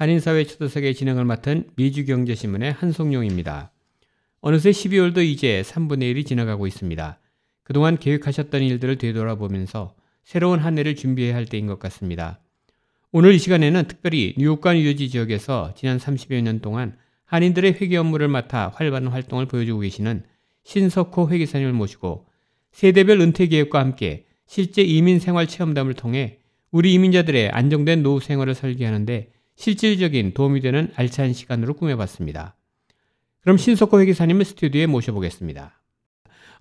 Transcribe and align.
한인사회 0.00 0.44
초대석의 0.44 0.94
진행을 0.94 1.26
맡은 1.26 1.64
미주경제신문의 1.76 2.72
한송용입니다. 2.72 3.70
어느새 4.40 4.70
12월도 4.70 5.22
이제 5.22 5.62
3분의 5.66 6.14
1이 6.14 6.26
지나가고 6.26 6.66
있습니다. 6.66 7.18
그동안 7.64 7.98
계획하셨던 7.98 8.62
일들을 8.62 8.96
되돌아보면서 8.96 9.94
새로운 10.24 10.58
한 10.58 10.78
해를 10.78 10.96
준비해야 10.96 11.36
할 11.36 11.44
때인 11.44 11.66
것 11.66 11.78
같습니다. 11.78 12.40
오늘 13.12 13.34
이 13.34 13.38
시간에는 13.38 13.88
특별히 13.88 14.32
뉴욕과 14.38 14.72
뉴저지 14.72 15.10
지역에서 15.10 15.74
지난 15.76 15.98
30여 15.98 16.40
년 16.40 16.60
동안 16.60 16.96
한인들의 17.26 17.74
회계 17.74 17.98
업무를 17.98 18.28
맡아 18.28 18.72
활발한 18.74 19.08
활동을 19.08 19.48
보여주고 19.48 19.80
계시는 19.80 20.22
신석호 20.64 21.28
회계사님을 21.28 21.74
모시고 21.74 22.24
세대별 22.72 23.20
은퇴 23.20 23.48
계획과 23.48 23.78
함께 23.78 24.24
실제 24.46 24.80
이민 24.80 25.18
생활 25.18 25.46
체험담을 25.46 25.92
통해 25.92 26.38
우리 26.70 26.94
이민자들의 26.94 27.50
안정된 27.50 28.02
노후 28.02 28.20
생활을 28.20 28.54
설계하는데 28.54 29.32
실질적인 29.60 30.32
도움이 30.32 30.62
되는 30.62 30.90
알찬 30.96 31.34
시간으로 31.34 31.74
꾸며봤습니다. 31.74 32.56
그럼 33.42 33.58
신석호 33.58 34.00
회계사님을 34.00 34.46
스튜디오에 34.46 34.86
모셔보겠습니다. 34.86 35.78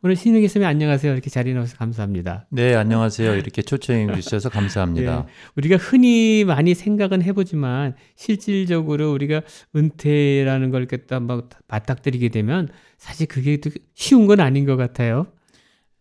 오늘 0.01 0.17
신우 0.17 0.41
교수님 0.41 0.67
안녕하세요. 0.67 1.13
이렇게 1.13 1.29
자리에 1.29 1.53
나와서 1.53 1.77
감사합니다. 1.77 2.47
네, 2.49 2.75
안녕하세요. 2.75 3.35
이렇게 3.35 3.61
초청해 3.61 4.19
주셔서 4.19 4.49
감사합니다. 4.49 5.25
네, 5.25 5.31
우리가 5.55 5.77
흔히 5.77 6.43
많이 6.43 6.75
생각은 6.75 7.21
해보지만 7.21 7.95
실질적으로 8.17 9.13
우리가 9.13 9.43
은퇴라는 9.77 10.69
걸 10.69 10.85
이렇게 10.89 11.19
막 11.19 11.49
맞닥뜨리게 11.69 12.27
되면 12.27 12.67
사실 12.97 13.27
그게 13.27 13.59
쉬운 13.93 14.27
건 14.27 14.41
아닌 14.41 14.65
것 14.65 14.75
같아요. 14.75 15.27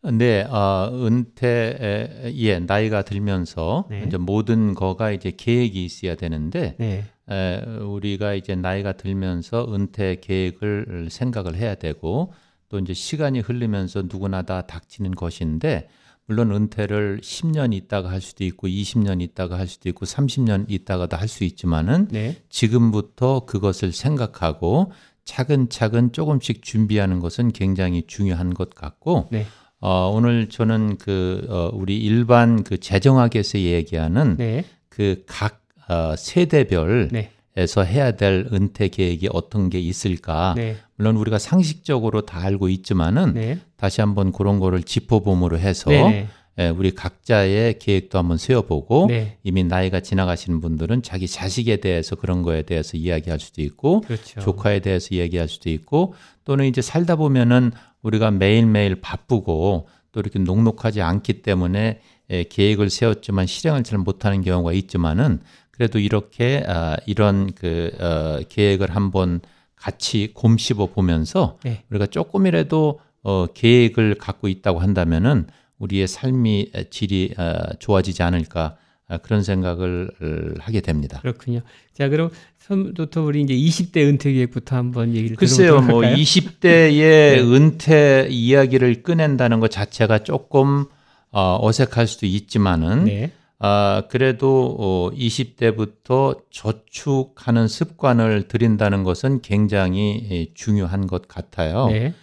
네, 0.02 0.42
어, 0.44 0.90
은퇴에 0.92 2.60
나이가 2.66 3.02
들면서 3.02 3.86
네. 3.90 4.04
이제 4.06 4.16
모든 4.16 4.74
거가 4.74 5.10
이제 5.10 5.32
계획이 5.36 5.84
있어야 5.84 6.14
되는데 6.14 6.76
네. 6.78 7.04
에, 7.30 7.60
우리가 7.80 8.34
이제 8.34 8.54
나이가 8.54 8.92
들면서 8.92 9.66
은퇴 9.74 10.20
계획을 10.20 11.08
생각을 11.10 11.56
해야 11.56 11.74
되고 11.74 12.32
또 12.68 12.78
이제 12.78 12.94
시간이 12.94 13.40
흐르면서 13.40 14.02
누구나 14.02 14.42
다 14.42 14.62
닥치는 14.62 15.12
것인데 15.12 15.88
물론 16.26 16.52
은퇴를 16.52 17.20
10년 17.22 17.72
있다가 17.72 18.10
할 18.10 18.20
수도 18.20 18.44
있고 18.44 18.68
20년 18.68 19.20
있다가 19.22 19.58
할 19.58 19.66
수도 19.66 19.88
있고 19.88 20.04
30년 20.04 20.66
있다가도 20.68 21.16
할 21.16 21.26
수 21.28 21.44
있지만은 21.44 22.08
네. 22.08 22.36
지금부터 22.50 23.46
그것을 23.46 23.92
생각하고 23.92 24.92
차근차근 25.24 26.12
조금씩 26.12 26.62
준비하는 26.62 27.20
것은 27.20 27.52
굉장히 27.52 28.04
중요한 28.06 28.54
것 28.54 28.70
같고 28.74 29.28
네. 29.30 29.46
어, 29.80 30.10
오늘 30.12 30.48
저는 30.48 30.96
그 30.98 31.46
어, 31.48 31.70
우리 31.72 31.98
일반 31.98 32.64
그 32.64 32.78
재정학에서 32.78 33.58
얘기하는 33.58 34.36
네. 34.36 34.64
그각 34.88 35.60
어, 35.88 36.14
세대별 36.16 37.08
네. 37.12 37.30
에서 37.56 37.82
해야 37.82 38.12
될 38.12 38.46
은퇴 38.52 38.86
계획이 38.86 39.30
어떤 39.32 39.68
게 39.68 39.80
있을까? 39.80 40.54
네. 40.56 40.76
물론 40.94 41.16
우리가 41.16 41.40
상식적으로 41.40 42.20
다 42.20 42.40
알고 42.40 42.68
있지만은 42.68 43.34
네. 43.34 43.58
다시 43.76 44.00
한번 44.00 44.30
그런 44.30 44.60
거를 44.60 44.84
짚어봄으로 44.84 45.58
해서 45.58 45.90
네. 45.90 45.96
예, 45.96 46.28
우리 46.76 46.90
각자의 46.90 47.78
계획도 47.78 48.18
한번 48.18 48.36
세워보고 48.36 49.06
네. 49.08 49.38
이미 49.44 49.62
나이가 49.62 50.00
지나가시는 50.00 50.60
분들은 50.60 51.02
자기 51.02 51.28
자식에 51.28 51.76
대해서 51.76 52.16
그런 52.16 52.42
거에 52.42 52.62
대해서 52.62 52.96
이야기할 52.96 53.38
수도 53.38 53.62
있고 53.62 54.00
그렇죠. 54.00 54.40
조카에 54.40 54.80
대해서 54.80 55.14
얘기할 55.14 55.48
수도 55.48 55.70
있고 55.70 56.14
또는 56.44 56.64
이제 56.64 56.82
살다 56.82 57.16
보면은 57.16 57.70
우리가 58.02 58.32
매일매일 58.32 59.00
바쁘고 59.00 59.88
또 60.12 60.20
이렇게 60.20 60.38
녹록하지 60.38 61.00
않기 61.00 61.42
때문에 61.42 62.00
예, 62.30 62.44
계획을 62.44 62.90
세웠지만 62.90 63.46
실행을 63.46 63.84
잘 63.84 63.98
못하는 63.98 64.42
경우가 64.42 64.72
있지만은 64.72 65.40
그래도 65.70 65.98
이렇게 65.98 66.64
아, 66.66 66.96
이런 67.06 67.52
그 67.52 67.90
어, 68.00 68.40
계획을 68.48 68.94
한번 68.94 69.40
같이 69.76 70.32
곰씹어 70.34 70.86
보면서 70.86 71.56
네. 71.62 71.84
우리가 71.90 72.06
조금이라도 72.06 73.00
어, 73.22 73.46
계획을 73.46 74.16
갖고 74.16 74.48
있다고 74.48 74.80
한다면은 74.80 75.46
우리의 75.78 76.08
삶이 76.08 76.72
질이 76.90 77.34
어, 77.38 77.74
좋아지지 77.78 78.22
않을까 78.22 78.76
아, 79.08 79.16
그런 79.18 79.42
생각을 79.42 80.10
어, 80.20 80.60
하게 80.60 80.80
됩니다. 80.80 81.18
그렇군요. 81.22 81.60
자, 81.94 82.08
그럼 82.08 82.30
처음부터 82.66 83.22
우리 83.22 83.40
이제 83.42 83.54
20대 83.54 84.06
은퇴 84.06 84.32
계획부터 84.32 84.76
한번 84.76 85.14
얘기를 85.14 85.36
글쎄요, 85.36 85.80
뭐 85.80 86.04
할까요? 86.04 86.16
20대의 86.16 87.38
은퇴 87.52 88.28
이야기를 88.30 89.02
꺼낸다는 89.02 89.60
것 89.60 89.70
자체가 89.70 90.24
조금 90.24 90.84
어, 91.30 91.58
어색할 91.60 92.06
수도 92.06 92.26
있지만은 92.26 93.04
네. 93.04 93.32
아, 93.58 94.02
그래도 94.08 94.76
어, 94.78 95.10
20대부터 95.16 96.42
저축하는 96.50 97.66
습관을 97.66 98.46
들인다는 98.46 99.04
것은 99.04 99.40
굉장히 99.40 100.26
예, 100.30 100.46
중요한 100.54 101.06
것 101.06 101.26
같아요. 101.28 101.88
네. 101.88 102.14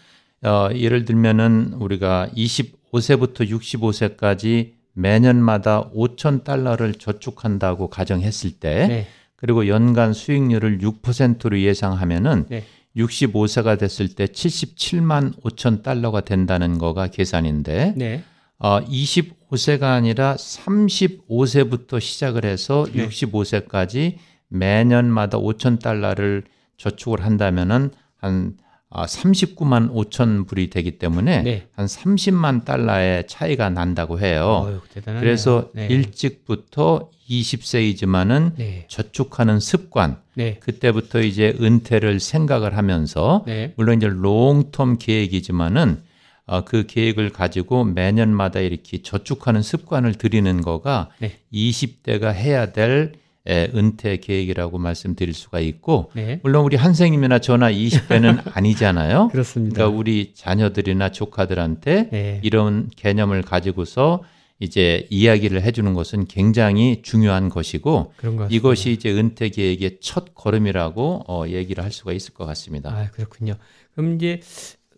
어, 0.44 0.70
예를 0.74 1.06
들면은 1.06 1.74
우리가 1.80 2.30
25 2.36 2.76
세부터 3.00 3.46
65세까지 3.46 4.74
매년마다 4.94 5.90
5천 5.92 6.44
달러를 6.44 6.94
저축한다고 6.94 7.90
가정했을 7.90 8.52
때 8.52 8.88
네. 8.88 9.08
그리고 9.36 9.68
연간 9.68 10.14
수익률을 10.14 10.80
6%로 10.80 11.60
예상하면은 11.60 12.46
네. 12.50 12.64
65세가 12.96 13.78
됐을 13.78 14.08
때 14.08 14.26
77만 14.26 15.40
5천 15.42 15.84
달러가 15.84 16.22
된다는 16.22 16.78
거가 16.78 17.08
계산인데 17.08 17.94
네. 17.98 18.24
어, 18.58 18.80
25세가 18.86 19.84
아니라 19.84 20.36
35세부터 20.36 22.00
시작을 22.00 22.46
해서 22.46 22.86
네. 22.94 23.08
65세까지 23.08 24.16
매년마다 24.48 25.38
5천 25.38 25.82
달러를 25.82 26.44
저축을 26.78 27.24
한다면은 27.24 27.92
한 28.16 28.58
아, 28.90 29.06
39만 29.06 29.92
5천 29.92 30.48
불이 30.48 30.70
되기 30.70 30.98
때문에 30.98 31.42
네. 31.42 31.68
한 31.76 31.86
30만 31.86 32.66
달러의 32.66 33.28
차이가 33.28 33.70
난다고 33.70 34.20
해요. 34.20 34.66
어휴. 34.66 34.82
그래서 35.04 35.70
네. 35.74 35.88
일찍부터 35.88 37.10
20세이지만은 37.30 38.54
네. 38.56 38.86
저축하는 38.88 39.60
습관, 39.60 40.18
네. 40.36 40.60
그때부터 40.60 41.22
이제 41.22 41.56
은퇴를 41.60 42.20
생각을 42.20 42.78
하면서 42.78 43.44
네. 43.48 43.74
물론 43.76 43.98
이제 43.98 44.08
롱텀 44.08 45.00
계획이지만은 45.00 46.04
어, 46.48 46.64
그 46.64 46.86
계획을 46.86 47.32
가지고 47.32 47.84
매년마다 47.86 48.60
이렇게 48.60 49.02
저축하는 49.02 49.64
습관을 49.64 50.14
들이는 50.14 50.62
거가 50.62 51.10
네. 51.20 51.40
20대가 51.52 52.34
해야 52.34 52.72
될 52.72 53.14
에, 53.14 53.20
은퇴 53.48 54.18
계획이라고 54.18 54.78
말씀드릴 54.78 55.34
수가 55.34 55.60
있고 55.60 56.12
네. 56.14 56.40
물론 56.44 56.66
우리 56.66 56.76
한생님이나 56.78 57.40
저나 57.40 57.72
20대는 57.72 58.42
아니잖아요. 58.56 59.30
그렇습니다. 59.30 59.76
그러니까 59.76 59.98
우리 59.98 60.34
자녀들이나 60.34 61.12
조카들한테 61.12 62.10
네. 62.10 62.40
이런 62.44 62.90
개념을 62.96 63.42
가지고서 63.44 64.24
이제 64.60 65.06
이야기를 65.10 65.62
해주는 65.64 65.94
것은 65.94 66.28
굉장히 66.28 67.02
중요한 67.02 67.50
것이고. 67.50 68.14
이것이 68.50 68.92
이제 68.92 69.12
은퇴 69.12 69.50
계획의 69.50 69.98
첫 70.00 70.34
걸음이라고 70.34 71.26
어, 71.28 71.44
얘기를 71.48 71.84
할 71.84 71.92
수가 71.92 72.14
있을 72.14 72.34
것 72.34 72.46
같습니다. 72.46 72.90
아, 72.92 73.12
그렇군요. 73.12 73.56
그럼 73.94 74.16
이제 74.16 74.40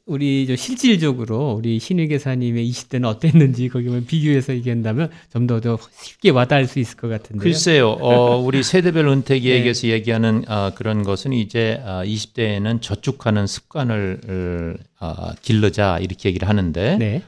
우리 0.07 0.47
저 0.47 0.55
실질적으로 0.55 1.51
우리 1.51 1.79
신의 1.79 2.07
계사님의 2.07 2.69
20대는 2.71 3.05
어땠는지 3.05 3.67
거기만 3.69 4.05
비교해서 4.05 4.53
얘기한다면 4.53 5.09
좀 5.31 5.45
더 5.47 5.59
더 5.59 5.77
쉽게 6.01 6.29
와닿을 6.29 6.65
수 6.67 6.79
있을 6.79 6.95
것 6.97 7.09
같은데요. 7.09 7.43
글쎄요, 7.43 7.89
어, 7.91 8.37
우리 8.41 8.63
세대별 8.63 9.05
네. 9.05 9.11
은퇴 9.11 9.39
계획에서 9.39 9.87
얘기하는 9.89 10.43
어, 10.47 10.71
그런 10.75 11.03
것은 11.03 11.33
이제 11.33 11.81
어, 11.83 12.03
20대에는 12.05 12.81
저축하는 12.81 13.47
습관을 13.47 14.77
어, 14.99 15.31
길러자 15.41 15.99
이렇게 15.99 16.29
얘기를 16.29 16.47
하는데 16.47 16.97
네. 16.97 17.21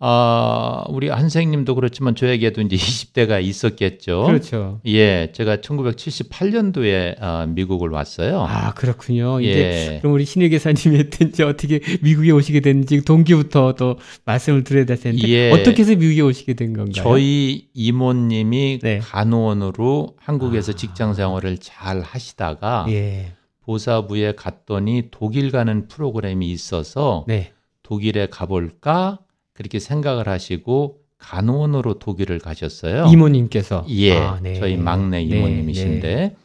아, 0.00 0.84
우리 0.88 1.08
한 1.08 1.20
선생님도 1.20 1.74
그렇지만 1.76 2.14
저에게도 2.14 2.60
이제 2.62 2.76
20대가 2.76 3.42
있었겠죠. 3.42 4.24
그렇죠. 4.24 4.80
예, 4.86 5.30
제가 5.32 5.58
1978년도에 5.58 7.16
아, 7.20 7.46
미국을 7.46 7.90
왔어요. 7.90 8.40
아 8.42 8.74
그렇군요. 8.74 9.40
이제 9.40 9.94
예. 9.94 9.98
그럼 10.00 10.14
우리 10.14 10.24
신혜 10.24 10.48
계사님이 10.48 10.98
했든지 10.98 11.42
어떻게 11.44 11.80
미국에 12.02 12.32
오시게 12.32 12.60
됐는지 12.60 13.04
동기부터 13.04 13.74
또 13.74 13.98
말씀을 14.24 14.64
드려야 14.64 14.84
될 14.84 14.98
텐데 14.98 15.28
예. 15.28 15.50
어떻게 15.52 15.82
해서 15.82 15.94
미국에 15.94 16.20
오시게 16.20 16.54
된 16.54 16.74
건가요? 16.74 16.92
저희 17.02 17.68
이모님이 17.72 18.80
네. 18.82 18.98
간호원으로 18.98 20.16
한국에서 20.18 20.72
아. 20.72 20.76
직장 20.76 21.14
생활을 21.14 21.58
잘 21.58 22.00
하시다가 22.00 22.86
예. 22.88 23.32
보사부에 23.62 24.34
갔더니 24.34 25.04
독일 25.10 25.50
가는 25.50 25.88
프로그램이 25.88 26.50
있어서 26.50 27.24
네. 27.26 27.52
독일에 27.82 28.26
가볼까 28.26 29.20
그렇게 29.54 29.78
생각을 29.78 30.28
하시고 30.28 30.98
간호원으로 31.18 31.98
독일을 32.00 32.38
가셨어요. 32.38 33.06
이모님께서 33.06 33.86
예, 33.88 34.16
아, 34.16 34.38
네. 34.42 34.54
저희 34.54 34.76
막내 34.76 35.18
네, 35.18 35.22
이모님이신데 35.22 36.14
네. 36.14 36.36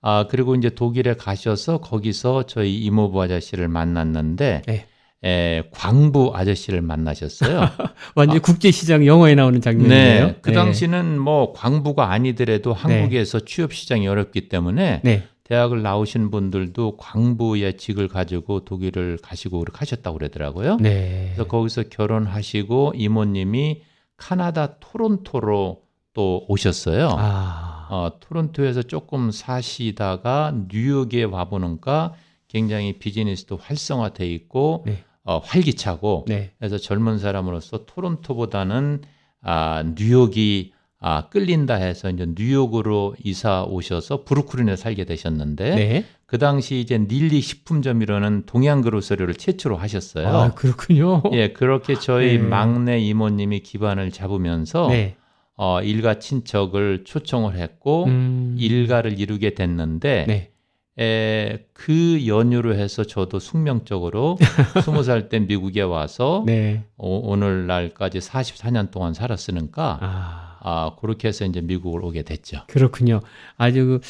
아 0.00 0.26
그리고 0.28 0.54
이제 0.54 0.70
독일에 0.70 1.14
가셔서 1.14 1.78
거기서 1.78 2.44
저희 2.44 2.78
이모부 2.78 3.22
아저씨를 3.22 3.68
만났는데 3.68 4.62
네. 4.66 4.86
에, 5.24 5.64
광부 5.70 6.32
아저씨를 6.34 6.82
만나셨어요. 6.82 7.60
완전 8.16 8.36
히 8.36 8.40
국제 8.40 8.70
시장 8.70 9.06
영화에 9.06 9.34
나오는 9.34 9.60
장면이네요. 9.60 10.26
네, 10.26 10.36
그 10.40 10.52
당시는 10.52 11.18
뭐 11.18 11.52
광부가 11.52 12.10
아니더라도 12.10 12.72
한국에서 12.72 13.40
취업 13.40 13.74
시장이 13.74 14.08
어렵기 14.08 14.48
때문에 14.48 15.00
네. 15.04 15.24
대학을 15.46 15.80
나오신 15.80 16.32
분들도 16.32 16.96
광부의 16.96 17.76
직을 17.76 18.08
가지고 18.08 18.64
독일을 18.64 19.18
가시고 19.22 19.60
그렇게 19.60 19.78
하셨다고 19.78 20.18
그러더라고요. 20.18 20.78
네. 20.78 21.26
그래서 21.34 21.48
거기서 21.48 21.84
결혼하시고 21.84 22.94
이모님이 22.96 23.82
카나다 24.16 24.78
토론토로 24.80 25.82
또 26.14 26.44
오셨어요. 26.48 27.10
아. 27.16 27.86
어, 27.90 28.18
토론토에서 28.18 28.82
조금 28.82 29.30
사시다가 29.30 30.52
뉴욕에 30.68 31.22
와보니까 31.22 32.14
굉장히 32.48 32.94
비즈니스도 32.98 33.56
활성화돼 33.56 34.28
있고 34.28 34.82
네. 34.84 35.04
어, 35.22 35.38
활기차고 35.38 36.24
네. 36.26 36.50
그래서 36.58 36.76
젊은 36.76 37.20
사람으로서 37.20 37.84
토론토보다는 37.84 39.02
아, 39.42 39.84
뉴욕이 39.96 40.72
아, 40.98 41.28
끌린다 41.28 41.74
해서 41.74 42.08
이제 42.10 42.26
뉴욕으로 42.36 43.14
이사 43.22 43.64
오셔서 43.64 44.24
브루클린에 44.24 44.76
살게 44.76 45.04
되셨는데 45.04 45.74
네. 45.74 46.04
그 46.24 46.38
당시 46.38 46.80
이제 46.80 46.98
닐리 46.98 47.40
식품점이라는 47.40 48.44
동양 48.46 48.80
그로서리를 48.80 49.32
최초로 49.34 49.76
하셨어요. 49.76 50.28
아, 50.28 50.54
그렇군요. 50.54 51.22
예, 51.32 51.52
그렇게 51.52 51.98
저희 51.98 52.38
네. 52.38 52.38
막내 52.38 52.98
이모님이 52.98 53.60
기반을 53.60 54.10
잡으면서 54.10 54.88
네. 54.88 55.16
어, 55.56 55.80
일가 55.82 56.18
친척을 56.18 57.04
초청을 57.04 57.56
했고 57.56 58.04
음. 58.06 58.56
일가를 58.58 59.18
이루게 59.18 59.54
됐는데 59.54 60.24
네. 60.26 60.50
에, 60.98 61.66
그 61.74 62.26
연유로 62.26 62.74
해서 62.74 63.04
저도 63.04 63.38
숙명적으로 63.38 64.38
스무 64.82 65.02
살 65.02 65.28
때 65.28 65.38
미국에 65.40 65.82
와서 65.82 66.42
네. 66.46 66.84
오, 66.96 67.30
오늘날까지 67.30 68.18
44년 68.18 68.90
동안 68.90 69.12
살았으니까 69.12 69.98
아. 70.00 70.45
아, 70.68 70.90
그렇게 71.00 71.28
해서 71.28 71.44
이제 71.44 71.60
미국을 71.60 72.04
오게 72.04 72.22
됐죠. 72.22 72.58
그렇군요. 72.66 73.20
아주 73.56 73.84
그 73.86 74.00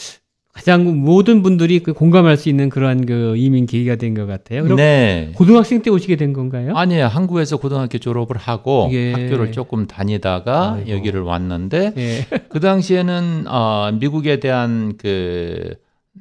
가장 0.54 0.86
모든 1.02 1.42
분들이 1.42 1.80
그 1.80 1.92
공감할 1.92 2.38
수 2.38 2.48
있는 2.48 2.70
그러한 2.70 3.04
그 3.04 3.34
이민 3.36 3.66
계기가 3.66 3.96
된 3.96 4.14
것 4.14 4.24
같아요. 4.24 4.64
네. 4.74 5.32
고등학생 5.34 5.82
때 5.82 5.90
오시게 5.90 6.16
된 6.16 6.32
건가요? 6.32 6.74
아니에요. 6.74 7.08
한국에서 7.08 7.58
고등학교 7.58 7.98
졸업을 7.98 8.38
하고 8.38 8.88
예. 8.92 9.12
학교를 9.12 9.52
조금 9.52 9.86
다니다가 9.86 10.76
아이고. 10.76 10.90
여기를 10.92 11.20
왔는데 11.20 11.92
예. 11.98 12.26
그 12.48 12.60
당시에는 12.60 13.44
어, 13.48 13.90
미국에 14.00 14.40
대한 14.40 14.96
그 14.96 15.74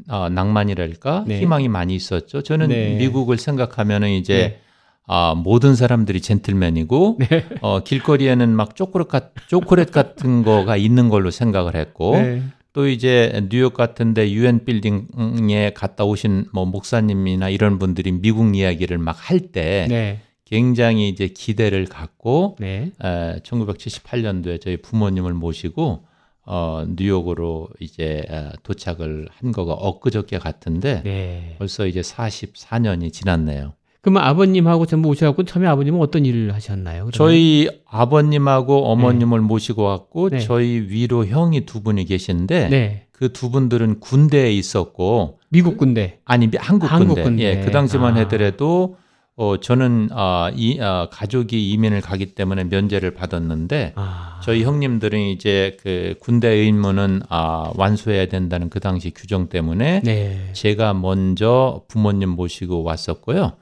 어, 0.10 0.28
낭만이랄까 0.28 1.24
네. 1.26 1.40
희망이 1.40 1.70
많이 1.70 1.96
있었죠. 1.96 2.42
저는 2.42 2.68
네. 2.68 2.98
미국을 2.98 3.38
생각하면은 3.38 4.10
이제 4.10 4.34
네. 4.36 4.60
아, 5.08 5.36
모든 5.36 5.76
사람들이 5.76 6.22
젠틀맨이고 6.22 7.20
어, 7.62 7.80
길거리에는 7.82 8.50
막 8.56 8.76
초콜릿, 8.76 9.08
같, 9.08 9.34
초콜릿 9.48 9.92
같은 9.92 10.42
거가 10.44 10.78
있는 10.78 11.10
걸로 11.10 11.32
생각을 11.32 11.76
했고 11.76 12.16
네. 12.16 12.44
또 12.74 12.88
이제 12.88 13.48
뉴욕 13.50 13.74
같은데 13.74 14.30
유엔 14.32 14.66
빌딩에 14.66 15.72
갔다 15.74 16.04
오신 16.04 16.48
뭐 16.54 16.66
목사님이나 16.66 17.50
이런 17.50 17.80
분들이 17.80 18.12
미국 18.12 18.56
이야기를 18.56 18.98
막 18.98 19.16
할때 19.18 19.88
네. 19.90 20.22
굉장히 20.44 21.10
이제 21.10 21.28
기대를 21.28 21.86
갖고 21.86 22.58
네. 22.60 22.92
에, 23.02 23.40
1978년도에 23.44 24.60
저희 24.60 24.78
부모님을 24.78 25.34
모시고 25.34 26.06
어, 26.48 26.86
뉴욕으로 26.88 27.70
이제 27.80 28.24
에, 28.30 28.50
도착을 28.64 29.28
한 29.32 29.52
거가 29.52 29.74
엊그저께 29.74 30.38
같은데 30.38 31.02
네. 31.04 31.56
벌써 31.58 31.88
이제 31.88 32.02
44년이 32.02 33.14
지났네요. 33.14 33.74
그러면 34.06 34.22
아버님하고 34.22 34.86
전부 34.86 35.10
오셔갖고 35.10 35.46
처음에 35.46 35.68
아버님은 35.68 36.00
어떤 36.00 36.28
일을 36.28 36.54
하셨나요? 36.54 37.06
그러면? 37.08 37.12
저희 37.14 37.68
아버님하고 37.90 38.86
어머님을 38.92 39.42
모시고 39.42 39.82
왔고 39.82 40.30
네. 40.30 40.38
저희 40.42 40.86
위로 40.90 41.26
형이 41.26 41.66
두 41.66 41.82
분이 41.82 42.06
계신데 42.06 42.70
네. 42.70 43.08
그두 43.12 43.50
분들은 43.50 44.02
군대에 44.02 44.52
있었고 44.54 45.40
미국 45.50 45.78
군대. 45.78 46.20
아니 46.24 46.46
미- 46.52 46.58
한국 46.60 46.92
한국 46.92 47.16
군대. 47.16 47.24
군대. 47.24 47.44
예, 47.46 47.66
그 47.66 47.72
당시만 47.72 48.16
아. 48.16 48.20
해더라도 48.20 48.98
어 49.38 49.58
저는 49.60 50.10
아, 50.12 50.50
이 50.56 50.80
아, 50.80 51.08
가족이 51.12 51.72
이민을 51.72 52.02
가기 52.02 52.36
때문에 52.36 52.66
면제를 52.66 53.16
받았는데 53.16 53.94
아. 53.96 54.40
저희 54.44 54.64
형님들은 54.64 55.20
이제 55.20 55.76
그 55.82 56.14
군대 56.22 56.48
의무는 56.50 57.22
아, 57.28 57.72
완수해야 57.76 58.28
된다는 58.28 58.70
그 58.70 58.80
당시 58.80 59.10
규정 59.12 59.50
때문에 59.50 60.02
네. 60.06 60.52
제가 60.54 60.94
먼저 60.94 61.82
부모님 61.90 62.30
모시고 62.30 62.84
왔었고요. 62.84 63.54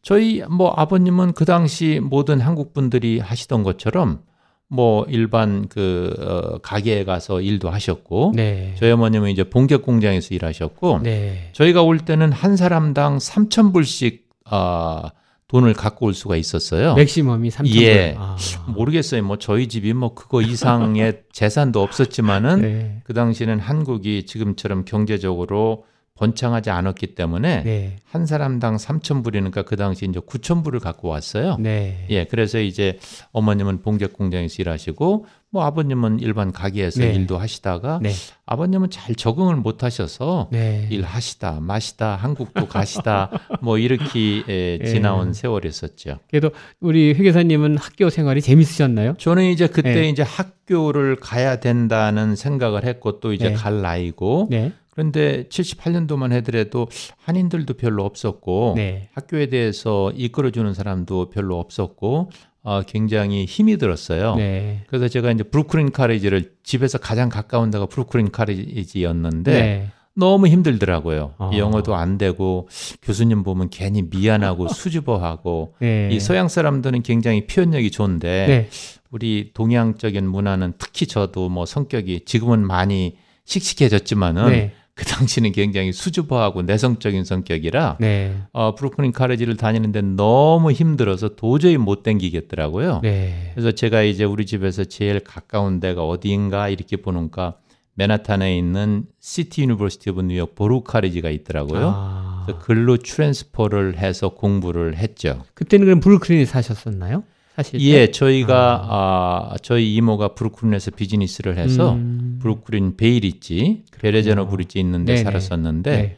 네. 0.00 0.02
저희 0.02 0.42
뭐 0.48 0.72
아버님은 0.76 1.32
그 1.32 1.44
당시 1.44 2.00
모든 2.02 2.40
한국 2.40 2.72
분들이 2.72 3.18
하시던 3.18 3.62
것처럼 3.62 4.22
뭐 4.68 5.04
일반 5.08 5.68
그 5.68 6.14
어, 6.18 6.58
가게에 6.58 7.04
가서 7.04 7.40
일도 7.40 7.70
하셨고 7.70 8.32
네. 8.36 8.74
저희 8.78 8.90
어머님은 8.92 9.30
이제 9.30 9.44
봉격 9.44 9.82
공장에서 9.82 10.34
일하셨고 10.34 11.00
네. 11.02 11.50
저희가 11.52 11.82
올 11.82 11.98
때는 11.98 12.32
한 12.32 12.56
사람당 12.56 13.18
3천 13.18 13.72
불씩 13.72 14.28
아, 14.44 15.10
돈을 15.48 15.74
갖고 15.74 16.06
올 16.06 16.14
수가 16.14 16.36
있었어요. 16.36 16.94
맥시멈이 16.94 17.48
3천 17.48 17.82
예. 17.82 18.14
아. 18.16 18.36
모르겠어요. 18.68 19.24
뭐 19.24 19.36
저희 19.36 19.66
집이 19.66 19.92
뭐 19.94 20.14
그거 20.14 20.40
이상의 20.40 21.22
재산도 21.32 21.82
없었지만은 21.82 22.60
네. 22.60 23.00
그 23.02 23.12
당시는 23.12 23.58
한국이 23.58 24.24
지금처럼 24.26 24.84
경제적으로 24.84 25.84
번창하지 26.20 26.68
않았기 26.68 27.14
때문에 27.14 27.62
네. 27.62 27.96
한 28.04 28.26
사람당 28.26 28.76
3천 28.76 29.24
불이니까 29.24 29.62
그 29.62 29.76
당시 29.76 30.04
이제 30.04 30.20
9천 30.20 30.62
불을 30.62 30.78
갖고 30.78 31.08
왔어요. 31.08 31.56
네. 31.58 32.04
예, 32.10 32.24
그래서 32.24 32.60
이제 32.60 32.98
어머님은 33.32 33.80
봉제 33.80 34.08
공장에서 34.08 34.56
일하시고 34.58 35.24
뭐 35.48 35.64
아버님은 35.64 36.20
일반 36.20 36.52
가게에서 36.52 37.00
네. 37.00 37.14
일도 37.14 37.38
하시다가 37.38 38.00
네. 38.02 38.12
아버님은 38.44 38.90
잘 38.90 39.14
적응을 39.14 39.56
못 39.56 39.82
하셔서 39.82 40.48
네. 40.52 40.86
일하시다 40.90 41.60
마시다 41.60 42.16
한국도 42.16 42.68
가시다 42.68 43.30
뭐 43.62 43.78
이렇게 43.78 44.44
에, 44.46 44.78
예. 44.80 44.84
지나온 44.84 45.32
세월이었었죠. 45.32 46.18
그래도 46.28 46.50
우리 46.80 47.14
회계사님은 47.14 47.78
학교 47.78 48.10
생활이 48.10 48.42
재밌으셨나요? 48.42 49.14
저는 49.16 49.44
이제 49.44 49.66
그때 49.68 49.94
네. 49.94 50.08
이제 50.10 50.22
학교를 50.22 51.16
가야 51.16 51.60
된다는 51.60 52.36
생각을 52.36 52.84
했고 52.84 53.20
또 53.20 53.32
이제 53.32 53.48
네. 53.48 53.54
갈 53.54 53.80
나이고 53.80 54.48
네. 54.50 54.72
그런데 55.00 55.44
78년도만 55.48 56.30
해더라도 56.32 56.86
한인들도 57.24 57.72
별로 57.74 58.04
없었고 58.04 58.74
네. 58.76 59.08
학교에 59.14 59.46
대해서 59.46 60.12
이끌어주는 60.14 60.74
사람도 60.74 61.30
별로 61.30 61.58
없었고 61.58 62.30
어, 62.62 62.82
굉장히 62.82 63.46
힘이 63.46 63.78
들었어요. 63.78 64.34
네. 64.34 64.84
그래서 64.88 65.08
제가 65.08 65.30
이제 65.32 65.42
브루클린 65.42 65.92
카리지를 65.92 66.52
집에서 66.62 66.98
가장 66.98 67.30
가까운 67.30 67.70
데가 67.70 67.86
브루클린 67.86 68.30
카리지였는데 68.30 69.52
네. 69.52 69.88
너무 70.12 70.48
힘들더라고요. 70.48 71.32
아. 71.38 71.50
영어도 71.56 71.94
안 71.94 72.18
되고 72.18 72.68
교수님 73.00 73.42
보면 73.42 73.70
괜히 73.70 74.02
미안하고 74.02 74.68
수줍어하고 74.74 75.76
네. 75.78 76.10
이 76.12 76.20
서양 76.20 76.48
사람들은 76.48 77.04
굉장히 77.04 77.46
표현력이 77.46 77.90
좋은데 77.90 78.46
네. 78.46 78.68
우리 79.10 79.52
동양적인 79.54 80.28
문화는 80.28 80.74
특히 80.76 81.06
저도 81.06 81.48
뭐 81.48 81.64
성격이 81.64 82.26
지금은 82.26 82.66
많이 82.66 83.16
씩씩해졌지만은 83.46 84.48
네. 84.50 84.72
그 85.00 85.06
당시는 85.06 85.52
굉장히 85.52 85.94
수줍어하고 85.94 86.60
내성적인 86.60 87.24
성격이라 87.24 87.96
네. 88.00 88.36
어, 88.52 88.74
Brooklyn 88.74 89.12
College를 89.12 89.56
다니는데 89.56 90.02
너무 90.02 90.72
힘들어서 90.72 91.36
도저히 91.36 91.78
못 91.78 92.02
댕기겠더라고요. 92.02 93.00
네. 93.02 93.50
그래서 93.54 93.72
제가 93.72 94.02
이제 94.02 94.24
우리 94.24 94.44
집에서 94.44 94.84
제일 94.84 95.20
가까운 95.20 95.80
데가 95.80 96.06
어디인가 96.06 96.68
이렇게 96.68 96.98
보니까 96.98 97.54
맨하탄에 97.94 98.58
있는 98.58 99.04
City 99.20 99.62
University 99.62 100.10
of 100.10 100.20
New 100.20 100.35
York 100.35 100.54
Baruch 100.54 100.82
College가 100.82 101.30
있더라고요. 101.30 101.92
아. 101.96 102.42
그래서 102.44 102.60
글로 102.60 102.98
transfer를 102.98 103.96
해서 103.96 104.28
공부를 104.28 104.98
했죠. 104.98 105.44
그때는 105.54 105.86
그럼 105.86 106.00
브루클린에 106.00 106.44
사셨었나요? 106.44 107.24
사실 107.56 107.78
때? 107.78 107.84
예, 107.86 108.10
저희가 108.10 108.86
아, 108.88 109.54
저희 109.62 109.94
이모가 109.94 110.34
브루클린에서 110.34 110.90
비즈니스를 110.90 111.56
해서 111.56 111.94
음. 111.94 112.29
브루클린 112.40 112.96
Bay 112.96 113.25
Ridge, 113.25 113.84
Verrazzano 114.00 114.48
Bridge 114.48 114.80
있는데 114.80 115.14
네네. 115.14 115.24
살았었는데 115.24 115.90
네. 115.90 116.16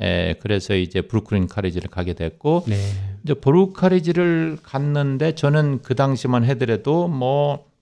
에, 0.00 0.34
그래서 0.40 0.74
이제 0.74 1.02
Brooklyn 1.02 1.46
College를 1.48 1.90
가게 1.90 2.14
됐고 2.14 2.64
네. 2.66 2.76
이제 3.22 3.34
Baruch 3.34 3.72
College를 3.72 4.58
갔는데 4.62 5.34
저는 5.34 5.82
그 5.82 5.94
당시만 5.94 6.44
해더라도 6.44 7.08
뭐 7.08 7.74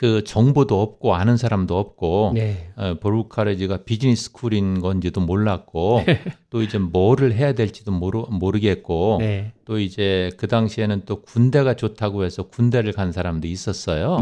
그 0.00 0.24
정보도 0.24 0.80
없고 0.80 1.14
아는 1.14 1.36
사람도 1.36 1.78
없고 1.78 2.32
네. 2.34 2.70
어, 2.76 2.94
Baruch 3.00 3.28
College가 3.28 3.84
business 3.84 4.24
school인 4.24 4.80
건지도 4.80 5.20
몰랐고 5.20 6.00
또 6.48 6.62
이제 6.62 6.78
뭐를 6.78 7.34
해야 7.34 7.52
될지도 7.52 7.92
모르, 7.92 8.20
모르겠고 8.30 9.18
네. 9.20 9.52
또 9.66 9.78
이제 9.78 10.30
그 10.38 10.46
당시에는 10.46 11.02
또 11.04 11.20
군대가 11.20 11.74
좋다고 11.74 12.24
해서 12.24 12.44
군대를 12.44 12.92
간 12.94 13.12
사람도 13.12 13.46
있었어요. 13.46 14.20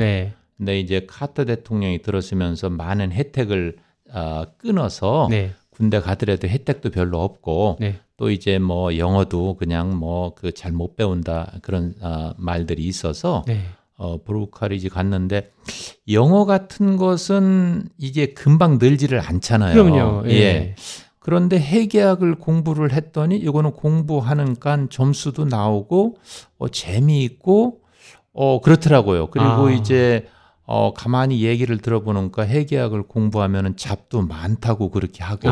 네. 0.59 0.65
근데 0.65 0.81
이제 0.81 1.07
카터 1.09 1.45
대통령이 1.45 2.03
들어서면서 2.03 2.69
많은 2.71 3.13
혜택을 3.13 3.77
어, 4.13 4.45
끊어서 4.59 5.29
네. 5.31 5.53
군대 5.71 6.01
가더라도 6.01 6.49
혜택도 6.49 6.91
별로 6.91 7.23
없고 7.23 7.77
네. 7.81 8.01
또 8.17 8.31
이제 8.31 8.59
뭐 8.59 8.97
영어도 8.97 9.55
그냥 9.57 9.97
뭐 9.97 10.35
그 10.35 10.51
잘 10.53 10.73
못 10.73 10.97
배운다 10.97 11.53
그런 11.63 11.95
어, 12.01 12.33
말들이 12.37 12.83
있어서 12.85 13.45
네. 13.47 13.61
어, 13.97 14.21
브루카리지 14.25 14.89
갔는데 14.89 15.51
영어 16.11 16.45
같은 16.45 16.97
것은 16.97 17.89
이게 17.99 18.33
금방 18.33 18.79
늘지를 18.81 19.21
않잖아요. 19.21 19.75
그럼요. 19.85 20.29
예. 20.29 20.33
예. 20.35 20.75
그런데 21.21 21.59
해계학을 21.61 22.37
공부를 22.37 22.93
했더니 22.93 23.37
이거는 23.37 23.73
공부하는 23.73 24.59
간 24.59 24.89
점수도 24.89 25.45
나오고 25.45 26.17
어, 26.59 26.69
재미있고 26.69 27.81
어 28.33 28.61
그렇더라고요. 28.61 29.29
그리고 29.29 29.67
아. 29.67 29.71
이제 29.73 30.27
어 30.71 30.93
가만히 30.93 31.43
얘기를 31.45 31.79
들어보니까 31.79 32.43
해계학을 32.43 33.05
공부하면은 33.05 33.77
잡도 33.77 34.21
많다고 34.21 34.91
그렇게 34.91 35.25
하고 35.25 35.49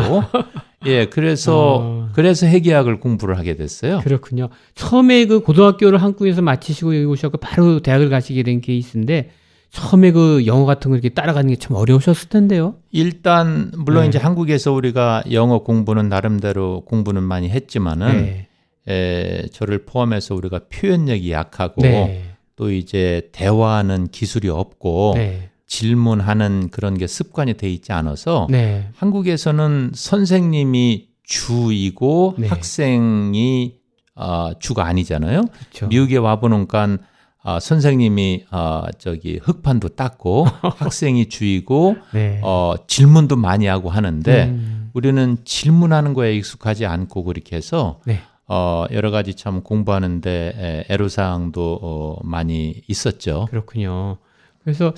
예 0.84 1.06
그래서 1.06 1.80
아. 1.82 2.12
그래서 2.12 2.46
해계학을 2.46 3.00
공부를 3.00 3.38
하게 3.38 3.56
됐어요. 3.56 4.00
그렇군요. 4.04 4.50
처음에 4.74 5.24
그 5.24 5.40
고등학교를 5.40 6.02
한국에서 6.02 6.42
마치시고 6.42 6.94
여기 6.94 7.06
오셨고 7.06 7.38
바로 7.38 7.80
대학을 7.80 8.10
가시게 8.10 8.42
된 8.42 8.60
케이스인데 8.60 9.30
처음에 9.70 10.12
그 10.12 10.44
영어 10.44 10.66
같은 10.66 10.90
거 10.90 10.96
이렇게 10.96 11.08
따라가는 11.08 11.48
게 11.48 11.56
참 11.58 11.76
어려우셨을 11.76 12.28
텐데요. 12.28 12.74
일단 12.92 13.72
물론 13.74 14.02
네. 14.02 14.08
이제 14.08 14.18
한국에서 14.18 14.72
우리가 14.72 15.24
영어 15.32 15.60
공부는 15.60 16.10
나름대로 16.10 16.82
공부는 16.84 17.22
많이 17.22 17.48
했지만은 17.48 18.22
네. 18.22 18.48
에, 18.88 19.46
저를 19.48 19.86
포함해서 19.86 20.34
우리가 20.34 20.60
표현력이 20.70 21.32
약하고 21.32 21.80
네. 21.80 22.25
또 22.56 22.72
이제 22.72 23.28
대화하는 23.32 24.08
기술이 24.08 24.48
없고 24.48 25.12
네. 25.16 25.50
질문하는 25.66 26.70
그런 26.70 26.96
게 26.96 27.06
습관이 27.06 27.54
돼 27.54 27.70
있지 27.70 27.92
않아서 27.92 28.46
네. 28.50 28.88
한국에서는 28.96 29.92
선생님이 29.94 31.08
주이고 31.22 32.34
네. 32.38 32.48
학생이 32.48 33.74
어, 34.14 34.52
주가 34.58 34.86
아니잖아요. 34.86 35.42
그렇죠. 35.42 35.86
미국에 35.88 36.16
와 36.16 36.40
보니까 36.40 36.98
아, 37.42 37.60
선생님이 37.60 38.46
어, 38.50 38.84
저기 38.98 39.38
흑판도 39.42 39.90
닦고 39.90 40.46
학생이 40.78 41.28
주이고 41.28 41.96
네. 42.12 42.40
어, 42.42 42.74
질문도 42.86 43.36
많이 43.36 43.66
하고 43.66 43.90
하는데 43.90 44.46
음. 44.46 44.90
우리는 44.94 45.36
질문하는 45.44 46.14
거에 46.14 46.34
익숙하지 46.34 46.86
않고 46.86 47.24
그렇게 47.24 47.54
해서 47.54 48.00
네. 48.06 48.20
어, 48.48 48.86
여러 48.92 49.10
가지 49.10 49.34
참 49.34 49.62
공부하는데 49.62 50.30
에, 50.56 50.92
애로사항도 50.92 51.78
어, 51.82 52.18
많이 52.22 52.82
있었죠. 52.88 53.46
그렇군요. 53.50 54.18
그래서 54.62 54.92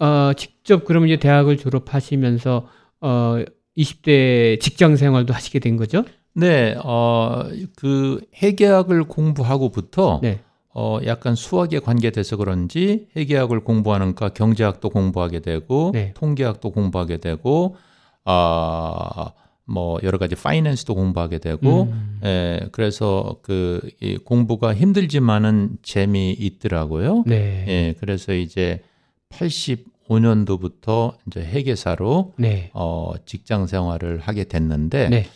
어, 0.00 0.32
직접 0.36 0.84
그러면 0.84 1.08
이제 1.08 1.18
대학을 1.18 1.56
졸업하시면서 1.56 2.66
어, 3.00 3.36
20대 3.76 4.60
직장 4.60 4.96
생활도 4.96 5.34
하시게 5.34 5.58
된 5.58 5.76
거죠? 5.76 6.04
네, 6.34 6.76
어, 6.84 7.44
그 7.76 8.20
해계학을 8.42 9.04
공부하고부터 9.04 10.20
네. 10.22 10.40
어, 10.74 10.98
약간 11.06 11.34
수학에 11.34 11.78
관계돼서 11.78 12.36
그런지 12.36 13.08
해계학을 13.16 13.60
공부하는가 13.60 14.30
경제학도 14.30 14.90
공부하게 14.90 15.40
되고 15.40 15.90
네. 15.94 16.12
통계학도 16.14 16.70
공부하게 16.70 17.16
되고 17.16 17.76
아, 18.24 19.30
뭐 19.66 19.98
여러 20.04 20.16
가지 20.18 20.36
파이낸스도 20.36 20.94
공부하게 20.94 21.38
되고 21.38 21.82
음. 21.84 22.20
예, 22.24 22.68
그래서 22.70 23.38
그이 23.42 24.18
공부가 24.24 24.74
힘들지만은 24.74 25.78
재미있더라고요. 25.82 27.24
네. 27.26 27.64
예, 27.68 27.94
그래서 27.98 28.32
이제 28.32 28.82
85년도부터 29.30 31.14
이제 31.26 31.40
회계사로 31.40 32.34
네. 32.38 32.70
어, 32.74 33.12
직장 33.26 33.66
생활을 33.66 34.20
하게 34.20 34.44
됐는데 34.44 35.08
네. 35.08 35.26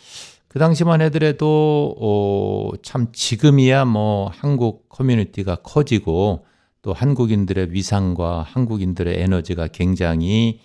그 0.47 0.59
당시만 0.59 1.01
해더라도 1.01 1.95
어, 1.99 2.71
참 2.83 3.07
지금이야 3.11 3.85
뭐 3.85 4.31
한국 4.33 4.87
커뮤니티가 4.89 5.57
커지고 5.57 6.45
또 6.81 6.93
한국인들의 6.93 7.71
위상과 7.71 8.43
한국인들의 8.43 9.21
에너지가 9.21 9.67
굉장히 9.67 10.59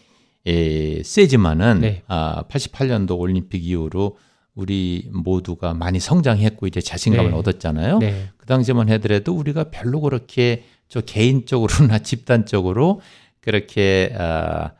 에, 0.46 1.02
세지만은 1.02 1.80
네. 1.80 2.02
아, 2.06 2.44
88년도 2.48 3.18
올림픽 3.18 3.64
이후로 3.64 4.16
우리 4.54 5.10
모두가 5.12 5.74
많이 5.74 6.00
성장했고 6.00 6.66
이제 6.66 6.80
자신감을 6.80 7.32
네. 7.32 7.36
얻었잖아요. 7.36 7.98
네. 7.98 8.30
그 8.36 8.46
당시만 8.46 8.88
해더라도 8.88 9.34
우리가 9.34 9.64
별로 9.64 10.00
그렇게 10.00 10.64
저 10.88 11.00
개인적으로나 11.00 11.98
집단적으로 12.00 13.00
그렇게 13.40 14.14
아, 14.18 14.70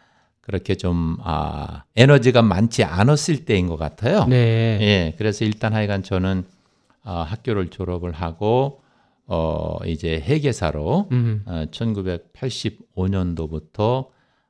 그렇게 0.41 0.77
좀 0.77 1.17
아, 1.23 1.83
에너지가 1.97 2.43
많지 2.43 2.85
않았을 2.85 3.45
때인 3.45 3.67
것 3.67 3.77
같아요. 3.77 4.25
네. 4.27 4.79
예, 4.81 5.15
그래서 5.19 5.45
일단 5.45 5.75
하여간 5.75 6.05
저는 6.05 6.45
아, 7.03 7.23
학교를 7.23 7.69
졸업을 7.69 8.13
하고 8.13 8.81
어, 9.27 9.79
이제 9.85 10.23
회계사로 10.25 11.09
음. 11.11 11.43
어, 11.47 11.65
1985년도부터 11.71 14.07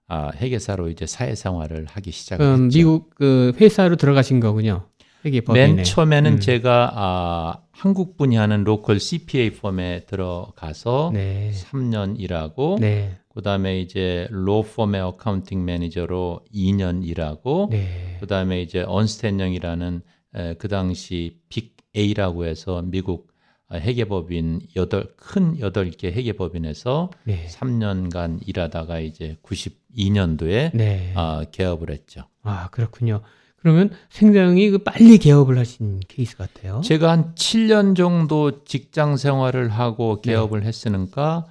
아, 0.09 0.31
회계사로 0.37 0.89
이제 0.89 1.07
사회생활을 1.07 1.87
하기 1.89 2.11
시작을 2.11 2.45
그럼 2.45 2.65
했죠. 2.67 2.79
미국 2.79 3.15
그 3.15 3.53
회사로 3.61 3.97
들어가신 3.97 4.41
거군요. 4.41 4.87
회계 5.25 5.41
법인에. 5.41 5.73
맨 5.75 5.85
처음에는 5.85 6.33
음. 6.35 6.41
제가 6.41 6.93
아, 6.95 7.59
한국 7.73 8.17
분이 8.17 8.37
하는 8.37 8.65
로컬 8.65 9.01
CPA 9.01 9.51
펌에 9.55 10.05
들어가서 10.07 11.11
네. 11.13 11.51
3년 11.53 12.19
일하고 12.21 12.79
네. 12.81 13.19
그다음에 13.35 13.81
이제 13.81 14.29
로펌의 14.31 15.01
accounting 15.01 15.65
manager로 15.65 16.41
2년 16.55 17.05
일하고 17.05 17.69
네. 17.71 18.17
그다음에 18.21 18.63
이제 18.63 18.83
Ernst & 18.87 19.29
Young이라는 19.29 20.01
에, 20.37 20.55
그 20.55 20.69
당시 20.69 21.39
Big 21.49 21.77
Eight라고 21.97 22.45
해서 22.47 22.83
미국 22.83 23.29
아, 23.29 23.36
회계법인 23.73 24.61
여덟 24.77 25.13
큰 25.17 25.59
여덟 25.59 25.91
개 25.91 26.09
회계법인에서 26.09 27.11
네. 27.25 27.47
3년간 27.49 28.47
일하다가 28.47 29.01
이제 29.01 29.37
92년도에 29.43 30.71
네. 30.75 31.13
아, 31.17 31.45
개업을 31.51 31.91
했죠. 31.91 32.23
아, 32.43 32.69
그렇군요. 32.71 33.23
그러면 33.57 33.91
굉장히 34.13 34.71
그 34.71 34.79
빨리 34.79 35.19
개업을 35.19 35.59
하신 35.59 36.01
케이스 36.07 36.37
같아요. 36.37 36.81
제가 36.83 37.11
한 37.11 37.35
7년 37.35 37.97
정도 37.97 38.65
직장 38.65 39.17
생활을 39.17 39.71
하고 39.71 40.21
네. 40.23 40.31
개업을 40.31 40.63
했으니까 40.63 41.47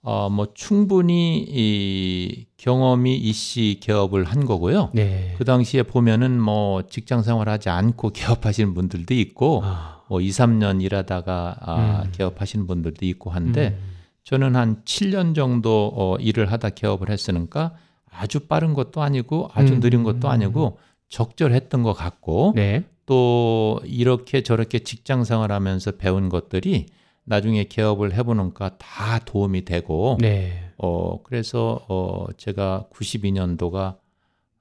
어, 0.00 0.30
뭐 0.30 0.48
충분히 0.54 1.44
이 1.46 2.46
경험이 2.56 3.16
있이 3.16 3.78
개업을 3.82 4.24
한 4.24 4.46
거고요. 4.46 4.90
네. 4.94 5.34
그 5.36 5.44
당시에 5.44 5.82
보면은 5.82 6.40
뭐 6.40 6.86
직장 6.86 7.22
생활하지 7.22 7.68
않고 7.68 8.10
개업하시는 8.16 8.72
분들도 8.72 9.12
있고 9.12 9.60
아, 9.64 9.97
뭐 10.08 10.20
2, 10.20 10.28
3년 10.28 10.82
일하다가 10.82 11.56
아, 11.60 12.02
음. 12.04 12.12
개업하시는 12.12 12.66
분들도 12.66 13.04
있고 13.06 13.30
한데 13.30 13.78
음. 13.78 13.98
저는 14.24 14.56
한 14.56 14.82
7년 14.84 15.34
정도 15.34 15.92
어, 15.94 16.16
일을 16.16 16.50
하다 16.52 16.70
개업을 16.70 17.10
했으니까 17.10 17.74
아주 18.10 18.40
빠른 18.40 18.74
것도 18.74 19.02
아니고 19.02 19.50
아주 19.54 19.74
음. 19.74 19.80
느린 19.80 20.02
것도 20.02 20.28
아니고 20.28 20.78
적절했던 21.08 21.82
것 21.82 21.92
같고 21.92 22.52
네. 22.56 22.84
또 23.06 23.80
이렇게 23.84 24.42
저렇게 24.42 24.80
직장 24.80 25.24
생활하면서 25.24 25.92
배운 25.92 26.28
것들이 26.28 26.86
나중에 27.24 27.64
개업을 27.64 28.14
해보니까 28.14 28.76
다 28.78 29.18
도움이 29.18 29.64
되고 29.64 30.18
네. 30.20 30.72
어 30.76 31.22
그래서 31.22 31.84
어 31.88 32.26
제가 32.36 32.86
92년도가 32.92 33.96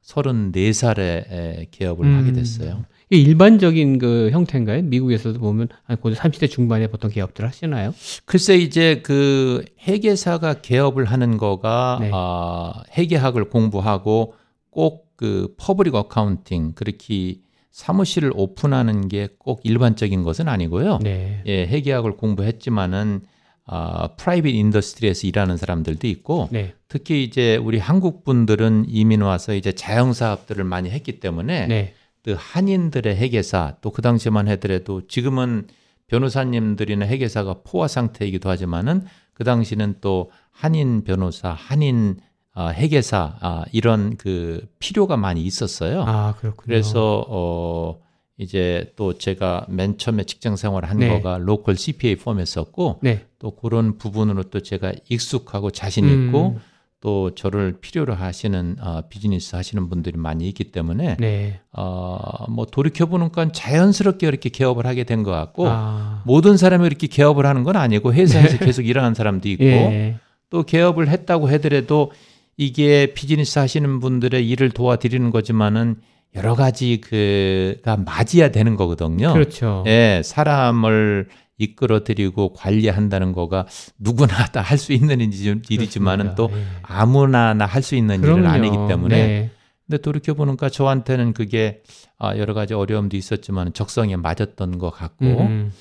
34살에 0.04 1.68
개업을 1.72 2.06
음. 2.06 2.18
하게 2.18 2.34
됐어요. 2.34 2.86
일반적인 3.10 4.00
그 4.00 4.30
형태인가요? 4.32 4.82
미국에서도 4.84 5.40
보면 5.40 5.70
한 5.86 5.98
고작 5.98 6.24
30대 6.24 6.50
중반에 6.50 6.88
보통 6.88 7.10
개업들 7.10 7.46
하시나요? 7.46 7.94
글쎄 8.26 8.58
이제 8.58 9.02
그 9.04 9.64
회계사가 9.88 10.56
개업을 10.56 11.06
하는 11.06 11.38
거가 11.38 11.98
네. 12.02 12.12
아 12.14 12.74
회계학을 12.98 13.50
공부하고 13.50 14.34
꼭 14.70 15.08
그 15.18 15.54
public 15.58 15.96
accounting 15.96 16.74
그렇게 16.74 17.42
사무실을 17.72 18.32
오픈하는 18.34 19.10
게 19.10 19.28
꼭 19.40 19.60
일반적인 19.64 20.24
것은 20.24 20.48
아니고요. 20.48 21.00
네. 21.02 21.42
예, 21.46 21.66
회계학을 21.68 22.18
공부했지만은 22.18 23.22
아, 23.66 24.10
private 24.16 24.56
industry에서 24.56 25.28
일하는 25.28 25.58
사람들도 25.58 26.08
있고 26.08 26.48
네. 26.52 26.74
특히 26.88 27.24
이제 27.24 27.58
우리 27.58 27.80
한국 27.80 28.24
분들은 28.24 28.86
이민 28.88 29.22
와서 29.22 29.54
이제 29.54 29.74
자영 29.74 30.14
사업들을 30.14 30.64
많이 30.64 30.90
했기 30.90 31.20
때문에 31.20 31.68
네. 31.68 31.94
그 32.07 32.07
한인들의 32.36 33.16
회계사 33.16 33.76
또 33.82 33.92
그 33.92 34.02
당시만 34.02 34.48
해더라도 34.48 35.08
지금은 35.08 35.68
변호사님들이나 36.08 37.06
회계사가 37.06 37.62
포화 37.64 37.88
상태이기도 37.88 38.50
하지만은 38.50 39.04
그 39.34 39.44
당시는 39.44 39.96
또 40.02 40.32
한인 40.52 41.04
변호사, 41.04 41.50
한인 41.50 42.18
아, 42.54 42.70
회계사 42.70 43.38
아, 43.40 43.66
이런 43.72 44.18
그 44.18 44.68
필요가 44.80 45.16
많이 45.16 45.42
있었어요. 45.44 46.04
아, 46.08 46.34
그렇군요. 46.40 46.66
그래서 46.66 47.26
어 47.28 48.00
이제 48.38 48.94
또 48.96 49.14
제가 49.14 49.66
맨 49.70 49.98
처음에 49.98 50.24
직장 50.24 50.56
생활을 50.56 50.90
한 50.90 50.98
네. 50.98 51.10
거가 51.10 51.38
로컬 51.40 51.76
CPA 51.76 52.16
펌이었었고 52.16 53.00
네. 53.04 53.26
또 53.38 53.52
그런 53.52 53.98
부분으로 53.98 54.44
또 54.44 54.62
제가 54.62 54.94
익숙하고 55.10 55.72
자신 55.72 56.06
음. 56.06 56.28
있고 56.28 56.60
또 57.00 57.36
저를 57.36 57.78
필요로 57.80 58.16
하시는 58.16 58.76
어, 58.82 59.02
비즈니스 59.08 59.56
하시는 59.56 59.88
분들이 59.88 60.18
많이 60.18 60.48
있기 60.50 60.72
때문에 60.72 61.18
네. 61.20 61.60
어, 61.72 62.18
뭐 62.50 62.66
돌이켜 62.66 63.06
보니까 63.06 63.52
자연스럽게 63.52 64.28
이렇게 64.28 64.50
개업을 64.50 64.86
하게 64.88 65.04
된 65.04 65.24
것 65.24 65.32
같고 65.32 65.68
아. 65.68 66.24
모든 66.26 66.58
사람이 66.58 66.86
이렇게 66.88 67.08
개업을 67.08 67.46
하는 67.46 67.64
건 67.64 67.76
아니고 67.76 68.14
회사에서 68.14 68.58
계속 68.58 68.82
일하는 68.88 69.14
사람도 69.14 69.48
있고 69.50 69.64
예. 69.64 70.18
또 70.50 70.64
개업을 70.64 71.08
했다고 71.10 71.50
하더라도 71.50 72.12
이게 72.56 73.14
비즈니스 73.14 73.60
하시는 73.60 74.00
분들의 74.00 74.48
일을 74.50 74.72
도와드리는 74.72 75.30
거지만은 75.30 75.98
여러 76.36 76.56
가지 76.56 77.00
그가 77.02 77.98
맞이야 77.98 78.50
되는 78.50 78.76
거거든요. 78.76 79.34
그렇죠. 79.34 79.84
예, 79.88 80.22
사람을 80.24 81.28
이끌어드리고 81.58 82.54
관리한다는 82.54 83.32
거가 83.34 83.66
누구나 83.98 84.46
다 84.48 84.62
할 84.62 84.78
수 84.78 84.94
있는 84.94 85.18
일이지- 85.20 85.70
일이지만은 85.70 86.36
또 86.36 86.48
그렇습니다. 86.48 86.78
예. 86.78 86.82
아무나 86.84 87.54
할 87.66 87.82
수 87.82 87.96
있는 87.96 88.22
일은 88.24 88.36
그럼요. 88.42 88.48
아니기 88.50 88.76
때문에 88.88 89.16
네. 89.28 89.52
근데 89.88 90.02
돌이켜 90.02 90.34
보니까 90.34 90.70
저한테는 90.70 91.34
그게 91.34 91.82
아, 92.20 92.36
여러 92.38 92.54
가지 92.54 92.74
어려움도 92.74 93.16
있었지만 93.16 93.74
적성에 93.74 94.16
맞았던 94.18 94.78
것 94.80 94.90
같고 94.92 95.26
음. 95.26 95.72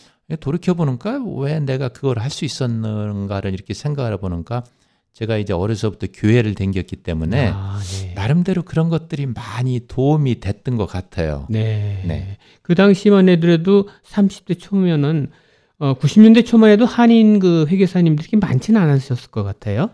돌이켜 0.40 0.75
보니까 0.75 1.21
왜 1.38 1.59
내가 1.61 1.88
그걸 1.88 2.18
할 2.18 2.30
수 2.30 2.45
있었는가를 2.45 3.52
이렇게 3.52 3.75
생각을 3.75 4.12
해보니까 4.14 4.64
제가 5.12 5.38
이제 5.38 5.52
어려서부터 5.54 6.09
교회를 6.12 6.54
댕겼기 6.54 6.97
때문에 6.97 7.50
아, 7.54 7.80
네. 8.02 8.12
나름대로 8.14 8.62
그런 8.62 8.90
것들이 8.90 9.26
많이 9.26 9.80
도움이 9.88 10.40
됐던 10.40 10.76
것 10.76 10.87
같아요. 10.87 11.47
네. 11.49 12.02
네. 12.06 12.37
그 12.62 12.75
당시만 12.75 13.28
해도 13.28 13.88
30대 14.04 14.59
초면은 14.61 15.30
어, 15.78 15.95
90년대 15.95 16.47
초만 16.47 16.71
해도 16.71 16.87
한인 16.87 17.38
그 17.38 17.66
회계사님들이 17.68 18.38
많지는 18.38 18.80
않으셨을 18.80 19.30
것 19.30 19.42
같아요. 19.42 19.90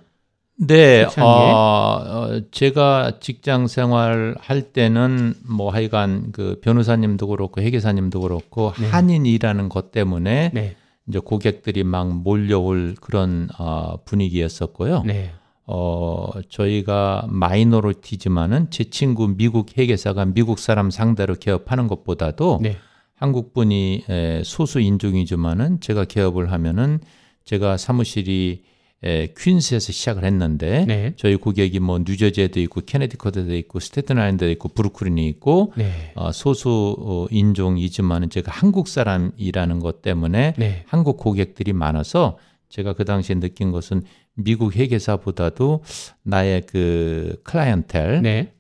네? 0.56 1.04
어, 1.18 1.24
어, 1.24 2.40
제가 2.52 3.18
직장 3.20 3.66
생활 3.66 4.36
할 4.38 4.62
때는 4.72 5.34
뭐 5.44 5.70
하여간 5.70 6.30
그 6.32 6.60
변호사님도 6.62 7.26
그렇고 7.26 7.60
회계사님도 7.60 8.20
그렇고 8.20 8.72
네. 8.78 8.88
한인이라는 8.88 9.68
것 9.68 9.90
때문에 9.90 10.50
네. 10.54 10.76
이제 11.08 11.18
고객들이 11.18 11.82
막 11.82 12.12
몰려올 12.12 12.94
그런 13.00 13.48
어, 13.58 13.96
분위기였었고요. 14.04 15.02
네. 15.04 15.32
어, 15.66 16.30
저희가 16.48 17.26
마이너리티지만은 17.28 18.68
제 18.70 18.84
친구 18.84 19.28
미국 19.28 19.76
회계사가 19.76 20.26
미국 20.26 20.58
사람 20.58 20.90
상대로 20.90 21.34
개업하는 21.34 21.88
것보다도 21.88 22.60
네. 22.62 22.76
한국 23.23 23.55
분이 23.55 24.05
에, 24.09 24.43
소수 24.45 24.81
인종이지만은 24.81 25.79
제가 25.79 26.07
개업을 26.07 26.50
하면은 26.50 26.99
제가 27.45 27.76
사무실이 27.76 28.64
에, 29.05 29.33
퀸스에서 29.38 29.93
시작을 29.93 30.25
했는데 30.25 30.85
네. 30.87 31.12
저희 31.14 31.37
고객이 31.37 31.79
뭐 31.79 32.00
뉴저지에도 32.00 32.59
있고 32.59 32.81
케네디컷에도 32.85 33.55
있고 33.55 33.79
스테튼 33.79 34.19
아일랜드에 34.19 34.50
있고 34.50 34.71
브루클린이 34.71 35.29
있고 35.29 35.73
네. 35.76 36.11
어, 36.17 36.33
소수 36.33 36.97
어, 36.99 37.26
인종이지만은 37.31 38.29
제가 38.29 38.50
한국 38.50 38.88
사람이라는 38.88 39.79
것 39.79 40.02
때문에 40.02 40.55
네. 40.59 40.83
한국 40.88 41.17
고객들이 41.17 41.73
많아서 41.73 42.38
제가 42.71 42.95
그 42.95 43.05
당시에 43.05 43.38
느낀 43.38 43.71
것은 43.71 44.02
미국 44.35 44.75
회계사보다도 44.75 45.85
나의 46.25 46.62
그 46.62 47.41
클라이언텔 47.45 48.23
네. 48.23 48.52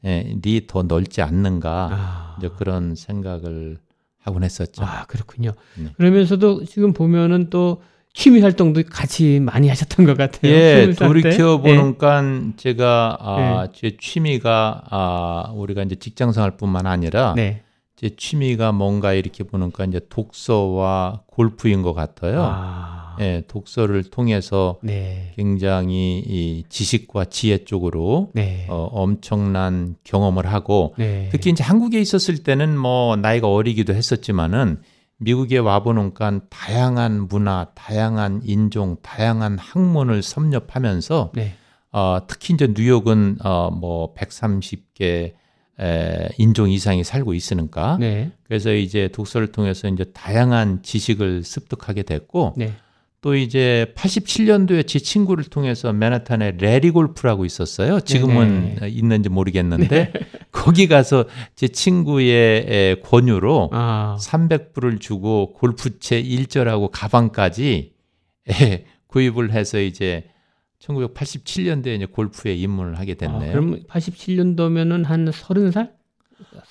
이더 0.46 0.84
넓지 0.84 1.20
않는가 1.20 1.88
아. 1.90 2.36
이제 2.38 2.48
그런 2.56 2.94
생각을 2.94 3.78
하곤 4.22 4.44
했었죠. 4.44 4.84
아, 4.84 5.04
그렇군요. 5.06 5.52
네. 5.76 5.88
그러면서도 5.96 6.64
지금 6.64 6.92
보면은 6.92 7.50
또 7.50 7.82
취미 8.14 8.40
활동도 8.40 8.82
같이 8.90 9.40
많이 9.40 9.68
하셨던 9.68 10.04
것 10.06 10.16
같아요. 10.16 10.52
예. 10.52 10.92
돌이켜 10.96 11.58
보니까 11.58 12.22
제가 12.56 13.16
아, 13.20 13.66
네. 13.66 13.72
제 13.74 13.96
취미가 13.98 14.84
아, 14.90 15.52
우리가 15.54 15.82
이제 15.82 15.96
직장 15.96 16.32
생활뿐만 16.32 16.86
아니라 16.86 17.32
네. 17.36 17.62
네. 18.02 18.08
제 18.08 18.16
취미가 18.16 18.72
뭔가 18.72 19.12
이렇게 19.12 19.44
보니까 19.44 19.84
이제 19.84 20.00
독서와 20.08 21.22
골프인 21.26 21.82
것 21.82 21.94
같아요. 21.94 22.42
아. 22.42 23.16
예, 23.20 23.42
독서를 23.46 24.04
통해서 24.04 24.78
네. 24.82 25.32
굉장히 25.36 26.18
이 26.26 26.64
지식과 26.68 27.26
지혜 27.26 27.64
쪽으로 27.64 28.30
네. 28.32 28.66
어, 28.68 28.88
엄청난 28.90 29.94
경험을 30.02 30.46
하고 30.46 30.94
네. 30.98 31.28
특히 31.30 31.50
이제 31.50 31.62
한국에 31.62 32.00
있었을 32.00 32.42
때는 32.42 32.76
뭐 32.76 33.16
나이가 33.16 33.48
어리기도 33.48 33.94
했었지만은 33.94 34.80
미국에 35.18 35.58
와보니까 35.58 36.40
다양한 36.50 37.28
문화, 37.28 37.66
다양한 37.74 38.40
인종, 38.44 38.96
다양한 39.02 39.58
학문을 39.58 40.22
섭렵하면서 40.22 41.32
네. 41.34 41.54
어, 41.92 42.18
특히 42.26 42.54
이제 42.54 42.72
뉴욕은 42.74 43.38
어, 43.44 43.70
뭐 43.70 44.14
130개 44.14 45.34
에, 45.80 46.28
인종 46.38 46.70
이상이 46.70 47.04
살고 47.04 47.34
있으니까 47.34 47.96
네. 47.98 48.30
그래서 48.44 48.72
이제 48.72 49.08
독서를 49.08 49.52
통해서 49.52 49.88
이제 49.88 50.04
다양한 50.12 50.82
지식을 50.82 51.44
습득하게 51.44 52.02
됐고 52.02 52.54
네. 52.56 52.74
또 53.22 53.36
이제 53.36 53.92
87년도에 53.96 54.86
제 54.86 54.98
친구를 54.98 55.44
통해서 55.44 55.92
맨하탄에 55.92 56.56
레리 56.58 56.90
골프라고 56.90 57.44
있었어요. 57.44 58.00
지금은 58.00 58.74
네네. 58.80 58.88
있는지 58.90 59.28
모르겠는데 59.28 60.12
거기 60.50 60.88
가서 60.88 61.26
제 61.54 61.68
친구의 61.68 62.66
에, 62.68 62.96
권유로 63.00 63.70
아. 63.72 64.16
300불을 64.20 65.00
주고 65.00 65.52
골프채 65.52 66.20
1절하고 66.20 66.90
가방까지 66.92 67.92
에, 68.50 68.84
구입을 69.06 69.52
해서 69.52 69.78
이제 69.78 70.24
1987년도에 70.82 71.96
이제 71.96 72.06
골프에 72.06 72.54
입문을 72.54 72.98
하게 72.98 73.12
아, 73.12 73.14
됐네요. 73.14 73.52
그럼 73.52 73.82
87년도면은 73.88 75.04
한 75.04 75.30
30살? 75.30 75.90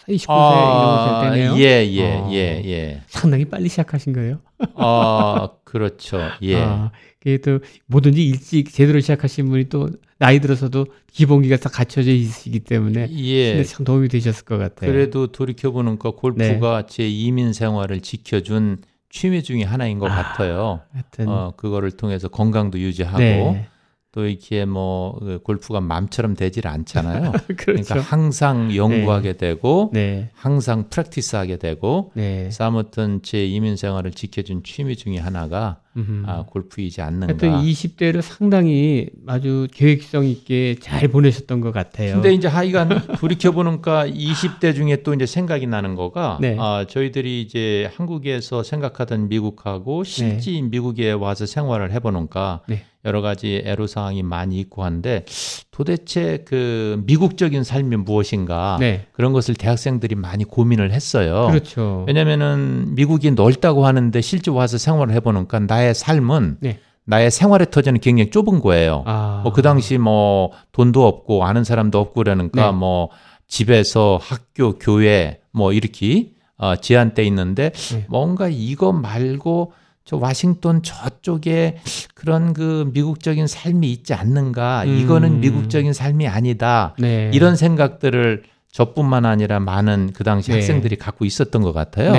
29세 0.07 0.27
이런 0.27 1.21
될 1.21 1.31
때네요. 1.31 1.55
예, 1.57 1.87
예, 1.87 2.11
아. 2.11 2.29
예, 2.31 2.61
예. 2.65 3.01
상당히 3.07 3.45
빨리 3.45 3.69
시작하신 3.69 4.13
거예요. 4.13 4.39
아, 4.75 5.49
그렇죠. 5.63 6.19
예. 6.41 6.57
아, 6.57 6.91
그게 7.19 7.37
또 7.37 7.59
뭐든지 7.87 8.23
일찍 8.23 8.71
제대로 8.73 8.99
시작하신 8.99 9.49
분이 9.49 9.69
또 9.69 9.89
나이 10.17 10.39
들어서도 10.39 10.87
기본기가 11.11 11.57
다 11.57 11.69
갖춰져 11.69 12.11
있기 12.11 12.59
때문에 12.59 13.07
예. 13.11 13.63
참 13.63 13.85
도움이 13.85 14.09
되셨을 14.09 14.45
것 14.45 14.57
같아요. 14.57 14.91
그래도 14.91 15.27
돌이켜 15.27 15.71
보니까 15.71 16.11
골프가 16.11 16.85
제 16.85 17.07
이민 17.07 17.53
생활을 17.53 18.01
지켜준 18.01 18.81
취미 19.09 19.43
중에 19.43 19.63
하나인 19.63 19.99
것 19.99 20.11
아, 20.11 20.15
같아요. 20.15 20.81
하여튼 20.91 21.27
어, 21.27 21.53
그거를 21.55 21.91
통해서 21.91 22.27
건강도 22.27 22.79
유지하고 22.79 23.19
네. 23.19 23.67
또 24.13 24.25
이렇게 24.25 24.65
뭐그 24.65 25.39
골프가 25.43 25.79
마음처럼 25.79 26.35
되질 26.35 26.67
않잖아요. 26.67 27.31
그렇죠. 27.57 27.65
그러니까 27.65 27.99
항상 28.01 28.75
연구하게 28.75 29.37
되고 29.37 29.89
네. 29.93 30.29
항상 30.33 30.89
프랙티스하게 30.89 31.57
되고 31.57 32.11
네. 32.13 32.39
그래서 32.41 32.65
아무튼 32.65 33.21
제 33.23 33.45
이민 33.45 33.77
생활을 33.77 34.11
지켜준 34.11 34.63
취미 34.63 34.97
중에 34.97 35.17
하나가 35.17 35.79
음흠. 35.97 36.23
아, 36.25 36.43
골프이지 36.47 37.01
하여튼 37.01 37.27
않는가. 37.27 37.61
20대를 37.63 38.21
상당히 38.21 39.09
아주 39.27 39.67
계획성 39.73 40.25
있게 40.25 40.75
잘 40.79 41.07
보내셨던 41.09 41.61
것 41.61 41.71
같아요. 41.71 42.13
근데 42.13 42.33
이제 42.33 42.47
하여간 42.47 42.89
돌이켜 43.19 43.51
보니까 43.51 44.07
20대 44.07 44.73
중에 44.73 45.03
또 45.03 45.13
이제 45.13 45.25
생각이 45.25 45.67
나는 45.67 45.95
거가 45.95 46.37
네. 46.39 46.55
아, 46.59 46.85
저희들이 46.87 47.41
이제 47.41 47.89
한국에서 47.95 48.63
생각하던 48.63 49.29
미국하고 49.29 50.03
실제 50.03 50.61
미국에 50.61 51.11
와서 51.11 51.45
생활을 51.45 51.91
해보니까 51.91 52.61
네. 52.67 52.85
여러 53.03 53.21
가지 53.21 53.63
애로 53.65 53.87
사항이 53.87 54.21
많이 54.21 54.59
있고 54.59 54.83
한데 54.83 55.25
도대체 55.71 56.43
그 56.45 57.01
미국적인 57.05 57.63
삶이 57.63 57.95
무엇인가 57.95 58.77
네. 58.79 59.07
그런 59.11 59.33
것을 59.33 59.55
대학생들이 59.55 60.13
많이 60.13 60.43
고민을 60.43 60.91
했어요. 60.91 61.47
그렇죠. 61.49 62.03
왜냐면은 62.07 62.93
미국이 62.93 63.31
넓다고 63.31 63.87
하는데 63.87 64.21
실제 64.21 64.51
와서 64.51 64.77
생활을 64.77 65.15
해보니까 65.15 65.59
나의 65.61 65.80
삶은 65.93 66.57
네. 66.59 66.79
나의 67.05 67.31
생활의 67.31 67.71
터전이 67.71 67.99
굉장히 67.99 68.29
좁은 68.29 68.59
거예요. 68.61 69.03
아. 69.05 69.41
뭐그 69.43 69.61
당시 69.61 69.97
뭐 69.97 70.51
돈도 70.71 71.05
없고 71.05 71.43
아는 71.43 71.63
사람도 71.63 71.99
없고 71.99 72.13
그러니까 72.15 72.67
네. 72.67 72.71
뭐 72.71 73.09
집에서 73.47 74.19
학교, 74.21 74.77
교회 74.77 75.41
뭐 75.51 75.73
이렇게 75.73 76.31
어, 76.57 76.75
제한돼 76.75 77.23
있는데 77.25 77.71
네. 77.71 78.05
뭔가 78.07 78.47
이거 78.49 78.93
말고 78.93 79.73
저 80.05 80.17
와싱턴 80.17 80.83
저쪽에 80.83 81.77
그런 82.15 82.53
그 82.53 82.89
미국적인 82.93 83.47
삶이 83.47 83.91
있지 83.91 84.13
않는가? 84.13 84.83
음. 84.83 84.97
이거는 84.97 85.39
미국적인 85.41 85.93
삶이 85.93 86.27
아니다. 86.27 86.95
네. 86.97 87.29
이런 87.33 87.55
생각들을 87.55 88.43
저뿐만 88.71 89.25
아니라 89.25 89.59
많은 89.59 90.11
그 90.13 90.23
당시 90.23 90.51
네. 90.51 90.57
학생들이 90.57 90.95
갖고 90.95 91.25
있었던 91.25 91.61
것 91.61 91.73
같아요. 91.73 92.13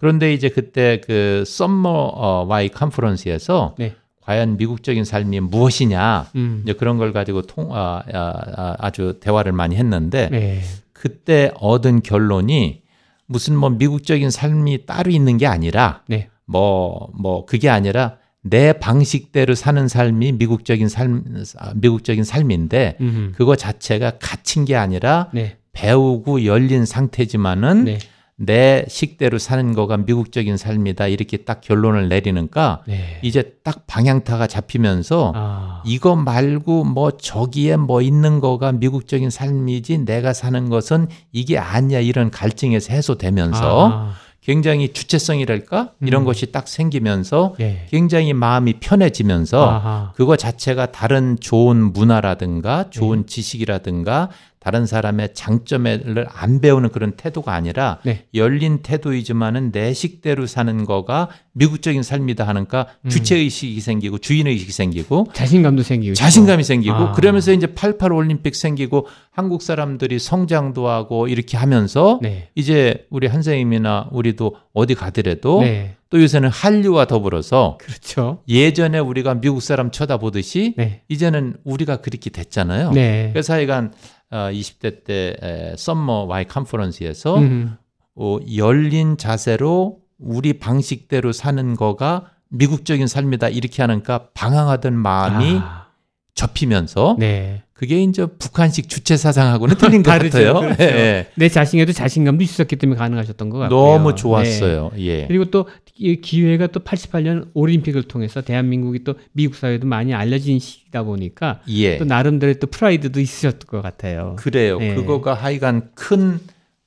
네. 0.00 0.06
그런데 0.06 0.32
이제 0.32 0.48
그때 0.48 1.00
그 1.06 1.44
summer 1.46 1.88
어, 1.88 2.46
Y 2.48 2.70
conference에서 2.70 3.74
네. 3.78 3.94
과연 4.22 4.56
미국적인 4.56 5.04
삶이 5.04 5.40
무엇이냐 5.40 6.30
음. 6.36 6.62
이제 6.64 6.72
그런 6.72 6.98
걸 6.98 7.12
가지고 7.12 7.42
통 7.42 7.74
아, 7.74 8.02
아, 8.12 8.76
아, 8.78 8.90
주 8.90 9.18
대화를 9.20 9.52
많이 9.52 9.76
했는데 9.76 10.28
네. 10.30 10.60
그때 10.92 11.50
얻은 11.56 12.02
결론이 12.02 12.82
무슨 13.26 13.56
뭐 13.56 13.70
미국적인 13.70 14.30
삶이 14.30 14.86
따로 14.86 15.10
있는 15.10 15.36
게 15.36 15.46
아니라 15.46 16.02
네. 16.06 16.28
뭐뭐 16.46 17.46
그게 17.46 17.68
아니라 17.68 18.16
내 18.42 18.72
방식대로 18.72 19.54
사는 19.54 19.86
삶이 19.86 20.32
미국적인 20.32 20.88
삶 20.88 21.24
아, 21.58 21.72
미국적인 21.74 22.24
삶인데 22.24 22.96
음. 23.00 23.32
그거 23.36 23.54
자체가 23.54 24.12
갇힌 24.18 24.64
게 24.64 24.76
아니라 24.76 25.28
네. 25.32 25.58
배우고 25.72 26.44
열린 26.44 26.84
상태지만은 26.86 27.84
네. 27.84 27.98
내 28.42 28.86
식대로 28.88 29.38
사는 29.38 29.74
거가 29.74 29.98
미국적인 29.98 30.56
삶이다 30.56 31.08
이렇게 31.08 31.36
딱 31.36 31.60
결론을 31.60 32.08
내리니까 32.08 32.82
네. 32.86 33.18
이제 33.20 33.56
딱 33.62 33.86
방향타가 33.86 34.46
잡히면서 34.46 35.32
아. 35.36 35.82
이거 35.84 36.16
말고 36.16 36.84
뭐 36.84 37.10
저기에 37.10 37.76
뭐 37.76 38.00
있는 38.00 38.40
거가 38.40 38.72
미국적인 38.72 39.28
삶이지 39.28 40.06
내가 40.06 40.32
사는 40.32 40.70
것은 40.70 41.08
이게 41.32 41.58
아니야 41.58 42.00
이런 42.00 42.30
갈증에서 42.30 42.94
해소되면서 42.94 43.90
아. 43.92 44.14
굉장히 44.40 44.92
주체성이랄까 44.94 45.92
이런 46.00 46.22
음. 46.22 46.24
것이 46.24 46.50
딱 46.50 46.66
생기면서 46.66 47.54
네. 47.58 47.86
굉장히 47.90 48.32
마음이 48.32 48.74
편해지면서 48.80 49.68
아하. 49.68 50.12
그거 50.16 50.36
자체가 50.36 50.92
다른 50.92 51.36
좋은 51.38 51.92
문화라든가 51.92 52.84
네. 52.84 52.90
좋은 52.90 53.26
지식이라든가 53.26 54.30
다른 54.60 54.86
사람의 54.86 55.30
장점을 55.34 56.26
안 56.28 56.60
배우는 56.60 56.90
그런 56.90 57.12
태도가 57.12 57.54
아니라 57.54 57.98
네. 58.04 58.26
열린 58.34 58.82
태도이지만은 58.82 59.72
내 59.72 59.92
식대로 59.94 60.46
사는 60.46 60.84
거가 60.84 61.28
미국적인 61.52 62.02
삶이다 62.02 62.46
하니까 62.46 62.86
음. 63.06 63.08
주체 63.08 63.36
의식이 63.36 63.80
생기고 63.80 64.18
주인 64.18 64.46
의식이 64.46 64.70
생기고 64.70 65.28
자신감도 65.32 65.82
생기고 65.82 66.14
자신감이 66.14 66.62
생기고 66.62 66.94
아. 66.94 67.12
그러면서 67.12 67.52
이제 67.52 67.68
88 67.68 68.12
올림픽 68.12 68.54
생기고 68.54 69.06
한국 69.30 69.62
사람들이 69.62 70.18
성장도 70.18 70.88
하고 70.88 71.26
이렇게 71.26 71.56
하면서 71.56 72.18
네. 72.22 72.50
이제 72.54 73.06
우리 73.10 73.26
한 73.26 73.40
선생님이나 73.42 74.08
우리도 74.12 74.56
어디 74.74 74.94
가더라도 74.94 75.62
네. 75.62 75.96
또 76.10 76.20
요새는 76.20 76.48
한류와 76.48 77.06
더불어서 77.06 77.78
그렇죠. 77.80 78.42
예전에 78.48 78.98
우리가 78.98 79.34
미국 79.40 79.62
사람 79.62 79.90
쳐다보듯이 79.90 80.74
네. 80.76 81.02
이제는 81.08 81.56
우리가 81.64 81.98
그렇게 81.98 82.30
됐잖아요. 82.30 82.90
네. 82.92 83.30
그래서 83.32 83.54
하여간 83.54 83.92
어, 84.30 84.50
20대 84.52 85.04
때 85.04 85.36
에, 85.42 85.76
summer 85.76 86.24
Y 86.24 86.46
conference에서 86.46 87.38
음. 87.38 87.76
어, 88.14 88.38
열린 88.54 89.16
자세로 89.16 90.00
우리 90.18 90.58
방식대로 90.58 91.32
사는 91.32 91.74
거가 91.74 92.30
미국적인 92.48 93.06
삶이다 93.06 93.48
이렇게 93.48 93.82
하니까 93.82 94.28
방황하던 94.34 94.94
마음이 94.94 95.58
아. 95.62 95.86
접히면서 96.34 97.16
네. 97.18 97.64
그게 97.80 98.02
이제 98.02 98.26
북한식 98.26 98.90
주체 98.90 99.16
사상하고는 99.16 99.76
틀린 99.78 100.02
것. 100.02 100.10
같아요. 100.10 100.52
그렇죠. 100.52 100.82
예, 100.82 100.84
예. 100.84 101.26
내 101.34 101.48
자신에도 101.48 101.92
자신감도 101.92 102.44
있었기 102.44 102.76
때문에 102.76 102.98
가능하셨던 102.98 103.48
것 103.48 103.56
같고요. 103.56 103.80
너무 103.80 104.10
네. 104.10 104.16
좋았어요. 104.16 104.90
예. 104.98 105.26
그리고 105.26 105.46
또이 105.46 106.20
기회가 106.20 106.66
또 106.66 106.80
88년 106.80 107.48
올림픽을 107.54 108.02
통해서 108.02 108.42
대한민국이 108.42 109.02
또 109.02 109.14
미국 109.32 109.54
사회도 109.54 109.86
많이 109.86 110.12
알려진 110.12 110.58
시기다 110.58 111.04
보니까 111.04 111.62
예. 111.68 111.96
또 111.96 112.04
나름대로의 112.04 112.58
또 112.58 112.66
프라이드도 112.66 113.18
있으셨을 113.18 113.60
것 113.60 113.80
같아요. 113.80 114.36
그래요. 114.38 114.76
예. 114.82 114.94
그거가 114.94 115.32
하여간 115.32 115.92
큰 115.94 116.40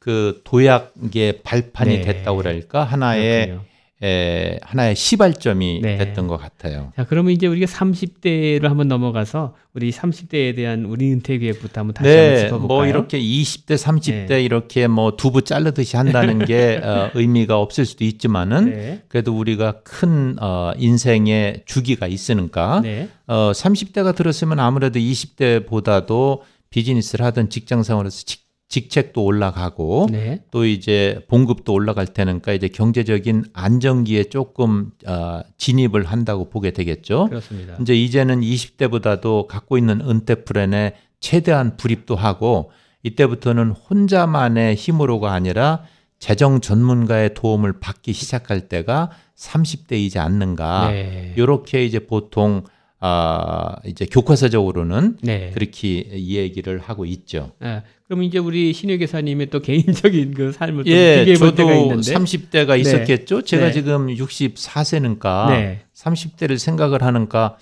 그 0.03 0.41
도약의 0.43 1.43
발판이 1.43 1.99
네. 1.99 2.01
됐다고 2.01 2.39
그럴까 2.39 2.83
하나의 2.83 3.45
그렇군요. 3.47 3.65
에, 4.01 4.59
하나의 4.61 4.95
시발점이 4.95 5.79
네. 5.81 5.97
됐던 5.97 6.27
것 6.27 6.37
같아요. 6.37 6.91
자, 6.95 7.05
그러면 7.05 7.31
이제 7.31 7.47
우리가 7.47 7.65
30대로 7.65 8.63
한번 8.63 8.87
넘어가서 8.87 9.55
우리 9.73 9.91
30대에 9.91 10.55
대한 10.55 10.85
우리 10.85 11.11
은퇴 11.11 11.37
계획부터 11.37 11.81
한번 11.81 11.93
다시 11.93 12.09
한번 12.09 12.33
네, 12.33 12.37
짚어볼까요? 12.37 12.67
뭐 12.67 12.85
이렇게 12.85 13.19
20대, 13.19 13.75
30대 13.75 14.27
네. 14.27 14.43
이렇게 14.43 14.87
뭐 14.87 15.15
두부 15.15 15.43
자르듯이 15.43 15.95
한다는 15.95 16.39
게 16.43 16.77
어, 16.83 17.11
의미가 17.13 17.57
없을 17.57 17.85
수도 17.85 18.03
있지만은 18.03 18.65
네. 18.71 19.03
그래도 19.07 19.37
우리가 19.37 19.81
큰 19.83 20.35
어, 20.41 20.73
인생의 20.77 21.63
주기가 21.65 22.07
있으니까 22.07 22.81
네. 22.81 23.09
어, 23.27 23.51
30대가 23.53 24.15
들었으면 24.15 24.59
아무래도 24.59 24.99
20대보다도 24.99 26.41
비즈니스를 26.69 27.25
하든 27.27 27.49
직장 27.49 27.83
생활에서 27.83 28.23
직, 28.25 28.42
직책도 28.73 29.23
올라가고 29.23 30.07
네. 30.09 30.41
또 30.49 30.65
이제 30.65 31.23
봉급도 31.27 31.71
올라갈 31.71 32.07
테니까 32.07 32.53
이제 32.53 32.67
경제적인 32.67 33.45
안정기에 33.53 34.25
조금 34.25 34.89
어, 35.05 35.41
진입을 35.57 36.05
한다고 36.05 36.49
보게 36.49 36.71
되겠죠. 36.71 37.27
그렇습니다. 37.29 37.77
이제 37.79 37.93
이제는 37.93 38.41
20대보다도 38.41 39.45
갖고 39.45 39.77
있는 39.77 40.01
은퇴 40.01 40.43
플랜에 40.43 40.95
최대한 41.19 41.77
불입도 41.77 42.15
하고 42.15 42.71
이때부터는 43.03 43.69
혼자만의 43.69 44.73
힘으로가 44.73 45.33
아니라 45.33 45.83
재정 46.17 46.59
전문가의 46.59 47.35
도움을 47.35 47.79
받기 47.79 48.11
시작할 48.11 48.69
때가 48.69 49.11
30대이지 49.35 50.17
않는가. 50.17 50.89
네. 50.89 51.35
요렇게 51.37 51.85
이제 51.85 51.99
보통 51.99 52.63
아 53.05 53.75
이제 53.85 54.05
교과서적으로는 54.05 55.17
네. 55.21 55.51
그렇게 55.53 55.89
이 56.13 56.37
얘기를 56.37 56.79
하고 56.79 57.05
있죠. 57.05 57.51
아, 57.59 57.81
그럼 58.05 58.23
이제 58.23 58.37
우리 58.37 58.71
신유 58.71 58.97
교사님의 58.97 59.49
또 59.49 59.59
개인적인 59.59 60.33
그 60.33 60.53
삶을 60.53 60.85
또 60.85 60.89
예, 60.89 61.25
비교해 61.25 61.37
볼 61.37 61.53
때가 61.53 61.73
있는데 61.73 62.13
30대가 62.13 62.79
있었겠죠. 62.79 63.41
제가 63.41 63.65
네. 63.65 63.71
지금 63.73 64.07
64세니까 64.07 65.49
네. 65.49 65.81
30대를 65.93 66.57
생각을 66.57 67.03
하니까 67.03 67.57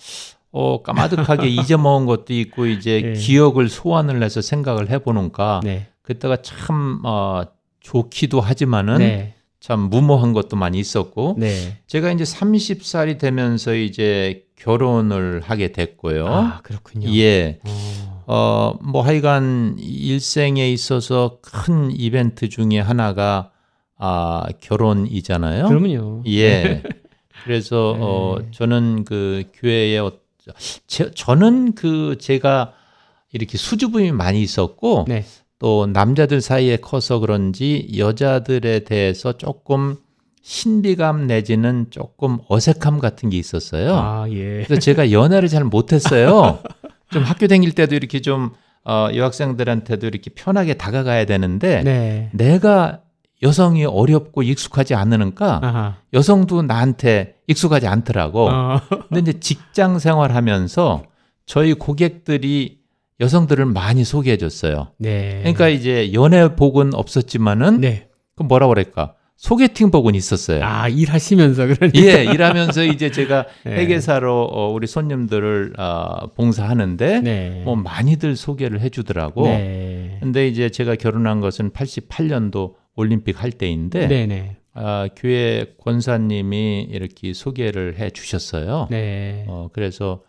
어 0.52 0.84
까마득하게 0.84 1.48
잊어먹은 1.50 2.06
것도 2.06 2.34
있고 2.34 2.68
이제 2.68 3.02
네. 3.02 3.14
기억을 3.14 3.68
소환을 3.68 4.22
해서 4.22 4.42
생각을 4.42 4.92
해보니까 4.92 5.62
네. 5.64 5.88
그때가 6.04 6.44
참 6.44 7.02
어, 7.04 7.46
좋기도 7.80 8.42
하지만은 8.42 9.00
네. 9.00 9.34
참 9.62 9.80
무모한 9.92 10.34
것도 10.34 10.58
많이 10.58 10.80
있었고 10.80 11.36
네. 11.38 11.78
제가 11.86 12.12
이제 12.12 12.24
30살이 12.24 13.20
되면서 13.20 13.76
이제 13.76 14.44
결혼을 14.56 15.42
하게 15.42 15.72
됐고요. 15.72 16.28
아, 16.28 16.62
그렇군요. 16.64 17.08
예. 17.16 17.60
어. 17.64 18.24
어, 18.26 18.80
뭐 18.82 19.04
하여간 19.04 19.78
일생에 19.78 20.70
있어서 20.72 21.38
큰 21.42 21.92
이벤트 21.92 22.50
중에 22.50 22.80
하나가 22.80 23.52
아, 23.98 24.48
결혼이잖아요. 24.62 25.68
그러면요. 25.68 26.24
예. 26.28 26.82
그래서 27.44 27.96
네. 27.98 28.04
어 28.04 28.40
저는 28.52 29.04
그 29.04 29.44
교회에 29.54 30.00
어, 30.00 30.12
제, 30.88 31.12
저는 31.12 31.76
그 31.76 32.18
제가 32.20 32.74
이렇게 33.32 33.58
수줍음이 33.58 34.12
많이 34.12 34.42
있었고 34.42 35.06
네. 35.08 35.24
또 35.62 35.86
남자들 35.86 36.42
사이에 36.42 36.78
커서 36.78 37.20
그런지 37.20 37.88
여자들에 37.96 38.80
대해서 38.80 39.34
조금 39.34 39.96
신비감 40.42 41.28
내지는 41.28 41.86
조금 41.92 42.40
어색함 42.48 42.98
같은 42.98 43.30
게 43.30 43.38
있었어요. 43.38 43.96
아, 43.96 44.26
예. 44.32 44.64
그래서 44.66 44.80
제가 44.80 45.12
연애를 45.12 45.50
잘 45.50 45.64
못했어요. 45.64 46.64
좀 47.14 47.22
학교 47.22 47.46
다닐 47.46 47.74
때도 47.74 47.94
이렇게 47.94 48.22
좀 48.22 48.50
어, 48.86 49.10
여학생들한테도 49.14 50.08
이렇게 50.08 50.32
편하게 50.32 50.74
다가가야 50.74 51.26
되는데 51.26 51.84
네. 51.84 52.32
내가 52.34 53.02
여성이 53.44 53.86
어렵고 53.86 54.42
익숙하지 54.42 54.96
않으니까 54.96 55.60
아하. 55.62 55.98
여성도 56.12 56.64
나한테 56.64 57.36
익숙하지 57.46 57.86
않더라고. 57.86 58.50
어. 58.50 58.82
근데 59.10 59.20
이제 59.20 59.40
직장 59.40 60.00
생활하면서 60.00 61.04
저희 61.46 61.76
고객들이 61.76 62.81
여성들을 63.22 63.66
많이 63.68 64.04
소개해 64.04 64.38
줬어요. 64.38 64.90
네. 64.98 65.40
그러니까 65.40 65.70
이제 65.70 66.12
연애 66.14 66.56
복은 66.56 66.94
없었지만은 66.94 67.80
네. 67.80 68.08
그 68.36 68.44
뭐라 68.44 68.68
그럴까? 68.68 69.14
소개팅 69.38 69.90
복은 69.90 70.14
있었어요. 70.14 70.64
아, 70.64 70.88
일하시면서 70.88 71.66
그러니까. 71.68 72.00
예, 72.00 72.24
일하면서 72.26 72.84
이제 72.84 73.10
제가 73.10 73.46
네. 73.66 73.76
회계사로 73.76 74.46
어, 74.46 74.72
우리 74.72 74.86
손님들을 74.86 75.74
어, 75.80 76.28
봉사하는데 76.36 77.22
네. 77.22 77.62
뭐 77.66 77.76
많이들 77.76 78.36
소개를 78.36 78.82
해 78.82 78.90
주더라고. 78.90 79.46
네. 79.46 80.18
근데 80.20 80.48
이제 80.48 80.70
제가 80.70 80.96
결혼한 80.96 81.42
것은 81.42 81.72
88년도 81.72 82.76
올림픽 82.96 83.42
할 83.42 83.52
때인데 83.52 84.08
네, 84.08 84.28
네. 84.28 84.58
아, 84.74 85.08
교회 85.16 85.74
권사님이 85.84 86.88
이렇게 86.92 87.34
소개를 87.34 87.98
해 87.98 88.12
주셨어요. 88.12 88.88
네. 88.92 89.46
어, 89.48 89.70
그래서 89.74 90.22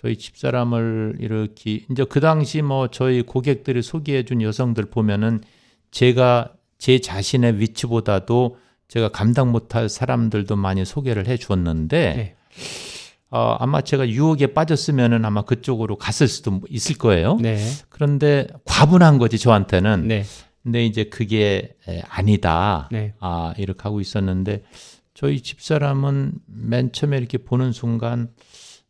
저희 0.00 0.16
집사람을 0.16 1.16
이렇게 1.20 1.84
이제 1.90 2.04
그 2.04 2.20
당시 2.20 2.62
뭐 2.62 2.88
저희 2.88 3.22
고객들이 3.22 3.82
소개해 3.82 4.24
준 4.24 4.42
여성들 4.42 4.86
보면은 4.86 5.40
제가 5.90 6.52
제 6.78 7.00
자신의 7.00 7.58
위치보다도 7.58 8.58
제가 8.88 9.08
감당 9.08 9.50
못할 9.50 9.88
사람들도 9.88 10.56
많이 10.56 10.84
소개를 10.84 11.26
해 11.26 11.36
주었는데 11.36 12.14
네. 12.14 12.36
어, 13.30 13.56
아마 13.58 13.80
제가 13.80 14.08
유혹에 14.08 14.48
빠졌으면은 14.48 15.24
아마 15.24 15.42
그쪽으로 15.42 15.96
갔을 15.96 16.28
수도 16.28 16.60
있을 16.68 16.96
거예요. 16.96 17.36
네. 17.40 17.58
그런데 17.88 18.46
과분한 18.64 19.18
거지 19.18 19.38
저한테는. 19.38 20.06
네. 20.06 20.24
근데 20.62 20.84
이제 20.84 21.04
그게 21.04 21.76
에, 21.88 22.02
아니다. 22.08 22.88
네. 22.92 23.14
아 23.20 23.54
이렇게 23.56 23.82
하고 23.82 24.00
있었는데 24.00 24.64
저희 25.14 25.40
집사람은 25.40 26.32
맨 26.46 26.92
처음에 26.92 27.16
이렇게 27.16 27.38
보는 27.38 27.72
순간 27.72 28.30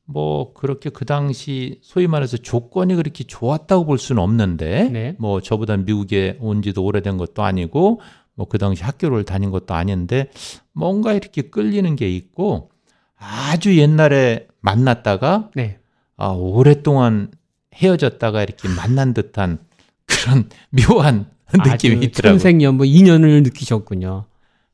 뭐 0.06 0.52
그렇게 0.54 0.88
그 0.90 1.04
당시 1.04 1.78
소위 1.82 2.06
말해서 2.06 2.36
조건이 2.36 2.94
그렇게 2.94 3.24
좋았다고 3.24 3.84
볼 3.84 3.98
수는 3.98 4.22
없는데 4.22 4.88
네. 4.90 5.16
뭐 5.18 5.40
저보다 5.40 5.76
미국에 5.76 6.38
온 6.40 6.62
지도 6.62 6.84
오래된 6.84 7.16
것도 7.18 7.42
아니고 7.42 8.00
뭐 8.36 8.46
그 8.48 8.58
당시 8.58 8.84
학교를 8.84 9.24
다닌 9.24 9.50
것도 9.50 9.74
아닌데 9.74 10.30
뭔가 10.72 11.12
이렇게 11.12 11.42
끌리는 11.42 11.96
게 11.96 12.08
있고 12.08 12.70
아주 13.18 13.76
옛날에 13.78 14.46
만났다가 14.60 15.50
네. 15.54 15.78
아, 16.16 16.28
오랫동안 16.28 17.30
헤어졌다가 17.74 18.42
이렇게 18.42 18.68
만난 18.68 19.14
듯한 19.14 19.58
그런 20.06 20.48
묘한 20.70 21.26
느낌이 21.52 22.04
있더라고요. 22.06 22.38
천생연분 22.38 22.86
인연을 22.86 23.42
느끼셨군요. 23.42 24.26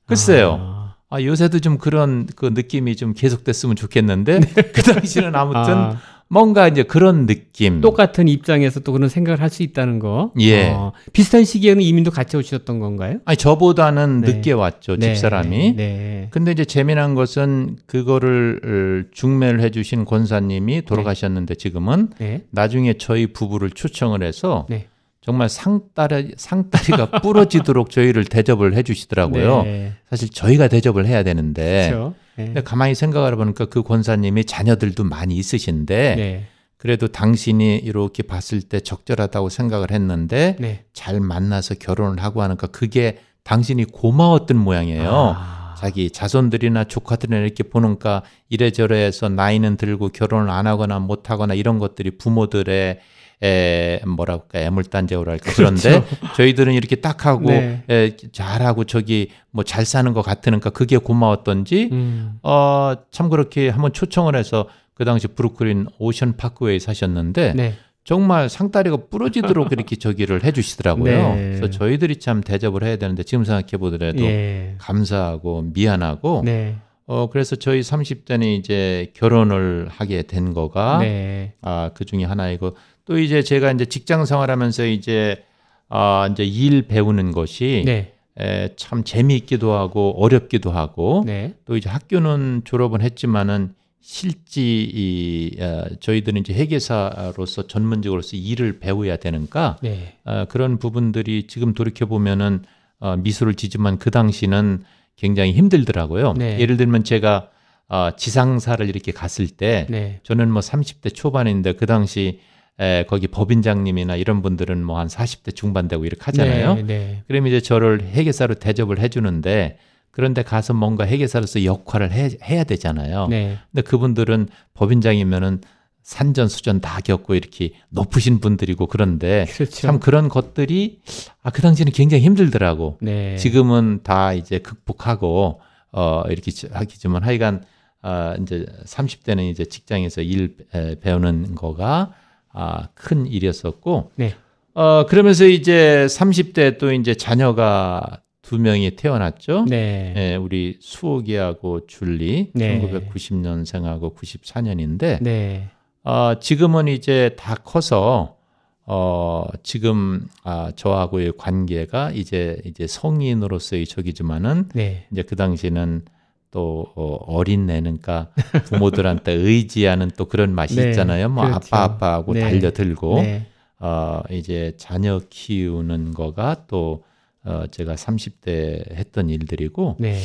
글쎄요. 0.06 0.58
아. 0.60 0.71
아, 1.12 1.22
요새도 1.22 1.60
좀 1.60 1.76
그런 1.78 2.26
그 2.36 2.46
느낌이 2.54 2.96
좀 2.96 3.12
계속됐으면 3.12 3.76
좋겠는데 3.76 4.40
그 4.74 4.82
당시는 4.82 5.34
아무튼 5.34 5.62
네. 5.62 5.70
아, 5.72 5.96
뭔가 6.28 6.66
이제 6.66 6.82
그런 6.82 7.26
느낌. 7.26 7.82
똑같은 7.82 8.26
입장에서 8.26 8.80
또 8.80 8.92
그런 8.92 9.10
생각을 9.10 9.38
할 9.42 9.50
수 9.50 9.62
있다는 9.62 9.98
거. 9.98 10.32
예. 10.40 10.70
어, 10.70 10.92
비슷한 11.12 11.44
시기에는 11.44 11.82
이민도 11.82 12.10
같이 12.10 12.38
오셨던 12.38 12.80
건가요? 12.80 13.18
아니 13.26 13.36
저보다는 13.36 14.22
네. 14.22 14.32
늦게 14.32 14.52
왔죠 14.52 14.96
네. 14.96 15.12
집사람이. 15.12 15.74
네. 15.76 16.28
근데 16.30 16.52
이제 16.52 16.64
재미난 16.64 17.14
것은 17.14 17.76
그거를 17.84 18.60
어, 18.64 19.10
중매를 19.12 19.60
해주신 19.60 20.06
권사님이 20.06 20.86
돌아가셨는데 20.86 21.56
지금은 21.56 22.08
네. 22.18 22.44
나중에 22.50 22.94
저희 22.94 23.26
부부를 23.26 23.68
초청을 23.70 24.22
해서 24.22 24.66
네. 24.70 24.86
정말 25.22 25.48
상다리 25.48 26.32
상다리가 26.36 27.06
부러지도록 27.22 27.90
저희를 27.90 28.24
대접을 28.24 28.74
해주시더라고요. 28.74 29.62
네. 29.62 29.92
사실 30.10 30.28
저희가 30.28 30.68
대접을 30.68 31.06
해야 31.06 31.22
되는데 31.22 31.88
그렇죠. 31.90 32.14
네. 32.36 32.46
근데 32.46 32.62
가만히 32.62 32.94
생각을 32.94 33.32
해보니까 33.32 33.66
그 33.66 33.82
권사님이 33.82 34.44
자녀들도 34.44 35.04
많이 35.04 35.36
있으신데 35.36 36.14
네. 36.16 36.46
그래도 36.76 37.06
당신이 37.06 37.76
이렇게 37.76 38.24
봤을 38.24 38.60
때 38.60 38.80
적절하다고 38.80 39.48
생각을 39.48 39.92
했는데 39.92 40.56
네. 40.58 40.84
잘 40.92 41.20
만나서 41.20 41.76
결혼을 41.76 42.20
하고 42.22 42.42
하니까 42.42 42.66
그게 42.66 43.18
당신이 43.44 43.84
고마웠던 43.86 44.56
모양이에요. 44.56 45.34
아. 45.36 45.74
자기 45.78 46.10
자손들이나 46.10 46.84
조카들이나 46.84 47.38
이렇게 47.38 47.62
보니까 47.62 48.22
이래저래 48.48 49.04
해서 49.04 49.28
나이는 49.28 49.76
들고 49.76 50.08
결혼을 50.08 50.50
안 50.50 50.66
하거나 50.66 50.98
못 50.98 51.30
하거나 51.30 51.54
이런 51.54 51.78
것들이 51.78 52.18
부모들의 52.18 53.00
에 53.42 54.00
뭐랄까 54.06 54.60
애물단제오랄까 54.60 55.52
그런데 55.56 56.04
저희들은 56.36 56.74
이렇게 56.74 56.96
딱 56.96 57.26
하고 57.26 57.46
네. 57.46 57.82
에, 57.90 58.16
잘하고 58.30 58.84
저기 58.84 59.30
뭐 59.50 59.64
잘 59.64 59.84
사는 59.84 60.12
것 60.12 60.22
같으니까 60.22 60.70
그게 60.70 60.96
고마웠던지 60.98 61.88
음. 61.92 62.38
어, 62.42 62.94
참 63.10 63.30
그렇게 63.30 63.68
한번 63.68 63.92
초청을 63.92 64.36
해서 64.36 64.68
그 64.94 65.04
당시 65.04 65.26
브루클린 65.26 65.86
오션 65.98 66.36
파크웨이 66.36 66.78
사셨는데 66.78 67.54
네. 67.56 67.74
정말 68.04 68.48
상다리가 68.48 68.98
부러지도록 69.10 69.72
이렇게 69.72 69.96
저기를 69.96 70.44
해주시더라고요. 70.44 71.34
네. 71.34 71.56
그래서 71.56 71.70
저희들이 71.70 72.16
참 72.16 72.40
대접을 72.42 72.82
해야 72.84 72.96
되는데 72.96 73.22
지금 73.22 73.44
생각해 73.44 73.78
보더라도 73.78 74.22
예. 74.24 74.74
감사하고 74.78 75.70
미안하고 75.72 76.42
네. 76.44 76.76
어 77.06 77.28
그래서 77.30 77.56
저희 77.56 77.80
30대는 77.80 78.58
이제 78.58 79.12
결혼을 79.14 79.88
하게 79.88 80.22
된 80.22 80.52
거가 80.52 80.98
네. 80.98 81.54
아, 81.62 81.90
그 81.94 82.04
중에 82.04 82.24
하나이고 82.24 82.76
또 83.04 83.18
이제 83.18 83.42
제가 83.42 83.72
이제 83.72 83.84
직장 83.84 84.24
생활하면서 84.24 84.86
이제 84.86 85.44
아, 85.88 86.28
이제 86.30 86.44
일 86.44 86.82
배우는 86.82 87.32
것이 87.32 87.82
네. 87.84 88.14
에, 88.38 88.70
참 88.76 89.04
재미있기도 89.04 89.72
하고 89.72 90.14
어렵기도 90.16 90.70
하고 90.70 91.22
네. 91.26 91.54
또 91.66 91.76
이제 91.76 91.90
학교는 91.90 92.62
졸업은 92.64 93.02
했지만은 93.02 93.74
실지 94.00 94.82
이 94.82 95.60
어, 95.60 95.84
저희들은 96.00 96.40
이제 96.40 96.54
회계사로서 96.54 97.66
전문직으로서 97.66 98.36
일을 98.36 98.80
배워야 98.80 99.16
되니까 99.16 99.76
네. 99.82 100.16
어, 100.24 100.46
그런 100.48 100.78
부분들이 100.78 101.46
지금 101.46 101.74
돌이켜 101.74 102.06
보면은 102.06 102.64
어, 102.98 103.16
미소를 103.16 103.54
지지만 103.54 103.98
그 103.98 104.10
당시는 104.10 104.84
굉장히 105.16 105.52
힘들더라고요. 105.52 106.32
네. 106.32 106.58
예를 106.58 106.76
들면 106.76 107.04
제가 107.04 107.50
어, 107.88 108.10
지상사를 108.16 108.88
이렇게 108.88 109.12
갔을 109.12 109.46
때 109.46 109.86
네. 109.90 110.20
저는 110.22 110.50
뭐 110.50 110.60
30대 110.60 111.14
초반인데 111.14 111.74
그 111.74 111.86
당시 111.86 112.40
에, 112.80 113.04
거기 113.04 113.26
법인장님이나 113.28 114.16
이런 114.16 114.42
분들은 114.42 114.82
뭐 114.84 114.98
한 114.98 115.06
40대 115.08 115.54
중반 115.54 115.88
되고 115.88 116.04
이렇게 116.04 116.22
하잖아요. 116.24 116.74
네. 116.76 116.82
네. 116.82 117.22
그럼 117.28 117.46
이제 117.46 117.60
저를 117.60 118.00
회계사로 118.02 118.54
대접을 118.56 118.98
해주는데 118.98 119.78
그런데 120.10 120.42
가서 120.42 120.74
뭔가 120.74 121.06
회계사로서 121.06 121.64
역할을 121.64 122.12
해, 122.12 122.30
해야 122.44 122.64
되잖아요. 122.64 123.28
네. 123.28 123.56
근데 123.70 123.82
그분들은 123.82 124.48
법인장이면은 124.74 125.60
산전 126.02 126.48
수전 126.48 126.80
다 126.80 126.98
겪고 127.00 127.34
이렇게 127.36 127.70
높으신 127.90 128.40
분들이고 128.40 128.86
그런데 128.88 129.46
그렇죠. 129.54 129.70
참 129.86 130.00
그런 130.00 130.28
것들이 130.28 131.00
아 131.42 131.50
그 131.50 131.62
당시는 131.62 131.92
굉장히 131.92 132.24
힘들더라고. 132.24 132.98
네. 133.00 133.36
지금은 133.36 134.00
다 134.02 134.32
이제 134.32 134.58
극복하고 134.58 135.60
어 135.92 136.22
이렇게 136.28 136.50
하기지만 136.72 137.22
하여간 137.22 137.62
아 138.02 138.34
이제 138.42 138.66
30대는 138.84 139.48
이제 139.50 139.64
직장에서 139.64 140.22
일 140.22 140.56
에, 140.74 140.96
배우는 141.00 141.54
거가 141.54 142.12
아 142.52 142.88
큰 142.94 143.26
일이었었고 143.26 144.12
네. 144.16 144.34
어 144.74 145.06
그러면서 145.06 145.44
이제 145.46 146.06
30대 146.08 146.78
또 146.78 146.92
이제 146.92 147.14
자녀가 147.14 148.20
두 148.42 148.58
명이 148.58 148.96
태어났죠. 148.96 149.66
네. 149.68 150.12
예, 150.16 150.36
우리 150.36 150.76
수옥이하고 150.80 151.86
줄리 151.86 152.50
네. 152.54 152.80
1990년생하고 152.80 154.14
94년인데 154.16 155.22
네. 155.22 155.68
어, 156.04 156.34
지금은 156.40 156.88
이제 156.88 157.36
다 157.38 157.54
커서 157.54 158.36
어, 158.84 159.44
지금 159.62 160.26
아, 160.42 160.72
저하고의 160.74 161.34
관계가 161.38 162.10
이제 162.10 162.60
이제 162.64 162.86
성인으로서의 162.86 163.86
적이지만은 163.86 164.68
네. 164.74 165.06
이제 165.12 165.22
그 165.22 165.36
당시는 165.36 166.04
또 166.52 166.86
어, 166.94 167.16
어린 167.26 167.68
애니까 167.68 168.28
부모들한테 168.66 169.32
의지하는 169.34 170.10
또 170.16 170.26
그런 170.26 170.54
맛이 170.54 170.76
네, 170.76 170.90
있잖아요. 170.90 171.28
뭐 171.30 171.44
그렇죠. 171.44 171.74
아빠 171.74 171.84
아빠하고 171.84 172.34
네. 172.34 172.40
달려들고 172.40 173.22
네. 173.22 173.46
어, 173.80 174.22
이제 174.30 174.74
자녀 174.76 175.20
키우는 175.28 176.12
거가 176.12 176.66
또 176.68 177.02
어, 177.44 177.64
제가 177.70 177.94
30대 177.94 178.94
했던 178.94 179.30
일들이고 179.30 179.96
네. 179.98 180.18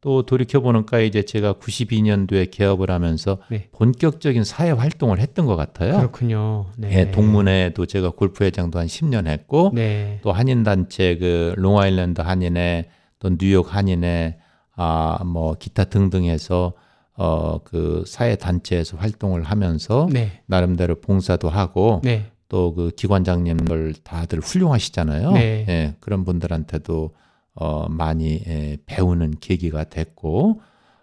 또 0.00 0.22
돌이켜 0.22 0.60
보니까 0.60 1.00
이제 1.00 1.22
제가 1.22 1.54
92년도에 1.54 2.50
개업을 2.50 2.90
하면서 2.90 3.38
네. 3.50 3.68
본격적인 3.72 4.42
사회 4.42 4.70
활동을 4.70 5.18
했던 5.18 5.46
것 5.46 5.56
같아요. 5.56 5.96
그렇군요. 5.98 6.66
네. 6.76 6.98
예, 6.98 7.10
동문회도 7.10 7.86
제가 7.86 8.10
골프 8.10 8.44
회장도 8.44 8.78
한 8.78 8.86
10년 8.86 9.26
했고 9.26 9.70
네. 9.74 10.18
또 10.22 10.32
한인 10.32 10.62
단체 10.62 11.16
그 11.16 11.54
롱아일랜드 11.56 12.22
한인회 12.22 12.86
또 13.18 13.36
뉴욕 13.36 13.74
한인회 13.74 14.38
아 14.76 15.22
뭐 15.24 15.54
기타 15.54 15.84
등등 15.84 16.24
해서 16.24 16.72
어 17.16 17.58
그 17.64 18.04
사회 18.06 18.34
단체에서 18.36 18.96
활동을 18.96 19.42
하면서 19.44 20.08
네. 20.10 20.42
나름대로 20.46 21.00
봉사도 21.00 21.48
하고 21.48 22.00
네. 22.02 22.30
또그 22.48 22.92
기관장님들 22.96 23.94
다들 24.04 24.40
훌륭하시잖아요. 24.40 25.32
네. 25.32 25.64
예, 25.68 25.94
그런 26.00 26.24
분들한테도 26.24 27.14
어, 27.54 27.86
많이 27.88 28.42
예, 28.46 28.78
배우는 28.86 29.34
계기가 29.40 29.84
됐고 29.84 30.60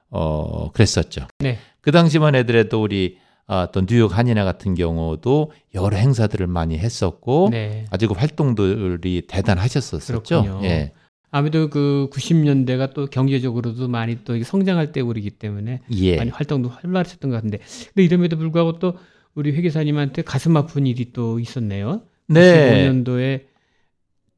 어, 0.10 0.72
그랬었죠. 0.72 1.28
네. 1.40 1.58
그 1.82 1.92
당시만 1.92 2.36
해더라도 2.36 2.82
우리 2.82 3.18
아, 3.48 3.68
또 3.74 3.86
뉴욕 3.86 4.16
한인회 4.18 4.44
같은 4.44 4.76
경우도 4.76 5.52
여러 5.74 5.98
행사들을 5.98 6.46
많이 6.48 6.78
했었고 6.78 7.50
네. 7.52 7.86
아주 7.90 8.08
그 8.08 8.14
활동들이 8.14 9.24
대단하셨었죠. 9.28 10.60
예. 10.64 10.92
아무래도 11.32 11.70
그 11.70 12.10
90년대가 12.12 12.94
또 12.94 13.08
경제적으로도 13.08 13.88
많이 13.88 14.18
또 14.26 14.42
성장할 14.42 14.92
때우리기 14.92 15.32
때문에 15.32 15.80
예. 15.94 16.18
많이 16.18 16.30
활동도 16.30 16.70
활발하셨던 16.70 17.32
것 17.32 17.38
같은데 17.38 17.60
근데 17.94 18.04
이름에도 18.04 18.38
불구하고 18.38 18.80
또 18.80 18.96
우리 19.34 19.54
회계사님한테 19.54 20.24
가슴 20.24 20.58
아픈 20.58 20.86
일이 20.86 21.14
또 21.14 21.40
있었네요. 21.40 22.02
네. 22.28 22.92
95년도에 22.92 23.52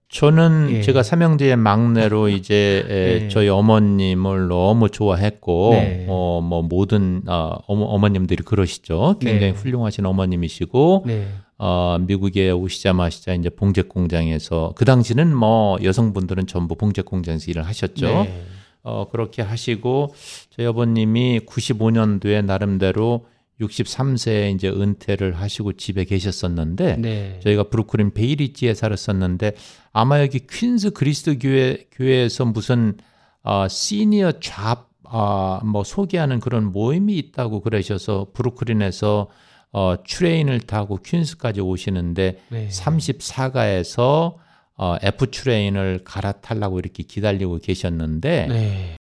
저는 0.07 0.67
예. 0.69 0.81
제가 0.83 1.01
삼형제의 1.01 1.55
막내로 1.55 2.29
이제 2.29 2.85
에, 2.87 3.19
네. 3.21 3.27
저희 3.29 3.49
어머님을 3.49 4.47
너무 4.47 4.89
좋아했고 4.89 5.71
네. 5.71 6.05
어뭐 6.07 6.61
모든 6.61 7.23
어, 7.25 7.57
어머, 7.65 7.85
어머님들이 7.85 8.43
그러시죠. 8.43 9.15
굉장히 9.19 9.53
네. 9.53 9.57
훌륭하신 9.57 10.05
어머님이시고 10.05 11.05
네. 11.07 11.25
어 11.65 11.97
미국에 11.97 12.51
오시자마시자 12.51 13.35
이제 13.35 13.49
봉제 13.49 13.83
공장에서 13.83 14.73
그 14.75 14.83
당시는 14.83 15.33
뭐 15.33 15.77
여성분들은 15.81 16.45
전부 16.45 16.75
봉제 16.75 17.03
공장에서 17.03 17.49
일을 17.49 17.65
하셨죠. 17.65 18.05
네. 18.05 18.45
어, 18.81 19.07
그렇게 19.09 19.41
하시고 19.41 20.13
저희 20.49 20.67
아버님이 20.67 21.39
95년도에 21.45 22.43
나름대로 22.43 23.27
63세에 23.61 24.53
이제 24.53 24.67
은퇴를 24.67 25.39
하시고 25.39 25.73
집에 25.73 26.03
계셨었는데 26.03 26.97
네. 26.97 27.39
저희가 27.41 27.69
브루클린 27.69 28.13
베이리지에 28.13 28.73
살았었는데 28.73 29.53
아마 29.93 30.19
여기 30.19 30.45
퀸즈 30.45 30.89
그리스도 30.91 31.39
교회 31.39 31.85
교회에서 31.93 32.43
무슨 32.43 32.97
어, 33.41 33.69
senior 33.69 34.33
job 34.41 34.89
아, 35.05 35.61
뭐 35.63 35.85
소개하는 35.85 36.41
그런 36.41 36.73
모임이 36.73 37.15
있다고 37.15 37.61
그러셔서 37.61 38.27
브루클린에서 38.33 39.29
어, 39.73 39.95
train을 40.07 40.61
타고 40.61 40.97
퀸스까지 40.97 41.59
오시는데 41.61 42.39
네. 42.49 42.67
34가에서 42.69 44.35
어, 44.75 44.95
F 45.01 45.29
train을 45.29 46.01
갈아타려고 46.03 46.79
이렇게 46.79 47.03
기다리고 47.03 47.57
계셨는데 47.59 48.47
네. 48.47 48.95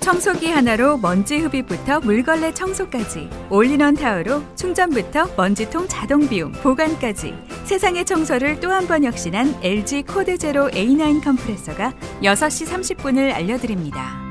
청소기 0.00 0.46
하나로 0.46 0.98
먼지 0.98 1.38
흡입부터 1.38 1.98
물걸레 1.98 2.54
청소까지 2.54 3.28
올인원 3.50 3.94
타워로 3.96 4.40
충전부터 4.54 5.34
먼지통 5.36 5.88
자동 5.88 6.28
비움 6.28 6.52
보관까지 6.52 7.34
세상의 7.64 8.04
청소를 8.04 8.60
또 8.60 8.70
한 8.70 8.86
번 8.86 9.02
혁신한 9.02 9.58
LG 9.64 10.04
코드 10.04 10.38
제로 10.38 10.68
A9 10.70 11.24
컴프레서가 11.24 11.92
6시 12.22 12.68
30분을 12.68 13.32
알려드립니다. 13.34 14.25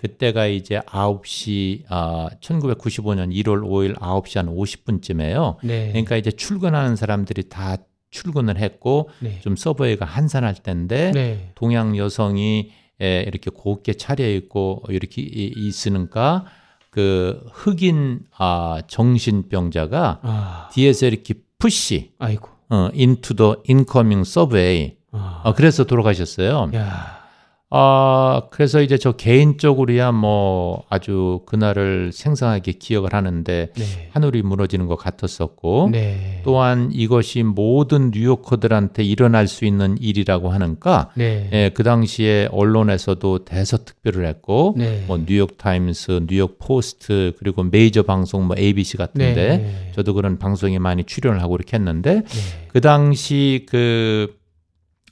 그때가 0.00 0.46
이제 0.46 0.78
9시 0.86 1.82
아 1.90 2.30
1995년 2.40 3.30
1월 3.34 3.62
5일 3.62 3.98
9시 3.98 4.36
한 4.36 4.46
50분쯤에요. 4.54 5.56
네. 5.62 5.88
그러니까 5.88 6.16
이제 6.16 6.30
출근하는 6.30 6.96
사람들이 6.96 7.48
다 7.50 7.76
출근을 8.10 8.56
했고 8.58 9.10
네. 9.20 9.38
좀 9.40 9.56
subway가 9.56 10.06
한산할 10.06 10.54
때인데 10.54 11.10
네. 11.12 11.52
동양 11.54 11.96
여성이 11.98 12.70
에, 13.00 13.22
이렇게 13.26 13.50
곱게 13.50 13.92
차려 13.94 14.26
입고 14.26 14.84
이렇게 14.88 15.20
이- 15.22 15.52
있으니까 15.54 16.46
그 16.90 17.44
흑인 17.52 18.20
아 18.38 18.80
정신병자가 18.88 20.20
아. 20.22 20.68
뒤에서 20.72 21.06
이렇게 21.06 21.34
push 21.58 22.12
아이고. 22.18 22.48
어 22.70 22.88
into 22.94 23.36
the 23.36 23.54
incoming 23.68 24.22
subway 24.26 24.96
아. 25.12 25.42
어, 25.44 25.54
그래서 25.54 25.84
돌아가셨어요. 25.84 26.70
야. 26.74 27.19
아, 27.72 28.42
그래서 28.50 28.82
이제 28.82 28.98
저 28.98 29.12
개인적으로야 29.12 30.10
뭐 30.10 30.82
아주 30.90 31.42
그날을 31.46 32.10
생생하게 32.12 32.72
기억을 32.72 33.14
하는데 33.14 33.68
네. 33.72 34.08
하늘이 34.10 34.42
무너지는 34.42 34.86
것 34.86 34.96
같았었고 34.96 35.90
네. 35.92 36.40
또한 36.42 36.90
이것이 36.92 37.44
모든 37.44 38.10
뉴요커들한테 38.10 39.04
일어날 39.04 39.46
수 39.46 39.64
있는 39.64 39.96
일이라고 40.00 40.48
하니까 40.48 41.10
네. 41.14 41.48
예, 41.52 41.70
그 41.72 41.84
당시에 41.84 42.48
언론에서도 42.50 43.44
대서특별을 43.44 44.26
했고 44.26 44.74
네. 44.76 45.04
뭐 45.06 45.24
뉴욕 45.24 45.56
타임스, 45.56 46.26
뉴욕 46.28 46.58
포스트 46.58 47.34
그리고 47.38 47.62
메이저 47.62 48.02
방송 48.02 48.48
뭐 48.48 48.56
ABC 48.58 48.96
같은데 48.96 49.58
네. 49.58 49.92
저도 49.94 50.14
그런 50.14 50.40
방송에 50.40 50.80
많이 50.80 51.04
출연을 51.04 51.40
하고 51.40 51.54
이렇게 51.54 51.76
했는데 51.76 52.22
네. 52.24 52.66
그 52.66 52.80
당시 52.80 53.64
그 53.68 54.39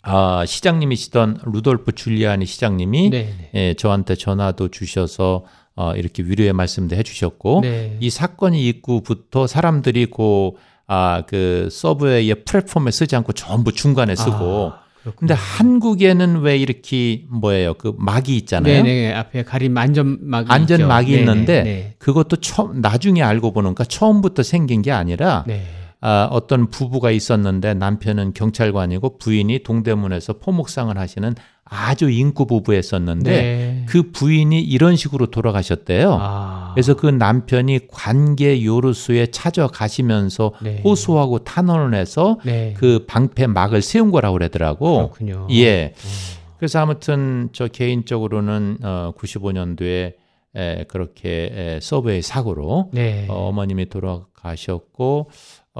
아, 0.08 0.44
시장님이시던 0.46 1.40
루돌프 1.44 1.92
줄리아니 1.92 2.46
시장님이 2.46 3.10
네. 3.10 3.34
네. 3.38 3.50
예, 3.54 3.74
저한테 3.74 4.14
전화도 4.14 4.68
주셔서 4.68 5.44
어, 5.76 5.92
이렇게 5.94 6.22
위로의 6.22 6.52
말씀도 6.52 6.96
해주셨고 6.96 7.60
네. 7.62 7.96
이 8.00 8.10
사건이 8.10 8.66
있고부터 8.68 9.46
사람들이 9.46 10.06
그, 10.06 10.50
아, 10.86 11.22
그 11.26 11.68
서브웨이의 11.70 12.44
플랫폼에 12.44 12.90
쓰지 12.90 13.14
않고 13.14 13.32
전부 13.32 13.72
중간에 13.72 14.16
쓰고 14.16 14.72
아. 14.74 14.88
근데 15.16 15.32
한국에는 15.32 16.40
왜 16.40 16.58
이렇게 16.58 17.24
뭐예요 17.30 17.74
그 17.74 17.94
막이 17.96 18.36
있잖아요. 18.38 18.82
네네 18.82 19.14
앞에 19.14 19.42
가림 19.44 19.78
안전막이 19.78 20.50
안전막이 20.50 21.12
있죠. 21.12 21.20
있는데 21.20 21.62
네. 21.62 21.94
그것도 21.98 22.36
처음 22.36 22.80
나중에 22.80 23.22
알고 23.22 23.52
보니까 23.52 23.84
처음부터 23.84 24.42
생긴 24.42 24.82
게 24.82 24.90
아니라 24.90 25.44
네. 25.46 25.64
아, 26.00 26.28
어떤 26.30 26.68
부부가 26.68 27.10
있었는데 27.10 27.74
남편은 27.74 28.32
경찰관이고 28.34 29.18
부인이 29.18 29.62
동대문에서 29.64 30.34
포목상을 30.34 30.96
하시는 30.96 31.34
아주 31.64 32.08
인구 32.08 32.46
부부였었는데 32.46 33.30
네. 33.30 33.86
그 33.88 34.10
부인이 34.12 34.60
이런 34.60 34.96
식으로 34.96 35.26
돌아가셨대요. 35.26 36.16
아. 36.20 36.70
그래서 36.74 36.94
그 36.94 37.06
남편이 37.06 37.88
관계 37.88 38.64
요르수에 38.64 39.26
찾아가시면서 39.26 40.52
네. 40.62 40.80
호소하고 40.84 41.40
탄원을 41.40 41.98
해서 41.98 42.38
네. 42.44 42.74
그 42.76 43.04
방패 43.06 43.48
막을 43.48 43.82
세운 43.82 44.10
거라고 44.10 44.34
그러더라고. 44.34 45.10
그렇군요. 45.10 45.46
예. 45.50 45.86
어. 45.86 46.48
그래서 46.58 46.80
아무튼 46.80 47.50
저 47.52 47.68
개인적으로는 47.68 48.78
어 48.82 49.12
95년도에 49.18 50.14
에, 50.56 50.84
그렇게 50.84 51.50
에, 51.52 51.78
서브웨이 51.80 52.22
사고로 52.22 52.90
네. 52.92 53.26
어, 53.28 53.48
어머님이 53.48 53.90
돌아가셨고 53.90 55.30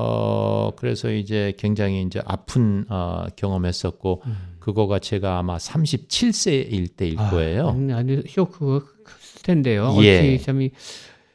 어 0.01 0.71
그래서 0.77 1.11
이제 1.11 1.53
굉장히 1.59 2.03
이제 2.03 2.23
아픈 2.25 2.85
어 2.89 3.27
경험했었고 3.35 4.23
음. 4.27 4.37
그거가 4.61 5.01
제가 5.01 5.39
아마 5.39 5.57
37세일 5.57 6.97
때일 6.97 7.17
거예요. 7.17 7.69
아, 7.69 7.97
아니 7.97 8.23
쇼크가 8.29 8.87
클 9.03 9.15
텐데요. 9.43 9.93
예. 10.03 10.19
어떻게 10.19 10.39
참이 10.39 10.71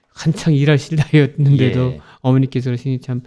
한창 0.07 0.53
일하실 0.53 0.95
나이였는데도 1.11 1.91
예. 1.91 2.01
어머니께서 2.21 2.69
그러시니 2.69 3.01
참 3.01 3.21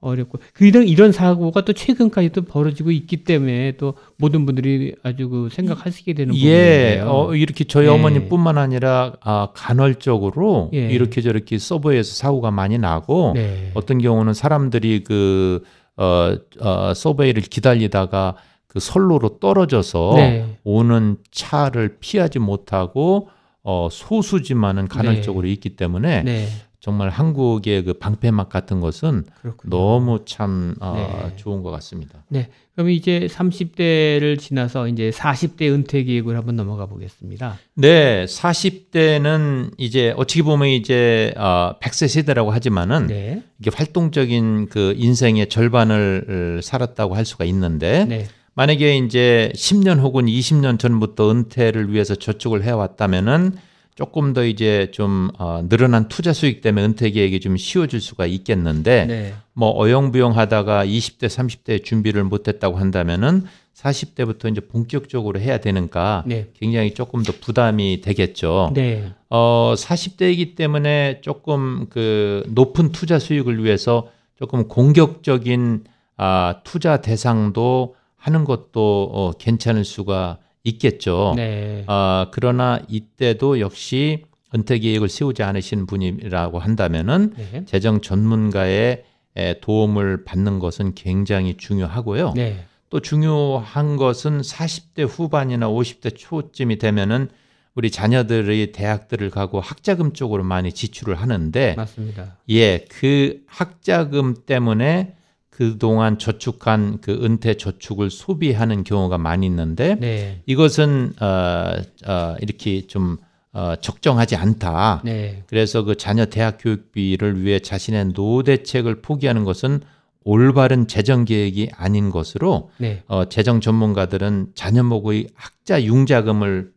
어렵고 0.00 0.38
그 0.52 0.64
이런 0.64 0.86
이런 0.86 1.10
사고가 1.10 1.64
또 1.64 1.72
최근까지도 1.72 2.42
벌어지고 2.42 2.92
있기 2.92 3.24
때문에 3.24 3.72
또 3.78 3.94
모든 4.16 4.46
분들이 4.46 4.94
아주 5.02 5.28
그 5.28 5.48
생각하시게 5.50 6.12
되는 6.14 6.34
예, 6.36 6.98
부분이에요. 6.98 7.10
어, 7.10 7.34
이렇게 7.34 7.64
저희 7.64 7.86
예. 7.86 7.90
어머니뿐만 7.90 8.58
아니라 8.58 9.14
아, 9.20 9.48
간헐적으로 9.54 10.70
예. 10.72 10.88
이렇게 10.90 11.20
저렇게 11.20 11.58
서버에서 11.58 12.14
사고가 12.14 12.52
많이 12.52 12.78
나고 12.78 13.32
네. 13.34 13.72
어떤 13.74 13.98
경우는 13.98 14.34
사람들이 14.34 15.02
그 15.02 15.64
어, 15.96 16.36
어, 16.60 16.94
서버웨이를 16.94 17.42
기다리다가 17.42 18.36
그 18.68 18.78
선로로 18.78 19.40
떨어져서 19.40 20.12
네. 20.16 20.58
오는 20.62 21.16
차를 21.32 21.96
피하지 21.98 22.38
못하고 22.38 23.30
어, 23.64 23.88
소수지만은 23.90 24.86
간헐적으로 24.86 25.46
있기 25.48 25.70
때문에 25.70 26.22
네. 26.22 26.46
정말 26.88 27.10
한국의 27.10 27.84
그 27.84 27.92
방패막 27.92 28.48
같은 28.48 28.80
것은 28.80 29.26
그렇군요. 29.42 29.68
너무 29.76 30.24
참 30.24 30.74
어, 30.80 31.28
네. 31.28 31.36
좋은 31.36 31.62
것 31.62 31.70
같습니다. 31.72 32.24
네. 32.28 32.48
그럼 32.74 32.88
이제 32.88 33.28
30대를 33.30 34.38
지나서 34.38 34.88
이제 34.88 35.10
40대 35.10 35.70
은퇴 35.70 36.02
계획을 36.04 36.34
한번 36.34 36.56
넘어가 36.56 36.86
보겠습니다. 36.86 37.58
네, 37.74 38.24
40대는 38.24 39.74
이제 39.76 40.14
어떻게 40.16 40.42
보면 40.42 40.68
이제 40.68 41.34
어, 41.36 41.74
100세 41.78 42.08
세대라고 42.08 42.52
하지만은 42.52 43.08
네. 43.08 43.42
이게 43.60 43.70
활동적인 43.74 44.68
그 44.70 44.94
인생의 44.96 45.50
절반을 45.50 46.60
살았다고 46.62 47.16
할 47.16 47.26
수가 47.26 47.44
있는데 47.44 48.06
네. 48.06 48.28
만약에 48.54 48.96
이제 48.96 49.52
10년 49.54 50.00
혹은 50.00 50.24
20년 50.24 50.78
전부터 50.78 51.32
은퇴를 51.32 51.92
위해서 51.92 52.14
저축을 52.14 52.64
해왔다면은 52.64 53.58
조금 53.98 54.32
더 54.32 54.44
이제 54.44 54.92
좀 54.92 55.28
어, 55.38 55.60
늘어난 55.68 56.06
투자 56.06 56.32
수익 56.32 56.60
때문에 56.60 56.86
은퇴 56.86 57.10
계획이 57.10 57.40
좀 57.40 57.56
쉬워질 57.56 58.00
수가 58.00 58.26
있겠는데 58.26 59.06
네. 59.06 59.34
뭐 59.54 59.76
어영부영 59.76 60.38
하다가 60.38 60.86
20대, 60.86 61.26
30대 61.26 61.82
준비를 61.82 62.22
못했다고 62.22 62.76
한다면은 62.76 63.46
40대부터 63.74 64.52
이제 64.52 64.60
본격적으로 64.60 65.40
해야 65.40 65.58
되니까 65.58 66.22
네. 66.28 66.46
굉장히 66.54 66.94
조금 66.94 67.24
더 67.24 67.32
부담이 67.40 68.00
되겠죠. 68.00 68.70
네. 68.72 69.14
어, 69.30 69.74
40대이기 69.76 70.54
때문에 70.54 71.20
조금 71.20 71.88
그 71.90 72.44
높은 72.50 72.92
투자 72.92 73.18
수익을 73.18 73.64
위해서 73.64 74.10
조금 74.36 74.68
공격적인 74.68 75.82
아, 76.16 76.60
투자 76.62 76.98
대상도 76.98 77.96
하는 78.16 78.44
것도 78.44 79.10
어, 79.12 79.32
괜찮을 79.32 79.84
수가 79.84 80.38
있겠죠. 80.68 81.34
네. 81.36 81.84
아, 81.86 82.28
그러나 82.30 82.80
이때도 82.88 83.60
역시 83.60 84.24
은퇴 84.54 84.78
계획을 84.78 85.08
세우지 85.08 85.42
않으신 85.42 85.86
분이라고 85.86 86.58
한다면은 86.58 87.34
네. 87.36 87.64
재정 87.66 88.00
전문가의 88.00 89.04
에, 89.36 89.60
도움을 89.60 90.24
받는 90.24 90.58
것은 90.58 90.94
굉장히 90.94 91.56
중요하고요. 91.56 92.32
네. 92.34 92.64
또 92.90 93.00
중요한 93.00 93.96
것은 93.96 94.40
40대 94.40 95.06
후반이나 95.06 95.68
50대 95.68 96.16
초쯤이 96.16 96.78
되면은 96.78 97.28
우리 97.74 97.90
자녀들이 97.90 98.72
대학들을 98.72 99.30
가고 99.30 99.60
학자금 99.60 100.12
쪽으로 100.12 100.42
많이 100.42 100.72
지출을 100.72 101.14
하는데 101.14 101.74
맞습니다. 101.76 102.38
예, 102.50 102.84
그 102.88 103.42
학자금 103.46 104.34
때문에 104.46 105.14
그동안 105.58 106.20
저축한 106.20 106.98
그 107.00 107.10
은퇴 107.24 107.54
저축을 107.54 108.10
소비하는 108.10 108.84
경우가 108.84 109.18
많이 109.18 109.44
있는데 109.46 109.96
네. 109.96 110.40
이것은 110.46 111.14
어, 111.20 111.72
어, 112.06 112.36
이렇게 112.40 112.86
좀 112.86 113.16
어, 113.52 113.74
적정하지 113.80 114.36
않다. 114.36 115.02
네. 115.04 115.42
그래서 115.48 115.82
그 115.82 115.96
자녀 115.96 116.26
대학 116.26 116.58
교육비를 116.60 117.42
위해 117.42 117.58
자신의 117.58 118.12
노후 118.14 118.44
대책을 118.44 119.02
포기하는 119.02 119.42
것은 119.42 119.80
올바른 120.22 120.86
재정 120.86 121.24
계획이 121.24 121.70
아닌 121.74 122.12
것으로 122.12 122.70
네. 122.78 123.02
어, 123.08 123.24
재정 123.24 123.60
전문가들은 123.60 124.52
자녀목의 124.54 125.30
학자 125.34 125.82
융자금을 125.82 126.70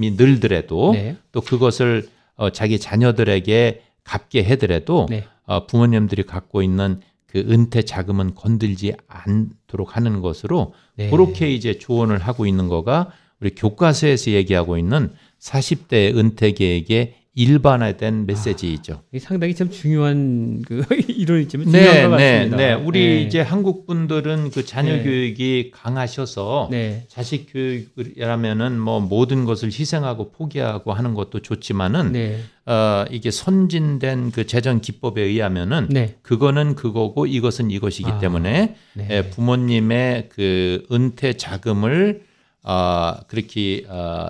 이 0.00 0.12
늘더라도 0.12 0.92
네. 0.92 1.16
또 1.32 1.40
그것을 1.40 2.06
어, 2.36 2.50
자기 2.50 2.78
자녀들에게 2.78 3.82
갚게 4.04 4.44
해더라도 4.44 5.08
네. 5.10 5.24
어, 5.44 5.66
부모님들이 5.66 6.22
갖고 6.22 6.62
있는 6.62 7.00
그 7.28 7.40
은퇴 7.40 7.82
자금은 7.82 8.34
건들지 8.34 8.94
않도록 9.06 9.96
하는 9.96 10.20
것으로 10.20 10.74
네. 10.96 11.10
그렇게 11.10 11.52
이제 11.52 11.78
조언을 11.78 12.18
하고 12.18 12.46
있는 12.46 12.68
거가 12.68 13.12
우리 13.40 13.54
교과서에서 13.54 14.32
얘기하고 14.32 14.78
있는 14.78 15.12
40대 15.38 16.16
은퇴 16.16 16.52
계획의 16.52 17.14
일반화된 17.38 18.26
메시지이죠. 18.26 19.02
이게 19.12 19.20
상당히 19.20 19.54
참 19.54 19.70
중요한 19.70 20.60
그 20.66 20.84
이론이지만 21.06 21.70
중요한 21.70 22.02
것 22.02 22.16
같습니다. 22.16 22.56
네. 22.56 22.74
우리 22.74 22.98
네. 22.98 23.22
이제 23.22 23.40
한국 23.40 23.86
분들은 23.86 24.50
그 24.50 24.66
자녀 24.66 24.96
네. 24.96 25.04
교육이 25.04 25.70
강하셔서 25.72 26.66
네. 26.72 27.04
자식 27.06 27.46
교육이라면은 27.52 28.80
뭐 28.80 28.98
모든 28.98 29.44
것을 29.44 29.68
희생하고 29.68 30.32
포기하고 30.32 30.92
하는 30.92 31.14
것도 31.14 31.40
좋지만은 31.40 32.10
네. 32.10 32.40
어 32.66 33.04
이게 33.08 33.30
선진된 33.30 34.32
그 34.32 34.44
재정 34.48 34.80
기법에 34.80 35.22
의하면은 35.22 35.86
네. 35.90 36.16
그거는 36.22 36.74
그거고 36.74 37.26
이것은 37.26 37.70
이것이기 37.70 38.10
아, 38.10 38.18
때문에 38.18 38.74
네. 38.94 39.08
예, 39.10 39.30
부모님의 39.30 40.28
그 40.28 40.84
은퇴 40.90 41.34
자금을 41.34 42.22
어 42.64 43.14
그렇게 43.28 43.84
어, 43.88 44.28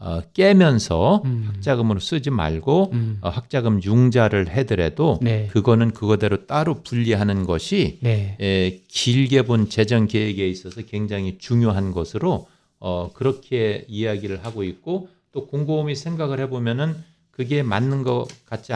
어 0.00 0.20
깨면서 0.32 1.22
음. 1.24 1.48
학자금으로 1.48 1.98
쓰지 1.98 2.30
말고 2.30 2.90
음. 2.92 3.18
어, 3.20 3.30
학자금 3.30 3.82
융자를 3.82 4.48
해더라도 4.48 5.18
네. 5.20 5.48
그거는 5.48 5.90
그거대로 5.90 6.46
따로 6.46 6.82
분리하는 6.82 7.44
것이 7.44 7.98
네. 8.00 8.36
에, 8.40 8.80
길게 8.86 9.42
본 9.42 9.68
재정 9.68 10.06
계획에 10.06 10.48
있어서 10.48 10.82
굉장히 10.82 11.38
중요한 11.38 11.90
것으로 11.90 12.46
어, 12.78 13.10
그렇게 13.12 13.84
이야기를 13.88 14.44
하고 14.44 14.62
있고 14.62 15.08
또 15.32 15.46
곰곰이 15.48 15.96
생각을 15.96 16.38
해보면은 16.40 16.94
그게 17.32 17.64
맞는 17.64 18.04
것 18.04 18.26
같지 18.46 18.72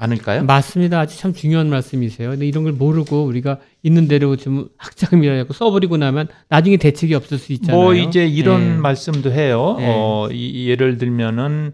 않, 0.00 0.10
않을까요? 0.10 0.44
맞습니다. 0.44 0.98
아주 1.00 1.18
참 1.18 1.32
중요한 1.34 1.68
말씀이세요. 1.68 2.30
근데 2.30 2.46
이런 2.46 2.64
걸 2.64 2.72
모르고 2.72 3.24
우리가 3.24 3.58
있는 3.82 4.08
대로 4.08 4.36
좀 4.36 4.68
학자금이라고 4.76 5.52
써버리고 5.52 5.96
나면 5.96 6.28
나중에 6.48 6.76
대책이 6.76 7.14
없을 7.14 7.38
수 7.38 7.52
있잖아요. 7.52 7.80
뭐 7.80 7.94
이제 7.94 8.26
이런 8.26 8.60
네. 8.60 8.76
말씀도 8.76 9.32
해요. 9.32 9.76
네. 9.78 9.86
어, 9.88 10.28
이, 10.32 10.48
이 10.48 10.68
예를 10.68 10.98
들면은 10.98 11.72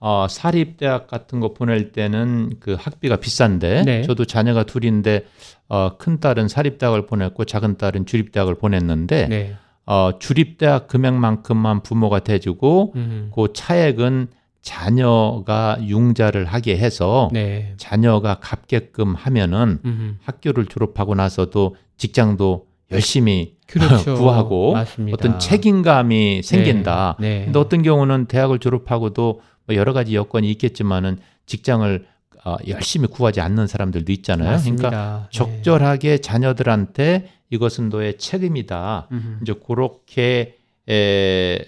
어, 0.00 0.26
사립대학 0.28 1.08
같은 1.08 1.40
거 1.40 1.54
보낼 1.54 1.92
때는 1.92 2.52
그 2.60 2.76
학비가 2.78 3.16
비싼데 3.16 3.82
네. 3.84 4.02
저도 4.02 4.24
자녀가 4.24 4.64
둘인데 4.64 5.24
어, 5.68 5.96
큰 5.98 6.20
딸은 6.20 6.48
사립대학을 6.48 7.06
보냈고 7.06 7.44
작은 7.44 7.78
딸은 7.78 8.06
주립대학을 8.06 8.54
보냈는데 8.56 9.26
네. 9.28 9.56
어, 9.86 10.18
주립대학 10.18 10.86
금액만큼만 10.86 11.82
부모가 11.82 12.20
대주고 12.20 12.92
음. 12.94 13.30
그 13.34 13.48
차액은 13.54 14.28
자녀가 14.68 15.78
융자를 15.80 16.44
하게 16.44 16.76
해서 16.76 17.30
네. 17.32 17.72
자녀가 17.78 18.34
갚게끔 18.38 19.14
하면은 19.14 19.78
음. 19.86 20.18
학교를 20.22 20.66
졸업하고 20.66 21.14
나서도 21.14 21.76
직장도 21.96 22.66
열심히 22.92 23.56
그렇죠. 23.66 24.12
구하고 24.20 24.74
맞습니다. 24.74 25.14
어떤 25.14 25.38
책임감이 25.38 26.42
생긴다. 26.42 27.16
네. 27.18 27.38
네. 27.38 27.44
근데 27.46 27.58
어떤 27.58 27.80
경우는 27.80 28.26
대학을 28.26 28.58
졸업하고도 28.58 29.40
뭐 29.66 29.76
여러 29.76 29.94
가지 29.94 30.14
여건이 30.14 30.50
있겠지만은 30.50 31.16
직장을 31.46 32.04
어, 32.44 32.56
열심히 32.66 33.08
구하지 33.08 33.40
않는 33.40 33.68
사람들도 33.68 34.12
있잖아요. 34.12 34.50
맞습니다. 34.50 34.90
그러니까 34.90 35.28
네. 35.32 35.38
적절하게 35.38 36.18
자녀들한테 36.18 37.30
이것은 37.48 37.88
너의 37.88 38.18
책임이다. 38.18 39.08
음. 39.12 39.38
이제 39.40 39.54
그렇게 39.66 40.58
에, 40.90 41.58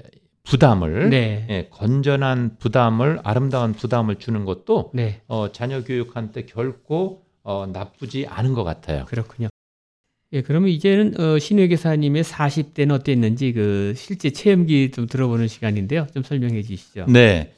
부담을 0.45 1.11
네. 1.11 1.47
예, 1.51 1.69
건전한 1.71 2.57
부담을 2.59 3.21
아름다운 3.23 3.73
부담을 3.73 4.17
주는 4.17 4.45
것도 4.45 4.91
네. 4.95 5.21
어, 5.29 5.53
자녀 5.53 5.83
교육한테 5.85 6.47
결코 6.47 7.23
어, 7.43 7.67
나쁘지 7.73 8.27
않은 8.27 8.55
것 8.55 8.65
같아요. 8.65 9.05
그렇군요. 9.07 9.49
예, 10.33 10.43
그러면 10.43 10.71
이제는 10.71 11.19
어, 11.21 11.39
신혜 11.39 11.67
교사님의 11.69 12.23
40대는 12.23 12.93
어땠는지 12.93 13.53
그 13.53 13.95
실제 13.97 14.31
체험기 14.31 14.93
좀 14.93 15.07
들어보는 15.07 15.49
시간인데요. 15.49 16.07
좀 16.15 16.23
설명해 16.23 16.63
주시죠. 16.63 17.07
네. 17.09 17.53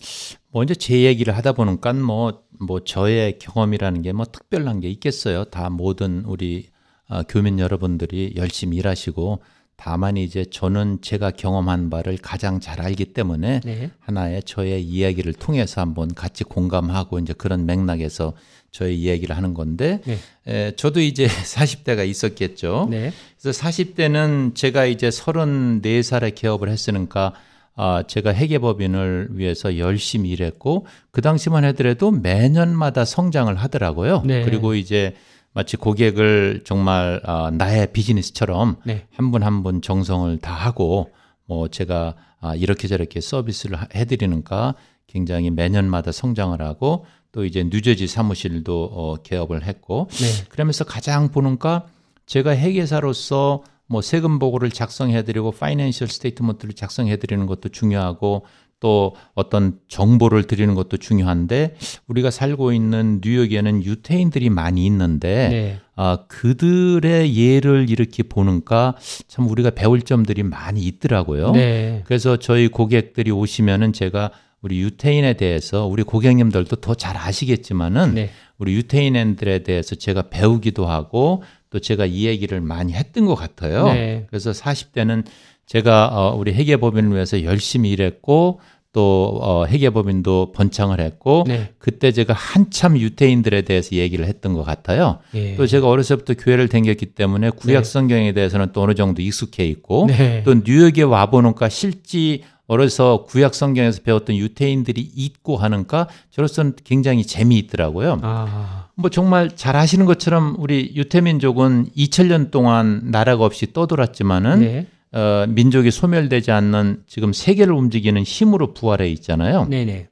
먼저 0.52 0.74
제 0.74 1.02
얘기를 1.02 1.36
하다 1.36 1.52
보니까 1.52 1.92
뭐, 1.94 2.42
뭐 2.58 2.80
저의 2.84 3.38
경험이라는 3.38 4.02
게 4.02 4.12
뭐 4.12 4.24
특별한 4.26 4.80
게 4.80 4.88
있겠어요. 4.90 5.44
다 5.44 5.68
모든 5.70 6.24
우리 6.26 6.68
어, 7.08 7.22
교민 7.24 7.58
여러분들이 7.58 8.34
열심히 8.36 8.78
일하시고 8.78 9.42
다만 9.84 10.16
이제 10.16 10.44
저는 10.44 10.98
제가 11.02 11.32
경험한 11.32 11.90
바를 11.90 12.16
가장 12.16 12.60
잘 12.60 12.80
알기 12.80 13.06
때문에 13.06 13.62
네. 13.64 13.90
하나의 13.98 14.44
저의 14.44 14.80
이야기를 14.80 15.32
통해서 15.32 15.80
한번 15.80 16.14
같이 16.14 16.44
공감하고 16.44 17.18
이제 17.18 17.32
그런 17.32 17.66
맥락에서 17.66 18.32
저의 18.70 18.96
이야기를 18.96 19.36
하는 19.36 19.54
건데 19.54 20.00
네. 20.04 20.18
에, 20.46 20.76
저도 20.76 21.00
이제 21.00 21.26
40대가 21.26 22.06
있었겠죠. 22.06 22.86
네. 22.92 23.10
그래서 23.40 23.60
40대는 23.60 24.54
제가 24.54 24.84
이제 24.84 25.08
34살에 25.08 26.32
개업을 26.36 26.68
했으니까 26.68 27.32
아, 27.74 28.04
제가 28.06 28.32
회계법인을 28.34 29.30
위해서 29.32 29.78
열심히 29.78 30.30
일했고 30.30 30.86
그 31.10 31.22
당시만 31.22 31.64
하더라도 31.64 32.12
매년마다 32.12 33.04
성장을 33.04 33.52
하더라고요. 33.56 34.22
네. 34.26 34.44
그리고 34.44 34.76
이제 34.76 35.16
마치 35.54 35.76
고객을 35.76 36.62
정말 36.64 37.20
아, 37.24 37.50
나의 37.52 37.92
비즈니스처럼 37.92 38.76
네. 38.84 39.06
한분 39.14 39.42
한 39.42 39.62
분 39.62 39.82
정성을 39.82 40.38
다하고 40.38 41.10
뭐 41.46 41.68
제가 41.68 42.14
아, 42.40 42.54
이렇게 42.54 42.88
저렇게 42.88 43.20
서비스를 43.20 43.76
하- 43.80 43.86
해드리니까 43.94 44.74
굉장히 45.06 45.50
매년마다 45.50 46.10
성장을 46.10 46.60
하고 46.62 47.04
또 47.32 47.44
이제 47.44 47.62
뉴저지 47.64 48.06
사무실도 48.06 48.84
어, 48.92 49.16
개업을 49.22 49.64
했고 49.64 50.08
네. 50.10 50.44
그러면서 50.48 50.84
가장 50.84 51.30
보니까 51.30 51.86
제가 52.26 52.56
회계사로서 52.56 53.62
뭐 53.86 54.00
세금 54.00 54.38
보고를 54.38 54.70
작성해드리고 54.70 55.50
financial 55.52 56.08
statement를 56.08 56.74
작성해드리는 56.74 57.44
것도 57.46 57.68
중요하고 57.68 58.46
또 58.82 59.14
어떤 59.36 59.78
정보를 59.86 60.42
드리는 60.42 60.74
것도 60.74 60.96
중요한데 60.96 61.76
우리가 62.08 62.32
살고 62.32 62.72
있는 62.72 63.20
뉴욕에는 63.24 63.84
유태인들이 63.84 64.50
많이 64.50 64.84
있는데 64.86 65.48
네. 65.48 65.80
아, 65.94 66.24
그들의 66.26 67.36
예를 67.36 67.86
이렇게 67.88 68.24
보니까 68.24 68.96
참 69.28 69.48
우리가 69.48 69.70
배울 69.70 70.02
점들이 70.02 70.42
많이 70.42 70.80
있더라고요. 70.82 71.52
네. 71.52 72.02
그래서 72.06 72.38
저희 72.38 72.66
고객들이 72.66 73.30
오시면은 73.30 73.92
제가 73.92 74.32
우리 74.62 74.80
유태인에 74.80 75.34
대해서 75.34 75.86
우리 75.86 76.02
고객님들도 76.02 76.76
더 76.76 76.94
잘 76.94 77.16
아시겠지만은 77.16 78.14
네. 78.14 78.30
우리 78.58 78.74
유태인들에 78.74 79.60
대해서 79.60 79.94
제가 79.94 80.22
배우기도 80.28 80.86
하고 80.86 81.44
또 81.70 81.78
제가 81.78 82.04
이 82.06 82.26
얘기를 82.26 82.60
많이 82.60 82.92
했던 82.92 83.26
것 83.26 83.36
같아요. 83.36 83.86
네. 83.92 84.26
그래서 84.28 84.50
40대는 84.50 85.24
제가 85.72 86.10
어, 86.12 86.36
우리 86.36 86.52
회계 86.52 86.76
법인을 86.76 87.14
위해서 87.14 87.42
열심히 87.44 87.92
일했고 87.92 88.60
또 88.92 89.38
어, 89.40 89.64
회계 89.64 89.88
법인도 89.88 90.52
번창을 90.52 91.00
했고 91.00 91.44
네. 91.48 91.72
그때 91.78 92.12
제가 92.12 92.34
한참 92.34 92.98
유태인들에 92.98 93.62
대해서 93.62 93.96
얘기를 93.96 94.26
했던 94.26 94.52
것 94.52 94.64
같아요. 94.64 95.20
예. 95.34 95.56
또 95.56 95.66
제가 95.66 95.88
어려서부터 95.88 96.34
교회를 96.34 96.68
다녔기 96.68 97.06
때문에 97.14 97.48
구약 97.48 97.86
성경에 97.86 98.32
대해서는 98.32 98.72
또 98.74 98.82
어느 98.82 98.94
정도 98.94 99.22
익숙해 99.22 99.64
있고 99.64 100.08
네. 100.08 100.42
또 100.44 100.52
뉴욕에 100.62 101.04
와 101.04 101.30
보니까 101.30 101.70
실제 101.70 102.42
어려서 102.66 103.24
구약 103.26 103.54
성경에서 103.54 104.02
배웠던 104.02 104.36
유태인들이 104.36 105.00
있고 105.00 105.56
하니까 105.56 106.06
저로서는 106.32 106.74
굉장히 106.84 107.24
재미있더라고요. 107.24 108.18
아. 108.20 108.88
뭐 108.94 109.08
정말 109.08 109.56
잘 109.56 109.74
아시는 109.74 110.04
것처럼 110.04 110.54
우리 110.58 110.92
유태민족은 110.94 111.86
2000년 111.96 112.50
동안 112.50 113.00
나라가 113.06 113.46
없이 113.46 113.72
떠돌았지만은 113.72 114.60
네. 114.60 114.86
어, 115.12 115.46
민족이 115.48 115.90
소멸되지 115.90 116.50
않는 116.50 117.04
지금 117.06 117.32
세계를 117.32 117.74
움직이는 117.74 118.22
힘으로 118.22 118.72
부활해 118.72 119.10
있잖아요. 119.10 119.66
네, 119.66 119.84
네. 119.84 120.08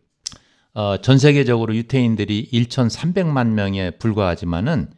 어, 0.74 0.98
전 0.98 1.18
세계적으로 1.18 1.74
유태인들이 1.74 2.51
1,300만 2.53 3.48
명에 3.48 3.92
불과하지만은 3.92 4.90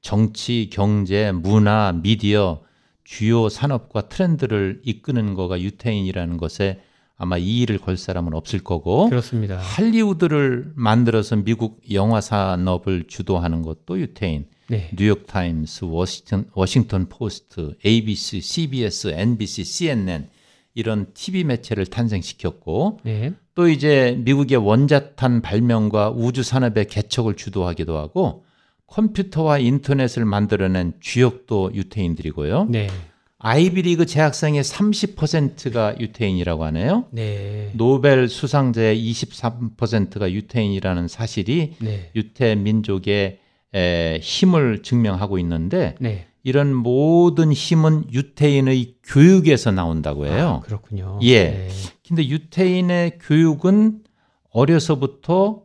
정치, 0.00 0.70
경제, 0.72 1.32
문화, 1.32 1.92
미디어 1.92 2.62
주요 3.04 3.48
산업과 3.48 4.08
트렌드를 4.08 4.80
이끄는 4.84 5.34
거가 5.34 5.60
유태인이라는 5.60 6.36
것에 6.36 6.80
아마 7.16 7.36
이의를 7.36 7.78
걸 7.78 7.96
사람은 7.96 8.32
없을 8.32 8.60
거고 8.60 9.08
그렇습니다. 9.08 9.56
할리우드를 9.56 10.72
만들어서 10.76 11.36
미국 11.36 11.80
영화 11.92 12.20
산업을 12.20 13.04
주도하는 13.08 13.62
것도 13.62 13.98
유태인. 13.98 14.46
네. 14.68 14.90
뉴욕 14.94 15.26
타임스, 15.26 15.84
워싱턴, 15.84 16.50
워싱턴 16.54 17.08
포스트, 17.08 17.74
ABC, 17.84 18.40
CBS, 18.40 19.08
NBC, 19.08 19.64
CNN 19.64 20.28
이런 20.74 21.12
TV 21.14 21.44
매체를 21.44 21.86
탄생시켰고 21.86 23.00
네. 23.02 23.32
또 23.54 23.68
이제 23.68 24.16
미국의 24.24 24.58
원자탄 24.58 25.42
발명과 25.42 26.10
우주 26.10 26.42
산업의 26.42 26.86
개척을 26.86 27.34
주도하기도 27.34 27.96
하고 27.96 28.44
컴퓨터와 28.86 29.58
인터넷을 29.58 30.24
만들어낸 30.24 30.92
주역도 31.00 31.72
유태인들이고요. 31.74 32.66
네. 32.70 32.88
아이비리그 33.40 34.06
재학생의 34.06 34.62
30%가 34.62 35.98
유태인이라고 35.98 36.64
하네요. 36.64 37.06
네. 37.10 37.70
노벨 37.74 38.28
수상자의 38.28 38.98
23%가 39.10 40.32
유태인이라는 40.32 41.08
사실이 41.08 41.74
네. 41.80 42.10
유태 42.16 42.54
민족의 42.54 43.38
에, 43.74 44.18
힘을 44.20 44.82
증명하고 44.82 45.38
있는데 45.38 45.94
네. 46.00 46.26
이런 46.42 46.74
모든 46.74 47.52
힘은 47.52 48.12
유태인의 48.12 48.94
교육에서 49.02 49.70
나온다고 49.70 50.26
해요. 50.26 50.60
아, 50.62 50.66
그렇군요. 50.66 51.18
예. 51.22 51.44
네. 51.50 51.68
근데 52.06 52.26
유태인의 52.26 53.18
교육은 53.20 54.00
어려서부터 54.50 55.62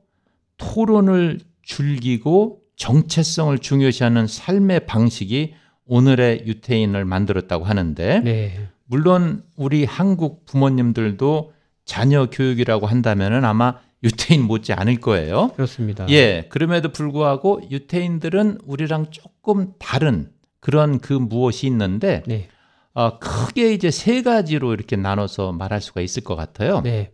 토론을 0.57 1.39
즐기고 1.63 2.59
정체성을 2.75 3.57
중요시하는 3.59 4.27
삶의 4.27 4.85
방식이 4.85 5.53
오늘의 5.85 6.43
유태인을 6.45 7.05
만들었다고 7.05 7.63
하는데 7.65 8.19
네. 8.21 8.67
물론 8.85 9.43
우리 9.55 9.85
한국 9.85 10.45
부모님들도 10.45 11.53
자녀 11.85 12.29
교육이라고 12.29 12.87
한다면은 12.87 13.45
아마 13.45 13.75
유태인 14.03 14.43
못지 14.43 14.73
않을 14.73 14.99
거예요. 14.99 15.51
그렇습니다. 15.55 16.05
예, 16.09 16.45
그럼에도 16.49 16.89
불구하고 16.89 17.61
유태인들은 17.69 18.59
우리랑 18.65 19.07
조금 19.11 19.73
다른 19.79 20.29
그런 20.59 20.99
그 20.99 21.13
무엇이 21.13 21.67
있는데 21.67 22.23
네. 22.25 22.47
어, 22.93 23.17
크게 23.19 23.73
이제 23.73 23.91
세 23.91 24.21
가지로 24.21 24.73
이렇게 24.73 24.95
나눠서 24.95 25.51
말할 25.53 25.81
수가 25.81 26.01
있을 26.01 26.23
것 26.23 26.35
같아요. 26.35 26.81
네. 26.81 27.11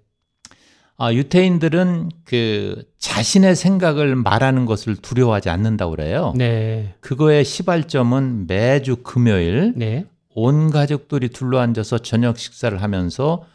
아, 0.97 1.13
유태인들은 1.13 2.09
그 2.25 2.83
자신의 2.97 3.55
생각을 3.55 4.15
말하는 4.17 4.65
것을 4.65 4.97
두려워하지 4.97 5.49
않는다고 5.49 5.91
그래요. 5.91 6.33
네. 6.35 6.93
그거의 6.99 7.45
시발점은 7.45 8.47
매주 8.47 8.97
금요일 8.97 9.73
네. 9.77 10.05
온 10.35 10.69
가족들이 10.69 11.29
둘러앉아서 11.29 11.99
저녁 11.99 12.37
식사를 12.37 12.81
하면서 12.81 13.45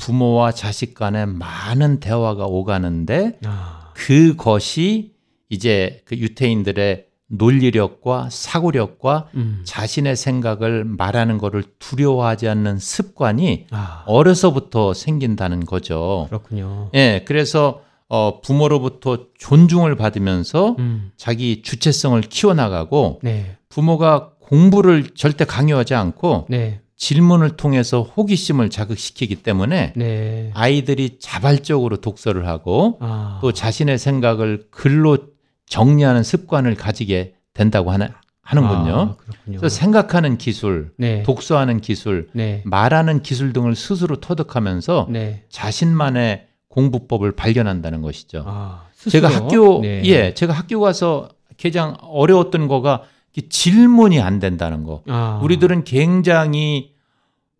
부모와 0.00 0.52
자식 0.52 0.94
간에 0.94 1.26
많은 1.26 2.00
대화가 2.00 2.46
오가는데 2.46 3.38
아. 3.44 3.92
그것이 3.94 5.12
이제 5.50 6.02
그 6.06 6.16
유태인들의 6.16 7.06
논리력과 7.26 8.28
사고력과 8.30 9.28
음. 9.34 9.60
자신의 9.64 10.16
생각을 10.16 10.84
말하는 10.84 11.38
것을 11.38 11.62
두려워하지 11.78 12.48
않는 12.48 12.78
습관이 12.78 13.66
아. 13.70 14.02
어려서부터 14.06 14.94
생긴다는 14.94 15.66
거죠. 15.66 16.26
그렇군요. 16.28 16.90
예, 16.94 17.22
그래서 17.26 17.82
어, 18.08 18.40
부모로부터 18.40 19.26
존중을 19.38 19.94
받으면서 19.96 20.76
음. 20.80 21.12
자기 21.16 21.62
주체성을 21.62 22.20
키워나가고 22.22 23.20
네. 23.22 23.56
부모가 23.68 24.32
공부를 24.40 25.10
절대 25.14 25.44
강요하지 25.44 25.94
않고 25.94 26.46
네. 26.48 26.80
질문을 27.00 27.56
통해서 27.56 28.02
호기심을 28.02 28.68
자극시키기 28.68 29.36
때문에 29.36 29.94
네. 29.96 30.50
아이들이 30.52 31.16
자발적으로 31.18 31.96
독서를 31.96 32.46
하고 32.46 32.98
아. 33.00 33.38
또 33.40 33.52
자신의 33.52 33.98
생각을 33.98 34.66
글로 34.70 35.16
정리하는 35.64 36.22
습관을 36.22 36.74
가지게 36.74 37.32
된다고 37.54 37.90
하나, 37.90 38.10
하는군요. 38.42 39.16
아. 39.18 39.32
그래서 39.46 39.70
생각하는 39.70 40.36
기술, 40.36 40.92
네. 40.98 41.22
독서하는 41.22 41.80
기술, 41.80 42.28
네. 42.34 42.60
말하는 42.66 43.22
기술 43.22 43.54
등을 43.54 43.74
스스로 43.76 44.16
터득하면서 44.20 45.06
네. 45.08 45.44
자신만의 45.48 46.48
공부법을 46.68 47.32
발견한다는 47.32 48.02
것이죠. 48.02 48.44
아, 48.46 48.84
제가? 49.08 49.28
학교 49.28 49.80
네. 49.80 50.02
예, 50.04 50.34
제가 50.34 50.52
학교 50.52 50.80
가서 50.80 51.30
가장 51.60 51.96
어려웠던 52.02 52.68
거가 52.68 53.04
질문이 53.48 54.20
안 54.20 54.38
된다는 54.38 54.84
거. 54.84 55.02
아. 55.08 55.40
우리들은 55.42 55.84
굉장히 55.84 56.92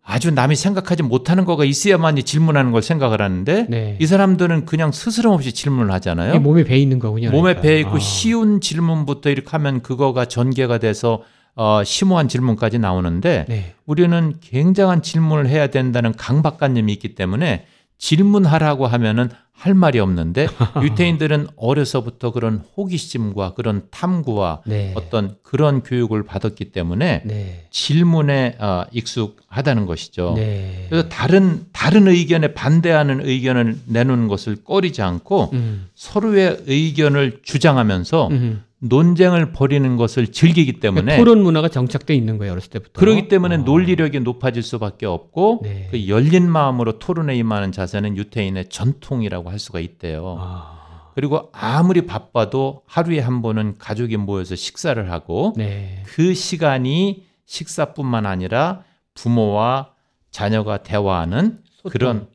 아주 0.03 0.31
남이 0.31 0.55
생각하지 0.55 1.03
못하는 1.03 1.45
거가 1.45 1.63
있어야만이 1.63 2.23
질문하는 2.23 2.71
걸 2.71 2.81
생각을 2.81 3.21
하는데 3.21 3.67
네. 3.69 3.97
이 3.99 4.05
사람들은 4.05 4.65
그냥 4.65 4.91
스스럼 4.91 5.33
없이 5.33 5.53
질문을 5.53 5.91
하잖아요. 5.93 6.39
몸에 6.39 6.63
배 6.63 6.77
있는 6.77 6.99
거군요. 6.99 7.29
몸에 7.29 7.53
그러니까. 7.53 7.61
배 7.61 7.79
있고 7.79 7.95
아. 7.95 7.99
쉬운 7.99 8.59
질문부터 8.59 9.29
이렇게 9.29 9.49
하면 9.51 9.81
그거가 9.81 10.25
전개가 10.25 10.79
돼서 10.79 11.21
어, 11.55 11.83
심오한 11.83 12.27
질문까지 12.27 12.79
나오는데 12.79 13.45
네. 13.47 13.75
우리는 13.85 14.33
굉장한 14.41 15.01
질문을 15.01 15.47
해야 15.47 15.67
된다는 15.67 16.13
강박관념이 16.13 16.91
있기 16.93 17.15
때문에 17.15 17.65
질문하라고 18.01 18.87
하면은 18.87 19.29
할 19.53 19.75
말이 19.75 19.99
없는데 19.99 20.47
유태인들은 20.81 21.49
어려서부터 21.55 22.31
그런 22.31 22.63
호기심과 22.75 23.53
그런 23.53 23.83
탐구와 23.91 24.63
네. 24.65 24.91
어떤 24.95 25.35
그런 25.43 25.83
교육을 25.83 26.23
받았기 26.23 26.71
때문에 26.71 27.21
네. 27.25 27.67
질문에 27.69 28.57
어, 28.59 28.85
익숙하다는 28.91 29.85
것이죠. 29.85 30.33
네. 30.35 30.87
그래서 30.89 31.07
다른 31.09 31.67
다른 31.73 32.07
의견에 32.07 32.55
반대하는 32.55 33.23
의견을 33.23 33.77
내놓는 33.85 34.27
것을 34.27 34.63
꺼리지 34.63 35.03
않고 35.03 35.51
음. 35.53 35.87
서로의 35.93 36.63
의견을 36.65 37.41
주장하면서 37.43 38.27
음. 38.29 38.63
논쟁을 38.83 39.51
벌이는 39.51 39.95
것을 39.95 40.31
즐기기 40.31 40.79
때문에 40.79 41.03
그러니까 41.03 41.23
토론 41.23 41.43
문화가 41.43 41.69
정착돼 41.69 42.15
있는 42.15 42.37
거예요 42.39 42.53
어렸을 42.53 42.71
때부터. 42.71 42.99
그러기 42.99 43.27
때문에 43.27 43.55
어. 43.55 43.57
논리력이 43.59 44.19
높아질 44.21 44.63
수밖에 44.63 45.05
없고 45.05 45.59
네. 45.63 45.87
그 45.91 46.07
열린 46.07 46.49
마음으로 46.49 46.97
토론에 46.97 47.35
임하는 47.35 47.71
자세는 47.71 48.17
유태인의 48.17 48.69
전통이라고 48.69 49.51
할 49.51 49.59
수가 49.59 49.79
있대요. 49.79 50.37
아. 50.39 51.11
그리고 51.13 51.49
아무리 51.51 52.07
바빠도 52.07 52.81
하루에 52.87 53.19
한 53.19 53.43
번은 53.43 53.77
가족이 53.77 54.17
모여서 54.17 54.55
식사를 54.55 55.11
하고 55.11 55.53
네. 55.57 56.01
그 56.07 56.33
시간이 56.33 57.23
식사뿐만 57.45 58.25
아니라 58.25 58.83
부모와 59.13 59.91
자녀가 60.31 60.77
대화하는 60.77 61.59
소통. 61.69 61.91
그런 61.91 62.27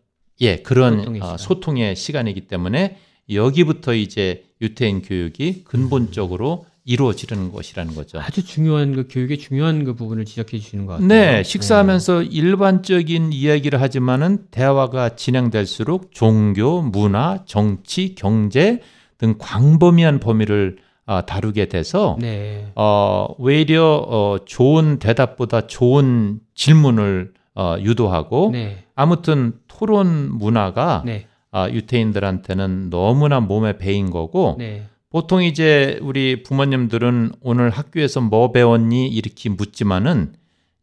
예 0.42 0.56
그런 0.58 0.98
소통의 0.98 1.20
어, 1.22 1.24
시간. 1.24 1.38
소통의 1.38 1.96
시간이기 1.96 2.42
때문에 2.42 2.98
여기부터 3.30 3.94
이제 3.94 4.44
유태인 4.60 5.02
교육이 5.02 5.64
근본적으로 5.64 6.66
이루어지는 6.84 7.50
것이라는 7.50 7.94
거죠. 7.94 8.20
아주 8.20 8.44
중요한 8.44 8.94
그 8.94 9.08
교육의 9.10 9.38
중요한 9.38 9.84
그 9.84 9.94
부분을 9.94 10.24
지적해 10.24 10.58
주시는 10.58 10.86
것 10.86 10.92
같아요. 10.92 11.08
네, 11.08 11.42
식사하면서 11.42 12.22
일반적인 12.22 13.32
이야기를 13.32 13.80
하지만은 13.80 14.46
대화가 14.52 15.16
진행될수록 15.16 16.12
종교, 16.12 16.82
문화, 16.82 17.40
정치, 17.44 18.14
경제 18.14 18.80
등 19.18 19.34
광범위한 19.36 20.20
범위를 20.20 20.78
아, 21.06 21.22
다루게 21.22 21.66
돼서 21.66 22.16
네. 22.20 22.70
어, 22.74 23.28
오히려 23.38 24.04
어, 24.08 24.38
좋은 24.44 24.98
대답보다 24.98 25.68
좋은 25.68 26.40
질문을 26.54 27.32
어, 27.54 27.76
유도하고 27.80 28.50
네. 28.52 28.84
아무튼 28.94 29.54
토론 29.68 30.30
문화가 30.32 31.02
네. 31.06 31.26
아, 31.56 31.70
유태인들한테는 31.70 32.90
너무나 32.90 33.40
몸에 33.40 33.78
배인 33.78 34.10
거고 34.10 34.56
네. 34.58 34.86
보통 35.08 35.42
이제 35.42 35.98
우리 36.02 36.42
부모님들은 36.42 37.32
오늘 37.40 37.70
학교에서 37.70 38.20
뭐 38.20 38.52
배웠니 38.52 39.08
이렇게 39.08 39.48
묻지만은 39.48 40.34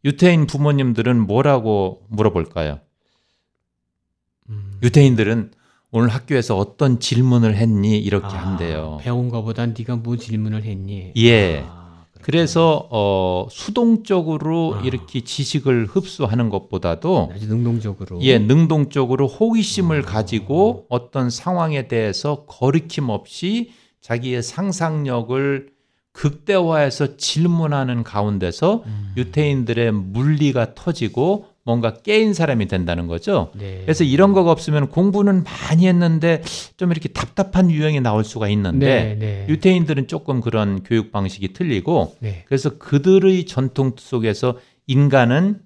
유태인 0.04 0.48
부모님들은 0.48 1.28
뭐라고 1.28 2.02
물어볼까요? 2.08 2.80
음. 4.50 4.80
유태인들은 4.82 5.52
오늘 5.92 6.08
학교에서 6.08 6.58
어떤 6.58 6.98
질문을 6.98 7.54
했니 7.54 7.96
이렇게 7.96 8.34
아, 8.34 8.44
한대요. 8.44 8.98
배운 9.00 9.28
거보단 9.28 9.76
네가 9.78 9.94
뭐 9.94 10.16
질문을 10.16 10.64
했니? 10.64 11.12
예. 11.16 11.60
아, 11.68 11.83
그래서 12.24 12.88
어 12.90 13.46
수동적으로 13.50 14.76
아. 14.76 14.82
이렇게 14.82 15.20
지식을 15.20 15.84
흡수하는 15.84 16.48
것보다도 16.48 17.30
아주 17.34 17.46
능동적으로. 17.48 18.18
예, 18.22 18.38
능동적으로 18.38 19.28
호기심을 19.28 20.00
아. 20.00 20.06
가지고 20.06 20.86
어떤 20.88 21.28
상황에 21.28 21.86
대해서 21.86 22.46
거리낌 22.46 23.10
없이 23.10 23.72
자기의 24.00 24.42
상상력을 24.42 25.68
극대화해서 26.12 27.18
질문하는 27.18 28.02
가운데서 28.04 28.84
음. 28.86 29.12
유태인들의 29.18 29.92
물리가 29.92 30.74
터지고 30.74 31.48
뭔가 31.64 31.94
깨인 31.94 32.34
사람이 32.34 32.68
된다는 32.68 33.06
거죠. 33.06 33.50
네. 33.54 33.80
그래서 33.82 34.04
이런 34.04 34.32
거가 34.32 34.50
없으면 34.50 34.90
공부는 34.90 35.44
많이 35.44 35.88
했는데 35.88 36.42
좀 36.76 36.90
이렇게 36.90 37.08
답답한 37.08 37.70
유형이 37.70 38.00
나올 38.00 38.22
수가 38.22 38.48
있는데 38.50 38.86
네, 38.86 39.14
네. 39.18 39.46
유태인들은 39.48 40.06
조금 40.06 40.40
그런 40.42 40.82
교육 40.82 41.10
방식이 41.10 41.54
틀리고 41.54 42.16
네. 42.20 42.44
그래서 42.46 42.76
그들의 42.78 43.46
전통 43.46 43.92
속에서 43.96 44.58
인간은 44.86 45.60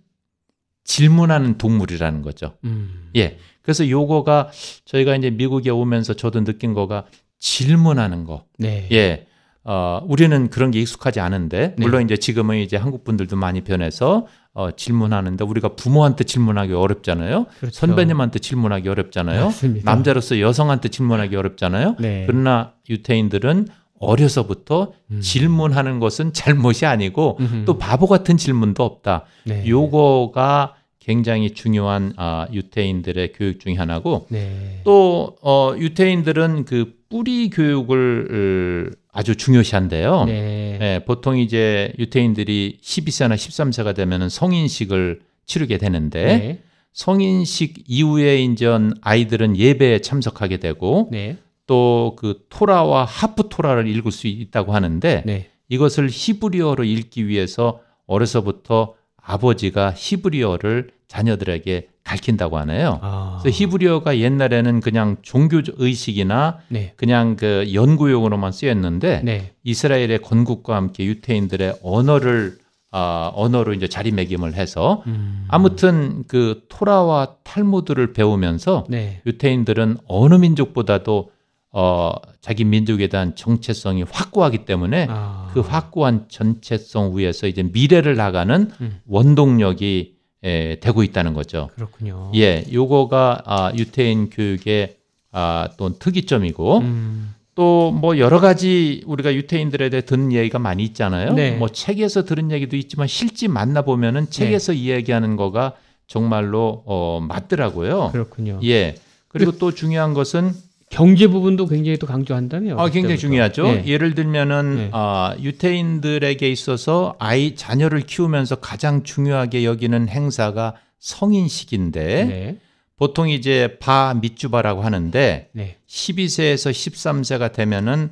질문하는 0.85 1.59
동물이라는 1.59 2.23
거죠. 2.23 2.55
음. 2.65 3.11
예. 3.17 3.37
그래서 3.61 3.89
요거가 3.89 4.51
저희가 4.85 5.17
이제 5.17 5.31
미국에 5.31 5.69
오면서 5.69 6.15
저도 6.15 6.45
느낀 6.45 6.75
거가 6.75 7.05
질문하는 7.39 8.25
거. 8.25 8.45
네. 8.57 8.89
예. 8.93 9.27
어, 9.65 10.01
우리는 10.07 10.49
그런 10.49 10.71
게 10.71 10.81
익숙하지 10.81 11.21
않은데, 11.21 11.75
네. 11.77 11.85
물론 11.85 12.03
이제 12.03 12.17
지금은 12.17 12.57
이제 12.57 12.79
한국 12.79 13.05
분들도 13.05 13.37
많이 13.37 13.61
변해서 13.61 14.27
어, 14.59 14.73
질문하는데 14.73 15.45
우리가 15.45 15.77
부모한테 15.77 16.25
질문하기 16.25 16.73
어렵잖아요. 16.73 17.47
그렇죠. 17.61 17.79
선배님한테 17.79 18.41
질문하기 18.41 18.89
어렵잖아요. 18.89 19.45
맞습니다. 19.45 19.89
남자로서 19.89 20.41
여성한테 20.41 20.89
질문하기 20.89 21.37
어렵잖아요. 21.37 21.95
네. 22.01 22.25
그러나 22.27 22.73
유태인들은 22.91 23.69
어려서부터 24.01 24.95
음. 25.13 25.21
질문하는 25.21 26.01
것은 26.01 26.33
잘못이 26.33 26.87
아니고 26.87 27.37
음흠. 27.39 27.65
또 27.67 27.79
바보 27.79 28.09
같은 28.09 28.37
질문도 28.37 28.83
없다. 28.83 29.27
네. 29.45 29.65
요거가 29.65 30.75
굉장히 30.99 31.53
중요한 31.53 32.13
아, 32.17 32.49
유태인들의 32.53 33.35
교육 33.35 33.61
중에 33.61 33.75
하나고 33.75 34.27
네. 34.29 34.81
또 34.83 35.37
어, 35.41 35.73
유태인들은 35.79 36.65
그 36.65 36.99
뿌리 37.09 37.49
교육을 37.51 38.91
어, 38.91 39.08
아주 39.19 39.35
중요시한데요. 39.35 40.27
네. 40.27 40.79
예, 40.81 41.05
보통 41.05 41.37
이제 41.37 41.93
유태인들이 41.99 42.79
12세나 42.81 43.35
13세가 43.35 43.93
되면은 43.97 44.29
성인식을 44.29 45.23
치르게 45.45 45.77
되는데 45.79 46.25
네. 46.25 46.63
성인식 46.93 47.83
이후에 47.89 48.39
인전 48.39 48.95
아이들은 49.01 49.57
예배에 49.57 50.03
참석하게 50.03 50.59
되고 50.59 51.09
네. 51.11 51.37
또그 51.67 52.47
토라와 52.49 53.07
하프 53.07 53.49
토라를 53.49 53.89
읽을 53.89 54.13
수 54.13 54.29
있다고 54.29 54.73
하는데 54.73 55.25
네. 55.27 55.51
이것을 55.69 56.09
히브리어로 56.13 56.85
읽기 56.85 57.27
위해서 57.27 57.81
어려서부터 58.07 58.95
아버지가 59.17 59.95
히브리어를 59.97 60.91
자녀들에게 61.09 61.89
가르친다고 62.09 62.57
하네요. 62.59 62.99
아. 63.03 63.39
그래서 63.41 63.57
히브리어가 63.57 64.19
옛날에는 64.19 64.81
그냥 64.81 65.17
종교 65.21 65.61
의식이나 65.77 66.59
네. 66.69 66.95
그냥 66.97 67.37
그 67.37 67.71
연구용으로만 67.75 68.51
쓰였는데 68.51 69.21
네. 69.25 69.53
이스라엘의 69.63 70.21
건국과 70.23 70.75
함께 70.75 71.05
유태인들의 71.05 71.81
언어를 71.83 72.57
아, 72.91 73.31
언어로 73.35 73.75
이제 73.75 73.87
자리매김을 73.87 74.55
해서 74.55 75.03
음. 75.07 75.45
아무튼 75.49 76.25
그 76.27 76.63
토라와 76.71 77.35
탈무드를 77.45 78.15
배우면서 78.15 78.87
네. 78.89 79.21
유태인들은 79.27 79.99
어느 80.09 80.35
민족보다도 80.35 81.31
어, 81.71 82.13
자기 82.41 82.65
민족에 82.65 83.09
대한 83.09 83.37
정체성이 83.37 84.05
확고하기 84.05 84.65
때문에 84.65 85.07
아. 85.11 85.51
그 85.53 85.61
확고한 85.61 86.25
전체성 86.29 87.19
위에서 87.19 87.47
이제 87.47 87.63
미래를 87.63 88.17
나가는 88.17 88.71
음. 88.81 89.01
원동력이 89.07 90.18
에, 90.45 90.79
되고 90.81 91.03
있다는 91.03 91.35
거죠. 91.35 91.71
그렇군요. 91.75 92.31
예, 92.35 92.65
요거가 92.73 93.43
아, 93.45 93.73
유태인 93.75 94.31
교육의 94.31 94.97
아, 95.33 95.69
또 95.77 95.99
특이점이고 95.99 96.79
음. 96.79 97.35
또뭐 97.55 98.19
여러 98.19 98.39
가지 98.39 99.03
우리가 99.05 99.35
유태인들에 99.35 99.91
대해 99.91 100.05
듣는 100.05 100.33
얘기가 100.33 100.61
많이 100.61 100.85
있잖아요. 100.85 101.33
네. 101.33 101.51
뭐 101.51 101.69
책에서 101.69 102.25
들은 102.25 102.53
얘기도 102.53 102.77
있지만 102.77 103.09
실제 103.09 103.49
만나 103.49 103.83
보면은 103.83 104.31
책에서 104.31 104.73
이야기하는 104.73 105.35
거가 105.35 105.75
정말로 106.07 106.85
어, 106.87 107.21
맞더라고요. 107.21 108.11
그렇군요. 108.13 108.61
예. 108.63 108.95
그리고 109.27 109.53
또 109.59 109.73
중요한 109.73 110.15
것은 110.15 110.53
경제 110.91 111.27
부분도 111.29 111.67
굉장히 111.67 111.99
또 111.99 112.07
강조한다며. 112.07 112.77
아, 112.79 112.85
굉장히 112.85 113.17
그때부터. 113.17 113.21
중요하죠. 113.21 113.63
네. 113.65 113.87
예를 113.87 114.15
들면은 114.15 114.77
네. 114.77 114.91
아, 114.93 115.37
유태인들에게 115.41 116.49
있어서 116.51 117.17
아이 117.19 117.55
자녀를 117.55 118.01
키우면서 118.01 118.57
가장 118.57 119.03
중요하게 119.03 119.65
여기는 119.65 120.09
행사가 120.09 120.75
성인식인데 120.99 122.25
네. 122.25 122.59
보통 122.97 123.29
이제 123.29 123.77
바 123.79 124.15
밑주바라고 124.21 124.83
하는데 124.83 125.51
네. 125.53 125.77
12세에서 125.87 126.71
13세가 126.73 127.53
되면은 127.53 128.11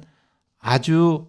아주 0.60 1.26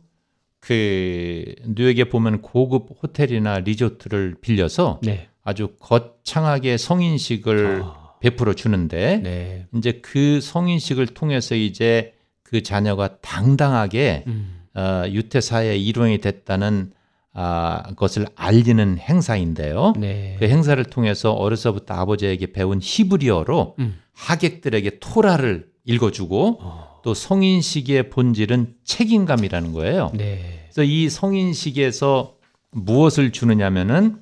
그 0.60 1.56
뉴욕에 1.66 2.06
보면 2.06 2.42
고급 2.42 2.90
호텔이나 3.02 3.60
리조트를 3.60 4.36
빌려서 4.42 5.00
네. 5.02 5.30
아주 5.44 5.70
거창하게 5.80 6.78
성인식을 6.78 7.82
아. 7.86 8.07
베풀어 8.20 8.54
주는데 8.54 9.18
네. 9.24 9.68
이제 9.76 10.00
그 10.02 10.42
성인식을 10.42 11.08
통해서 11.08 11.56
이제 11.56 12.14
그 12.44 12.64
자녀가 12.64 13.18
당당하게 13.22 14.24
음. 14.28 14.62
어, 14.76 15.04
유태 15.10 15.42
사회의 15.42 15.84
일원이 15.86 16.20
됐다는 16.20 16.92
아, 17.40 17.84
것을 17.96 18.26
알리는 18.36 18.98
행사인데요. 18.98 19.94
네. 19.96 20.38
그 20.40 20.46
행사를 20.46 20.84
통해서 20.86 21.34
어려서부터 21.34 21.94
아버지에게 21.94 22.52
배운 22.52 22.80
히브리어로 22.82 23.76
음. 23.78 24.00
하객들에게 24.14 24.98
토라를 25.00 25.68
읽어주고 25.86 26.58
어. 26.62 27.00
또 27.04 27.14
성인식의 27.14 28.10
본질은 28.10 28.74
책임감이라는 28.84 29.72
거예요. 29.74 30.12
네. 30.16 30.66
그래서 30.66 30.84
이 30.84 31.10
성인식에서 31.10 32.36
무엇을 32.72 33.32
주느냐면은 33.32 34.18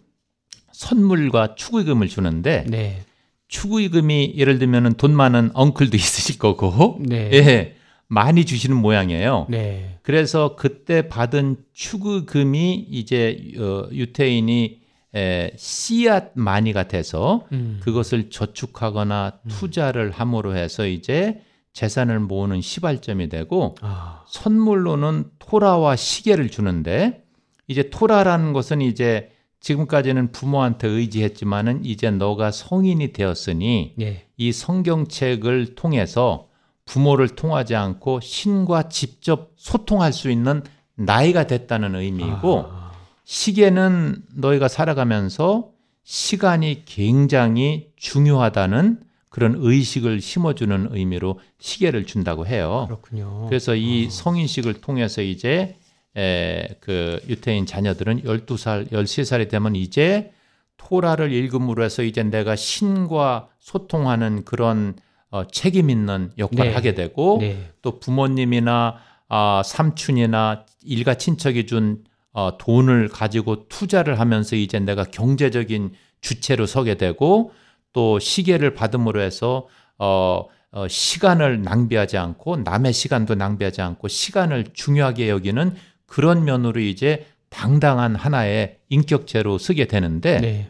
선물과 0.73 1.55
축의금을 1.55 2.09
주는데 2.09 2.65
네. 2.67 3.04
축의금이 3.47 4.33
예를 4.37 4.59
들면은 4.59 4.93
돈 4.93 5.15
많은 5.15 5.51
엉클도 5.53 5.95
있으실 5.97 6.37
거고 6.37 6.99
네. 7.01 7.29
예 7.33 7.75
많이 8.07 8.45
주시는 8.45 8.77
모양이에요. 8.77 9.47
네. 9.49 9.99
그래서 10.03 10.55
그때 10.55 11.07
받은 11.07 11.57
축의금이 11.73 12.87
이제 12.89 13.53
어, 13.57 13.87
유태인이 13.91 14.81
에, 15.15 15.51
씨앗 15.55 16.31
마니가 16.35 16.87
돼서 16.87 17.47
음. 17.51 17.79
그것을 17.81 18.29
저축하거나 18.29 19.39
투자를 19.47 20.11
함으로 20.11 20.55
해서 20.55 20.85
이제 20.85 21.41
재산을 21.71 22.19
모으는 22.19 22.61
시발점이 22.61 23.29
되고 23.29 23.75
아. 23.81 24.23
선물로는 24.27 25.25
토라와 25.39 25.95
시계를 25.95 26.49
주는데 26.49 27.23
이제 27.67 27.89
토라라는 27.89 28.53
것은 28.53 28.81
이제 28.81 29.31
지금까지는 29.65 30.31
부모한테 30.31 30.87
의지했지만은 30.87 31.85
이제 31.85 32.11
너가 32.11 32.51
성인이 32.51 33.13
되었으니 33.13 33.93
네. 33.97 34.27
이 34.37 34.51
성경책을 34.51 35.73
통해서 35.73 36.49
부모를 36.85 37.29
통하지 37.29 37.73
않고 37.75 38.19
신과 38.19 38.89
직접 38.89 39.53
소통할 39.57 40.13
수 40.13 40.29
있는 40.29 40.61
나이가 40.93 41.47
됐다는 41.47 41.95
의미이고 41.95 42.65
아. 42.69 42.91
시계는 43.23 44.21
너희가 44.35 44.67
살아가면서 44.67 45.71
시간이 46.03 46.83
굉장히 46.85 47.89
중요하다는 47.95 48.99
그런 49.31 49.55
의식을 49.57 50.21
심어주는 50.21 50.89
의미로 50.91 51.39
시계를 51.57 52.05
준다고 52.05 52.45
해요. 52.45 52.85
그렇군요. 52.87 53.47
그래서 53.47 53.73
이 53.73 54.11
성인식을 54.11 54.75
통해서 54.75 55.23
이제 55.23 55.75
에, 56.17 56.77
그 56.79 57.19
유태인 57.27 57.65
자녀들은 57.65 58.23
12살, 58.23 58.91
13살이 58.91 59.49
되면 59.49 59.75
이제 59.75 60.31
토라를 60.77 61.31
읽음으로 61.31 61.83
해서 61.83 62.03
이제 62.03 62.23
내가 62.23 62.55
신과 62.55 63.49
소통하는 63.59 64.45
그런 64.45 64.95
어, 65.31 65.45
책임 65.47 65.89
있는 65.89 66.31
역할을 66.37 66.69
네. 66.69 66.73
하게 66.73 66.93
되고 66.93 67.39
네. 67.41 67.71
또 67.81 67.99
부모님이나 67.99 68.97
아, 69.27 69.61
삼촌이나 69.65 70.65
일가 70.83 71.15
친척이 71.15 71.65
준 71.65 72.03
어, 72.31 72.57
돈을 72.57 73.09
가지고 73.09 73.67
투자를 73.67 74.19
하면서 74.19 74.55
이제 74.55 74.79
내가 74.79 75.03
경제적인 75.03 75.93
주체로 76.21 76.65
서게 76.65 76.95
되고 76.95 77.51
또 77.93 78.19
시계를 78.19 78.73
받음으로 78.73 79.21
해서 79.21 79.67
어, 79.97 80.45
어, 80.71 80.87
시간을 80.87 81.61
낭비하지 81.61 82.17
않고 82.17 82.57
남의 82.57 82.91
시간도 82.91 83.35
낭비하지 83.35 83.81
않고 83.81 84.09
시간을 84.09 84.65
중요하게 84.73 85.29
여기는 85.29 85.75
그런 86.15 86.45
면으로 86.45 86.79
이제 86.79 87.25
당당한 87.49 88.15
하나의 88.15 88.77
인격체로 88.87 89.57
쓰게 89.57 89.87
되는데 89.87 90.39
네. 90.39 90.69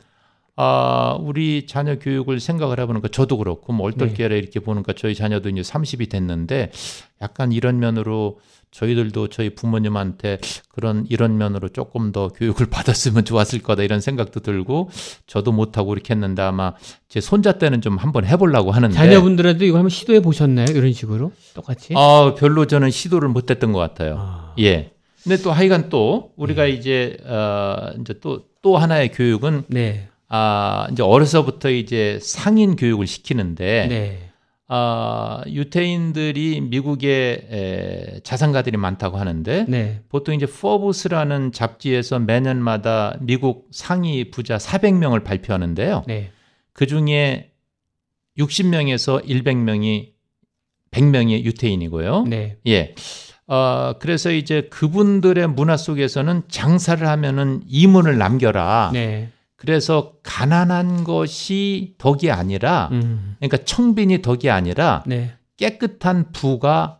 아, 0.55 1.19
우리 1.21 1.67
자녀 1.67 1.99
교육을 1.99 2.39
생각을 2.39 2.79
해보니까 2.79 3.09
저도 3.09 3.37
그렇고 3.37 3.71
뭐 3.71 3.91
네. 3.91 3.93
얼떨결에 3.93 4.39
이렇게 4.39 4.59
보니까 4.59 4.93
저희 4.93 5.13
자녀도 5.13 5.49
이제 5.49 5.61
30이 5.61 6.09
됐는데 6.09 6.71
약간 7.21 7.51
이런 7.51 7.77
면으로 7.77 8.39
저희들도 8.71 9.27
저희 9.27 9.51
부모님한테 9.53 10.39
그런 10.69 11.05
이런 11.09 11.37
면으로 11.37 11.69
조금 11.69 12.11
더 12.11 12.29
교육을 12.29 12.65
받았으면 12.71 13.23
좋았을 13.23 13.59
거다 13.59 13.83
이런 13.83 14.01
생각도 14.01 14.39
들고 14.39 14.89
저도 15.27 15.51
못하고 15.51 15.93
이렇게 15.93 16.15
했는데 16.15 16.41
아마 16.41 16.73
제 17.07 17.21
손자 17.21 17.59
때는 17.59 17.81
좀 17.81 17.97
한번 17.97 18.25
해보려고 18.25 18.71
하는데 18.71 18.95
자녀분들한테도 18.95 19.65
이거 19.65 19.77
한번 19.77 19.91
시도해 19.91 20.21
보셨나요? 20.21 20.65
이런 20.71 20.91
식으로 20.91 21.33
똑같이? 21.53 21.93
아, 21.95 22.33
별로 22.35 22.65
저는 22.65 22.89
시도를 22.89 23.29
못했던 23.29 23.73
것 23.73 23.77
같아요. 23.77 24.15
아. 24.17 24.55
예. 24.57 24.94
근데 25.26 25.41
또 25.41 25.51
하여간 25.51 25.89
또 25.89 26.32
우리가 26.36 26.67
이제 26.67 27.17
어 27.26 27.93
이제 27.99 28.19
또또 28.19 28.78
하나의 28.78 29.11
교육은 29.11 29.63
네. 29.67 30.07
아 30.28 30.88
이제 30.91 31.01
어려서부터 31.01 31.71
이제 31.71 32.19
상인 32.21 32.76
교육을 32.76 33.07
시키는데 33.07 33.88
네. 33.88 34.30
아 34.67 35.41
유태인들이 35.47 36.61
미국에 36.61 37.47
에, 37.49 38.19
자산가들이 38.21 38.78
많다고 38.78 39.17
하는데 39.17 39.65
네. 39.67 40.01
보통 40.09 40.36
이제 40.36 40.45
포브스라는 40.45 41.51
잡지에서 41.51 42.19
매년마다 42.19 43.17
미국 43.19 43.67
상위 43.71 44.30
부자 44.30 44.57
400명을 44.57 45.23
발표하는데요. 45.23 46.03
네. 46.05 46.30
그 46.71 46.86
중에 46.86 47.49
60명에서 48.38 49.26
100명이 49.26 50.13
100명이 50.91 51.43
유태인이고요. 51.43 52.26
네. 52.28 52.57
예. 52.67 52.93
어, 53.47 53.93
그래서 53.99 54.31
이제 54.31 54.67
그분들의 54.71 55.47
문화 55.47 55.77
속에서는 55.77 56.43
장사를 56.47 57.05
하면은 57.07 57.61
이문을 57.67 58.17
남겨라. 58.17 58.91
네. 58.93 59.29
그래서 59.55 60.13
가난한 60.23 61.03
것이 61.03 61.95
덕이 61.97 62.31
아니라, 62.31 62.89
음. 62.91 63.35
그러니까 63.39 63.57
청빈이 63.63 64.21
덕이 64.21 64.49
아니라 64.49 65.03
네. 65.05 65.33
깨끗한 65.57 66.31
부가 66.31 66.99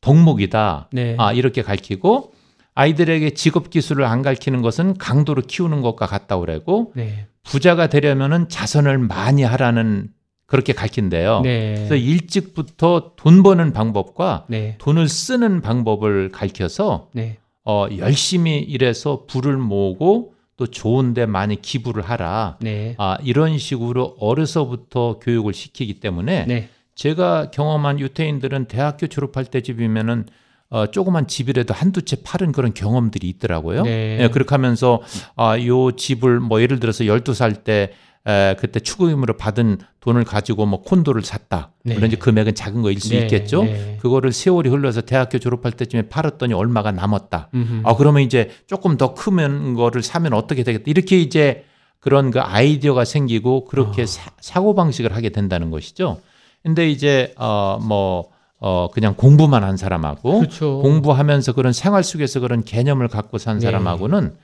덕목이다. 0.00 0.88
네. 0.92 1.16
아, 1.18 1.32
이렇게 1.32 1.62
가르치고 1.62 2.32
아이들에게 2.74 3.30
직업 3.34 3.70
기술을 3.70 4.04
안 4.04 4.22
가르치는 4.22 4.62
것은 4.62 4.96
강도로 4.96 5.42
키우는 5.42 5.82
것과 5.82 6.06
같다고 6.06 6.40
그러고 6.42 6.92
네. 6.96 7.26
부자가 7.42 7.88
되려면은 7.88 8.48
자선을 8.48 8.98
많이 8.98 9.42
하라는 9.42 10.08
그렇게 10.52 10.74
가르친대요. 10.74 11.40
네. 11.40 11.76
그래서 11.76 11.94
일찍부터 11.94 13.12
돈 13.16 13.42
버는 13.42 13.72
방법과 13.72 14.44
네. 14.48 14.76
돈을 14.76 15.08
쓰는 15.08 15.62
방법을 15.62 16.30
가르쳐서 16.30 17.08
네. 17.14 17.38
어, 17.64 17.86
열심히 17.96 18.58
일해서 18.58 19.24
부를 19.26 19.56
모으고 19.56 20.34
또 20.58 20.66
좋은데 20.66 21.24
많이 21.24 21.62
기부를 21.62 22.02
하라. 22.02 22.58
네. 22.60 22.94
아, 22.98 23.16
이런 23.24 23.56
식으로 23.56 24.16
어려서부터 24.20 25.20
교육을 25.22 25.54
시키기 25.54 26.00
때문에 26.00 26.44
네. 26.44 26.68
제가 26.96 27.50
경험한 27.50 27.98
유태인들은 27.98 28.66
대학교 28.66 29.06
졸업할 29.06 29.46
때쯤이면은 29.46 30.26
어, 30.68 30.86
조그만 30.88 31.28
집이라도 31.28 31.72
한두 31.72 32.02
채 32.02 32.16
파는 32.22 32.52
그런 32.52 32.74
경험들이 32.74 33.26
있더라고요. 33.26 33.84
네. 33.84 34.18
예, 34.20 34.28
그렇게 34.28 34.50
하면서 34.50 35.00
아, 35.34 35.58
요 35.64 35.92
집을 35.92 36.40
뭐 36.40 36.60
예를 36.60 36.78
들어서 36.78 37.04
12살 37.04 37.64
때 37.64 37.92
에, 38.26 38.54
그때 38.58 38.78
축의금으로 38.80 39.36
받은 39.36 39.78
돈을 40.00 40.24
가지고 40.24 40.66
뭐 40.66 40.82
콘도를 40.82 41.22
샀다. 41.22 41.72
네. 41.84 41.94
물론 41.94 42.08
이제 42.08 42.16
금액은 42.16 42.54
작은 42.54 42.82
거일 42.82 43.00
수 43.00 43.10
네, 43.10 43.22
있겠죠. 43.22 43.64
네. 43.64 43.98
그거를 44.00 44.32
세월이 44.32 44.68
흘러서 44.70 45.00
대학교 45.00 45.38
졸업할 45.38 45.72
때쯤에 45.72 46.02
팔았더니 46.08 46.54
얼마가 46.54 46.92
남았다. 46.92 47.50
음흠. 47.54 47.80
아, 47.84 47.96
그러면 47.96 48.22
이제 48.22 48.50
조금 48.66 48.96
더 48.96 49.14
크면 49.14 49.74
거를 49.74 50.02
사면 50.02 50.34
어떻게 50.34 50.62
되겠다. 50.62 50.84
이렇게 50.86 51.18
이제 51.18 51.64
그런 51.98 52.30
그 52.30 52.40
아이디어가 52.40 53.04
생기고 53.04 53.64
그렇게 53.64 54.02
아. 54.02 54.06
사, 54.40 54.60
고 54.60 54.74
방식을 54.74 55.14
하게 55.14 55.30
된다는 55.30 55.70
것이죠. 55.70 56.20
근데 56.62 56.88
이제 56.88 57.32
어뭐 57.36 58.30
어 58.58 58.88
그냥 58.92 59.14
공부만 59.16 59.64
한 59.64 59.76
사람하고 59.76 60.40
그렇죠. 60.40 60.78
공부하면서 60.82 61.52
그런 61.54 61.72
생활 61.72 62.04
속에서 62.04 62.38
그런 62.38 62.64
개념을 62.64 63.08
갖고 63.08 63.38
산 63.38 63.58
네. 63.58 63.66
사람하고는 63.66 64.34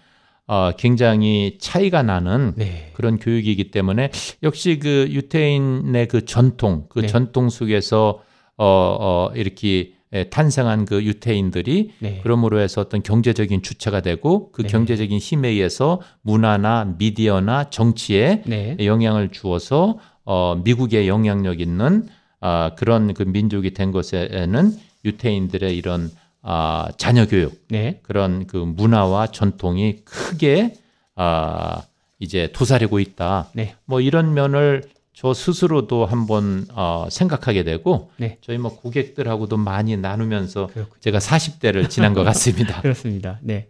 어 0.49 0.73
굉장히 0.77 1.59
차이가 1.61 2.03
나는 2.03 2.55
네. 2.57 2.91
그런 2.95 3.19
교육이기 3.19 3.71
때문에 3.71 4.11
역시 4.43 4.79
그 4.79 5.07
유태인의 5.11 6.09
그 6.09 6.25
전통, 6.25 6.87
그 6.89 7.01
네. 7.01 7.07
전통 7.07 7.51
속에서 7.51 8.23
어, 8.57 8.97
어 8.99 9.31
이렇게 9.35 9.93
에, 10.11 10.25
탄생한 10.31 10.87
그 10.87 11.05
유태인들이 11.05 11.91
네. 11.99 12.21
그러므로 12.23 12.61
해서 12.61 12.81
어떤 12.81 13.03
경제적인 13.03 13.63
주체가 13.63 14.01
되고 14.01 14.51
그 14.53 14.63
네. 14.63 14.69
경제적인 14.69 15.19
힘에 15.19 15.51
의해서 15.51 16.01
문화나 16.23 16.95
미디어나 16.99 17.69
정치에 17.69 18.43
네. 18.47 18.77
영향을 18.81 19.29
주어서 19.29 19.99
어 20.25 20.59
미국에 20.65 21.07
영향력 21.09 21.61
있는 21.61 22.09
아 22.41 22.71
그런 22.77 23.13
그 23.13 23.23
민족이 23.23 23.75
된 23.75 23.93
것에는 23.93 24.73
유태인들의 25.05 25.77
이런 25.77 26.11
아 26.51 26.89
자녀 26.97 27.27
교육 27.27 27.63
네. 27.69 28.01
그런 28.03 28.47
그 28.47 28.57
문화와 28.57 29.27
전통이 29.27 29.97
크게 30.07 30.73
아 31.15 31.83
이제 32.19 32.51
도사리고 32.55 33.01
있다. 33.01 33.51
네. 33.53 33.75
뭐 33.85 34.01
이런 34.01 34.33
면을 34.33 34.83
저 35.13 35.35
스스로도 35.35 36.07
한번 36.07 36.67
어 36.73 37.07
생각하게 37.11 37.65
되고 37.65 38.11
네. 38.17 38.39
저희 38.41 38.57
뭐 38.57 38.75
고객들하고도 38.75 39.59
많이 39.59 39.99
나누면서 39.99 40.69
그렇군요. 40.69 41.01
제가 41.01 41.19
40대를 41.19 41.91
지난 41.91 42.15
것 42.15 42.25
같습니다. 42.25 42.81
그렇습니다. 42.81 43.39
네. 43.43 43.69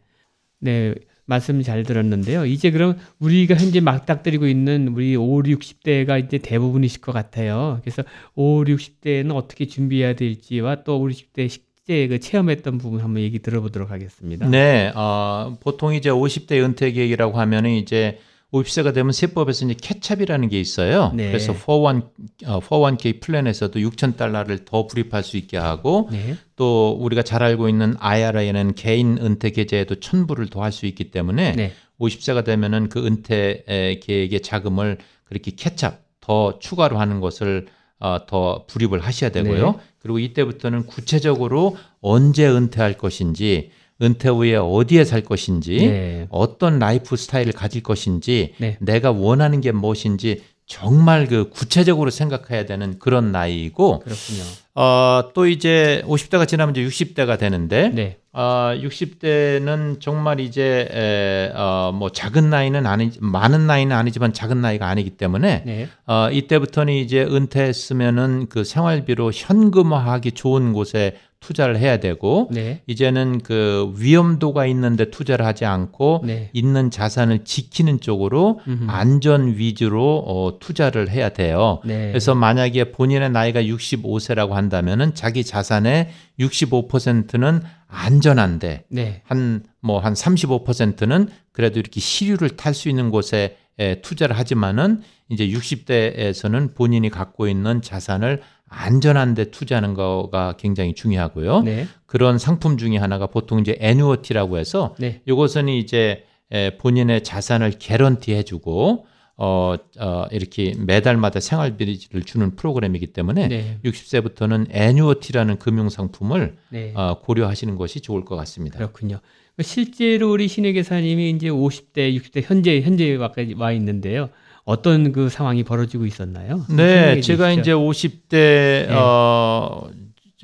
네. 0.60 0.94
말씀 1.26 1.60
잘 1.62 1.82
들었는데요. 1.82 2.46
이제 2.46 2.70
그럼 2.70 2.96
우리가 3.18 3.56
현재 3.56 3.80
막닥뜨리고 3.80 4.46
있는 4.46 4.88
우리 4.88 5.14
5, 5.14 5.42
60대가 5.42 6.24
이제 6.24 6.38
대부분이실 6.38 7.02
것 7.02 7.12
같아요. 7.12 7.80
그래서 7.82 8.02
5, 8.34 8.64
60대는 8.64 9.34
어떻게 9.34 9.66
준비해야 9.66 10.14
될지와 10.14 10.84
또 10.84 10.98
5, 11.00 11.08
60대 11.08 11.50
실제 11.88 12.06
그 12.06 12.20
체험했던 12.20 12.76
부분 12.76 13.00
한번 13.00 13.22
얘기 13.22 13.38
들어보도록 13.38 13.90
하겠습니다. 13.90 14.46
네, 14.46 14.92
어, 14.94 15.56
보통 15.60 15.94
이제 15.94 16.10
50대 16.10 16.62
은퇴 16.62 16.92
계획이라고 16.92 17.38
하면은 17.38 17.70
이제 17.70 18.18
50세가 18.52 18.92
되면 18.94 19.12
세법에서 19.12 19.64
이제 19.66 19.74
캐찹이라는 19.80 20.48
게 20.50 20.60
있어요. 20.60 21.12
네. 21.14 21.28
그래서 21.28 21.54
401, 21.54 22.02
어, 22.46 22.60
401k 22.60 23.20
플랜에서도 23.20 23.80
6천 23.80 24.16
달러를 24.18 24.64
더 24.66 24.86
불입할 24.86 25.22
수 25.22 25.38
있게 25.38 25.56
하고 25.56 26.08
네. 26.12 26.36
또 26.56 26.92
우리가 27.00 27.22
잘 27.22 27.42
알고 27.42 27.68
있는 27.70 27.94
IRA는 27.98 28.74
개인 28.74 29.16
은퇴 29.18 29.50
계좌에도 29.50 29.94
천불을 29.96 30.48
더 30.48 30.60
할 30.60 30.72
수 30.72 30.84
있기 30.86 31.10
때문에 31.10 31.52
네. 31.52 31.72
50세가 32.00 32.44
되면은 32.44 32.90
그 32.90 33.04
은퇴 33.06 33.64
에, 33.66 33.98
계획의 34.00 34.42
자금을 34.42 34.98
그렇게 35.24 35.52
catch-up 35.56 35.92
더 36.20 36.58
추가로 36.58 36.98
하는 36.98 37.20
것을 37.20 37.66
어, 38.00 38.18
더 38.26 38.64
불입을 38.68 39.00
하셔야 39.00 39.30
되고요. 39.30 39.72
네. 39.72 39.78
그리고 39.98 40.18
이때부터는 40.18 40.86
구체적으로 40.86 41.76
언제 42.00 42.48
은퇴할 42.48 42.96
것인지, 42.98 43.70
은퇴 44.00 44.28
후에 44.28 44.54
어디에 44.54 45.04
살 45.04 45.22
것인지, 45.22 45.76
네. 45.78 46.26
어떤 46.30 46.78
라이프 46.78 47.16
스타일을 47.16 47.52
가질 47.52 47.82
것인지, 47.82 48.54
네. 48.58 48.76
내가 48.80 49.10
원하는 49.10 49.60
게 49.60 49.72
무엇인지 49.72 50.42
정말 50.68 51.26
그 51.26 51.48
구체적으로 51.48 52.10
생각해야 52.10 52.66
되는 52.66 52.98
그런 52.98 53.32
나이이고, 53.32 54.00
그렇군요. 54.00 54.42
어, 54.74 55.30
또 55.34 55.46
이제 55.46 56.02
50대가 56.06 56.46
지나면 56.46 56.76
이제 56.76 56.86
60대가 56.86 57.38
되는데, 57.38 57.88
네. 57.88 58.18
어, 58.32 58.72
60대는 58.76 60.00
정말 60.00 60.38
이제 60.38 60.86
에, 60.92 61.50
어, 61.56 61.90
뭐 61.92 62.10
작은 62.10 62.50
나이는 62.50 62.86
아니 62.86 63.10
많은 63.18 63.66
나이는 63.66 63.96
아니지만 63.96 64.32
작은 64.32 64.60
나이가 64.60 64.86
아니기 64.86 65.10
때문에 65.10 65.62
네. 65.64 65.88
어, 66.06 66.28
이때부터는 66.30 66.92
이제 66.92 67.22
은퇴했으면은 67.22 68.46
그 68.48 68.62
생활비로 68.62 69.32
현금화하기 69.34 70.32
좋은 70.32 70.72
곳에 70.74 71.16
투자를 71.40 71.78
해야 71.78 71.98
되고 71.98 72.48
네. 72.50 72.82
이제는 72.86 73.40
그 73.40 73.92
위험도가 73.96 74.66
있는데 74.66 75.10
투자를 75.10 75.46
하지 75.46 75.64
않고 75.64 76.22
네. 76.24 76.50
있는 76.52 76.90
자산을 76.90 77.44
지키는 77.44 78.00
쪽으로 78.00 78.60
음흠. 78.66 78.86
안전 78.88 79.56
위주로 79.56 80.24
어, 80.26 80.58
투자를 80.58 81.08
해야 81.10 81.28
돼요. 81.30 81.80
네. 81.84 82.08
그래서 82.08 82.34
만약에 82.34 82.90
본인의 82.92 83.30
나이가 83.30 83.62
65세라고 83.62 84.50
한다면은 84.50 85.14
자기 85.14 85.44
자산의 85.44 86.10
65%는 86.40 87.62
안전한데 87.86 88.84
네. 88.88 89.22
한뭐 89.24 90.00
한 90.00 90.12
35%는 90.14 91.28
그래도 91.52 91.78
이렇게 91.78 92.00
시류를 92.00 92.50
탈 92.50 92.74
수 92.74 92.88
있는 92.88 93.10
곳에 93.10 93.56
에, 93.78 94.00
투자를 94.00 94.36
하지만은 94.36 95.02
이제 95.30 95.46
60대에서는 95.48 96.74
본인이 96.74 97.10
갖고 97.10 97.48
있는 97.48 97.80
자산을 97.80 98.42
안전한 98.68 99.34
데 99.34 99.50
투자하는 99.50 99.94
거가 99.94 100.54
굉장히 100.58 100.94
중요하고요. 100.94 101.62
네. 101.62 101.86
그런 102.06 102.38
상품 102.38 102.76
중에 102.78 102.96
하나가 102.96 103.26
보통 103.26 103.60
이제 103.60 103.76
애누어티라고 103.80 104.58
해서 104.58 104.94
네. 104.98 105.22
이것은 105.26 105.68
이제 105.68 106.24
에, 106.50 106.76
본인의 106.78 107.24
자산을 107.24 107.72
개런티 107.78 108.32
해주고 108.34 109.06
어, 109.40 109.76
어, 110.00 110.24
이렇게 110.32 110.74
매달마다 110.76 111.38
생활비를 111.38 112.22
주는 112.24 112.56
프로그램이기 112.56 113.08
때문에 113.08 113.48
네. 113.48 113.78
60세부터는 113.84 114.66
애누어티라는 114.70 115.58
금융 115.58 115.88
상품을 115.88 116.56
네. 116.70 116.92
어, 116.96 117.20
고려하시는 117.20 117.76
것이 117.76 118.00
좋을 118.00 118.24
것 118.24 118.34
같습니다. 118.36 118.78
그렇군요. 118.78 119.20
실제로 119.60 120.32
우리 120.32 120.48
신혜 120.48 120.72
계사님이 120.72 121.30
이제 121.30 121.48
50대, 121.48 122.16
60대 122.16 122.42
현재 122.44 122.80
현재 122.80 123.16
와 123.56 123.72
있는데요. 123.72 124.28
어떤 124.68 125.12
그 125.12 125.30
상황이 125.30 125.62
벌어지고 125.64 126.04
있었나요? 126.04 126.64
네, 126.68 127.20
제가 127.22 127.48
주시죠. 127.54 127.60
이제 127.60 127.72
50대 127.72 128.28
네. 128.30 128.88
어, 128.90 129.88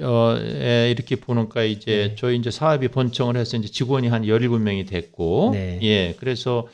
어, 0.01 0.37
에, 0.41 0.91
이렇게 0.91 1.17
보니까 1.17 1.63
이제 1.63 2.09
네. 2.09 2.15
저희 2.17 2.37
이제 2.39 2.51
사업이 2.51 2.89
번창을 2.89 3.37
해서 3.37 3.59
이제 3.59 3.69
직원이 3.69 4.09
한 4.09 4.23
17명이 4.23 4.89
됐고 4.89 5.51
네. 5.53 5.79
예. 5.83 6.15
그래서 6.19 6.67